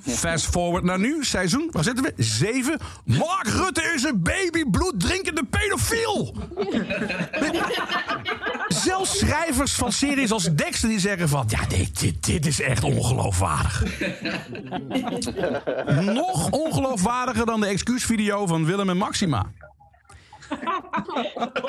Fast 0.00 0.46
forward 0.46 0.84
naar 0.84 0.98
nu, 0.98 1.24
seizoen, 1.24 1.68
waar 1.70 1.84
zitten 1.84 2.04
we? 2.04 2.12
Zeven. 2.16 2.78
Mark 3.04 3.46
Rutte 3.46 3.92
is 3.94 4.02
een 4.02 4.22
baby 4.22 4.64
bloeddrinkende 4.70 5.44
pedofiel. 5.44 6.34
Schrijvers 9.50 9.78
van 9.78 9.92
series 9.92 10.32
als 10.32 10.44
Dexter 10.54 10.88
die 10.88 10.98
zeggen 10.98 11.28
van... 11.28 11.44
ja, 11.48 11.66
dit, 11.68 12.24
dit, 12.24 12.46
is 12.46 12.60
echt 12.60 12.84
ongeloofwaardig. 12.84 13.84
Nog 16.14 16.50
ongeloofwaardiger 16.50 17.46
dan 17.46 17.60
de 17.60 17.66
excuusvideo 17.66 18.46
van 18.46 18.64
Willem 18.64 18.90
en 18.90 18.96
Maxima. 18.96 19.46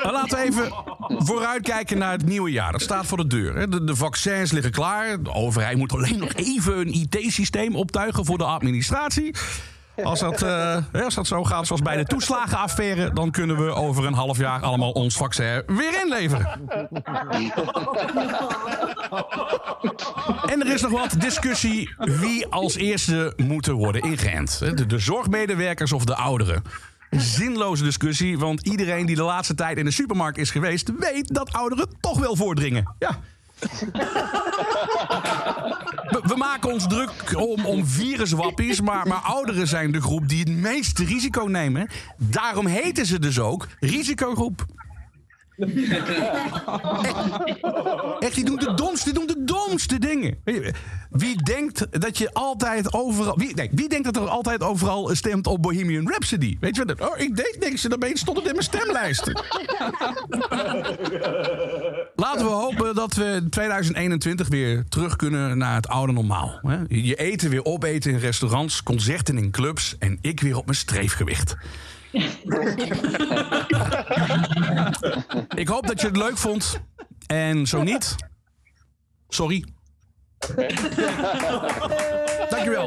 Maar 0.02 0.12
laten 0.12 0.38
we 0.38 0.44
even 0.44 0.72
vooruitkijken 1.08 1.98
naar 1.98 2.12
het 2.12 2.24
nieuwe 2.24 2.50
jaar. 2.50 2.72
Dat 2.72 2.82
staat 2.82 3.06
voor 3.06 3.18
de 3.18 3.26
deur. 3.26 3.70
De, 3.70 3.84
de 3.84 3.96
vaccins 3.96 4.52
liggen 4.52 4.72
klaar. 4.72 5.22
De 5.22 5.32
overheid 5.32 5.76
moet 5.76 5.92
alleen 5.92 6.18
nog 6.18 6.32
even 6.32 6.78
een 6.78 6.92
IT-systeem 6.92 7.76
optuigen 7.76 8.24
voor 8.24 8.38
de 8.38 8.44
administratie. 8.44 9.34
Als 10.02 10.20
dat, 10.20 10.42
uh, 10.42 10.76
als 10.92 11.14
dat 11.14 11.26
zo 11.26 11.44
gaat 11.44 11.66
zoals 11.66 11.82
bij 11.82 11.96
de 11.96 12.04
toeslagenaffaire... 12.04 13.12
dan 13.12 13.30
kunnen 13.30 13.64
we 13.64 13.72
over 13.74 14.06
een 14.06 14.14
half 14.14 14.38
jaar 14.38 14.60
allemaal 14.60 14.90
ons 14.90 15.16
vaccin 15.16 15.62
weer 15.66 16.00
inleveren. 16.04 16.46
En 20.46 20.60
er 20.60 20.72
is 20.72 20.82
nog 20.82 20.90
wat 20.90 21.14
discussie 21.18 21.94
wie 21.98 22.46
als 22.46 22.76
eerste 22.76 23.32
moeten 23.36 23.74
worden 23.74 24.02
ingeënt. 24.02 24.58
De, 24.58 24.86
de 24.86 24.98
zorgmedewerkers 24.98 25.92
of 25.92 26.04
de 26.04 26.14
ouderen 26.14 26.62
zinloze 27.20 27.84
discussie. 27.84 28.38
Want 28.38 28.66
iedereen 28.66 29.06
die 29.06 29.16
de 29.16 29.22
laatste 29.22 29.54
tijd 29.54 29.78
in 29.78 29.84
de 29.84 29.90
supermarkt 29.90 30.38
is 30.38 30.50
geweest, 30.50 30.92
weet 30.98 31.34
dat 31.34 31.52
ouderen 31.52 31.88
toch 32.00 32.18
wel 32.18 32.36
voordringen. 32.36 32.94
Ja. 32.98 33.18
We, 36.08 36.20
we, 36.22 36.36
maken 36.36 36.72
ons 36.72 36.86
druk 36.86 37.34
om, 37.36 37.64
om 37.64 37.86
viruswappies, 37.86 38.80
maar, 38.80 39.06
maar 39.06 39.20
ouderen 39.20 39.66
zijn 39.66 39.92
de 39.92 40.00
groep 40.00 40.28
die 40.28 40.38
het 40.38 40.48
meeste 40.48 41.04
risico 41.04 41.44
nemen. 41.44 41.88
Daarom 42.16 42.66
heten 42.66 43.06
ze 43.06 43.18
dus 43.18 43.38
ook 43.38 43.68
risicogroep. 43.80 44.66
Echt, 48.18 48.34
die 48.34 48.44
doen 48.44 48.56
de 48.56 48.74
dingen. 50.22 50.74
Wie 51.10 51.42
denkt 51.42 51.86
dat 52.02 52.18
je 52.18 52.32
altijd 52.32 52.92
overal. 52.92 53.38
Wie, 53.38 53.54
nee, 53.54 53.70
wie 53.72 53.88
denkt 53.88 54.04
dat 54.04 54.16
er 54.16 54.28
altijd 54.28 54.62
overal 54.62 55.14
stemt 55.14 55.46
op 55.46 55.62
Bohemian 55.62 56.08
Rhapsody? 56.08 56.56
Weet 56.60 56.76
je 56.76 56.84
wat? 56.84 57.00
Oh, 57.00 57.18
ik 57.18 57.36
deed 57.36 57.56
niks 57.60 57.84
en 57.84 57.94
opeens 57.94 58.20
stond 58.20 58.36
het 58.36 58.46
in 58.46 58.52
mijn 58.52 58.64
stemlijsten. 58.64 59.32
Laten 62.24 62.44
we 62.44 62.52
hopen 62.52 62.94
dat 62.94 63.14
we 63.14 63.24
in 63.24 63.50
2021 63.50 64.48
weer 64.48 64.84
terug 64.88 65.16
kunnen 65.16 65.58
naar 65.58 65.74
het 65.74 65.88
oude 65.88 66.12
normaal. 66.12 66.60
Je 66.88 67.14
eten 67.14 67.50
weer 67.50 67.64
opeten 67.64 68.10
in 68.10 68.18
restaurants, 68.18 68.82
concerten 68.82 69.38
in 69.38 69.50
clubs 69.50 69.96
en 69.98 70.18
ik 70.20 70.40
weer 70.40 70.56
op 70.56 70.64
mijn 70.64 70.76
streefgewicht. 70.76 71.56
Ik 75.54 75.68
hoop 75.68 75.86
dat 75.86 76.00
je 76.00 76.06
het 76.06 76.16
leuk 76.16 76.36
vond. 76.36 76.80
En 77.26 77.66
zo 77.66 77.82
niet, 77.82 78.16
sorry. 79.28 79.64
Dankjewel. 82.50 82.86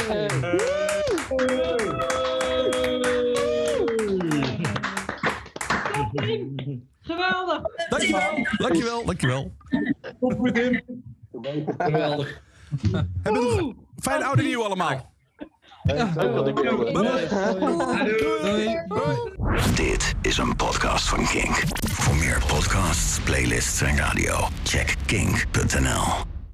Geweldig. 7.02 7.62
Dankjewel. 7.90 8.46
Dankjewel. 8.60 9.04
Dankjewel. 9.06 9.52
Geweldig. 11.78 12.42
Hebben 13.24 13.42
we 13.42 13.76
fijn 14.00 14.24
oude 14.24 14.44
nieuw 14.44 14.64
allemaal. 14.64 15.14
Dit 19.76 20.14
is 20.22 20.38
een 20.38 20.56
podcast 20.56 21.10
van 21.10 21.26
Kink. 21.26 21.64
Voor 21.92 22.16
meer 22.16 22.44
podcasts, 22.48 23.20
playlists 23.20 23.82
en 23.82 23.98
radio, 23.98 24.48
check 24.64 24.96
kink.nl. 25.06 26.35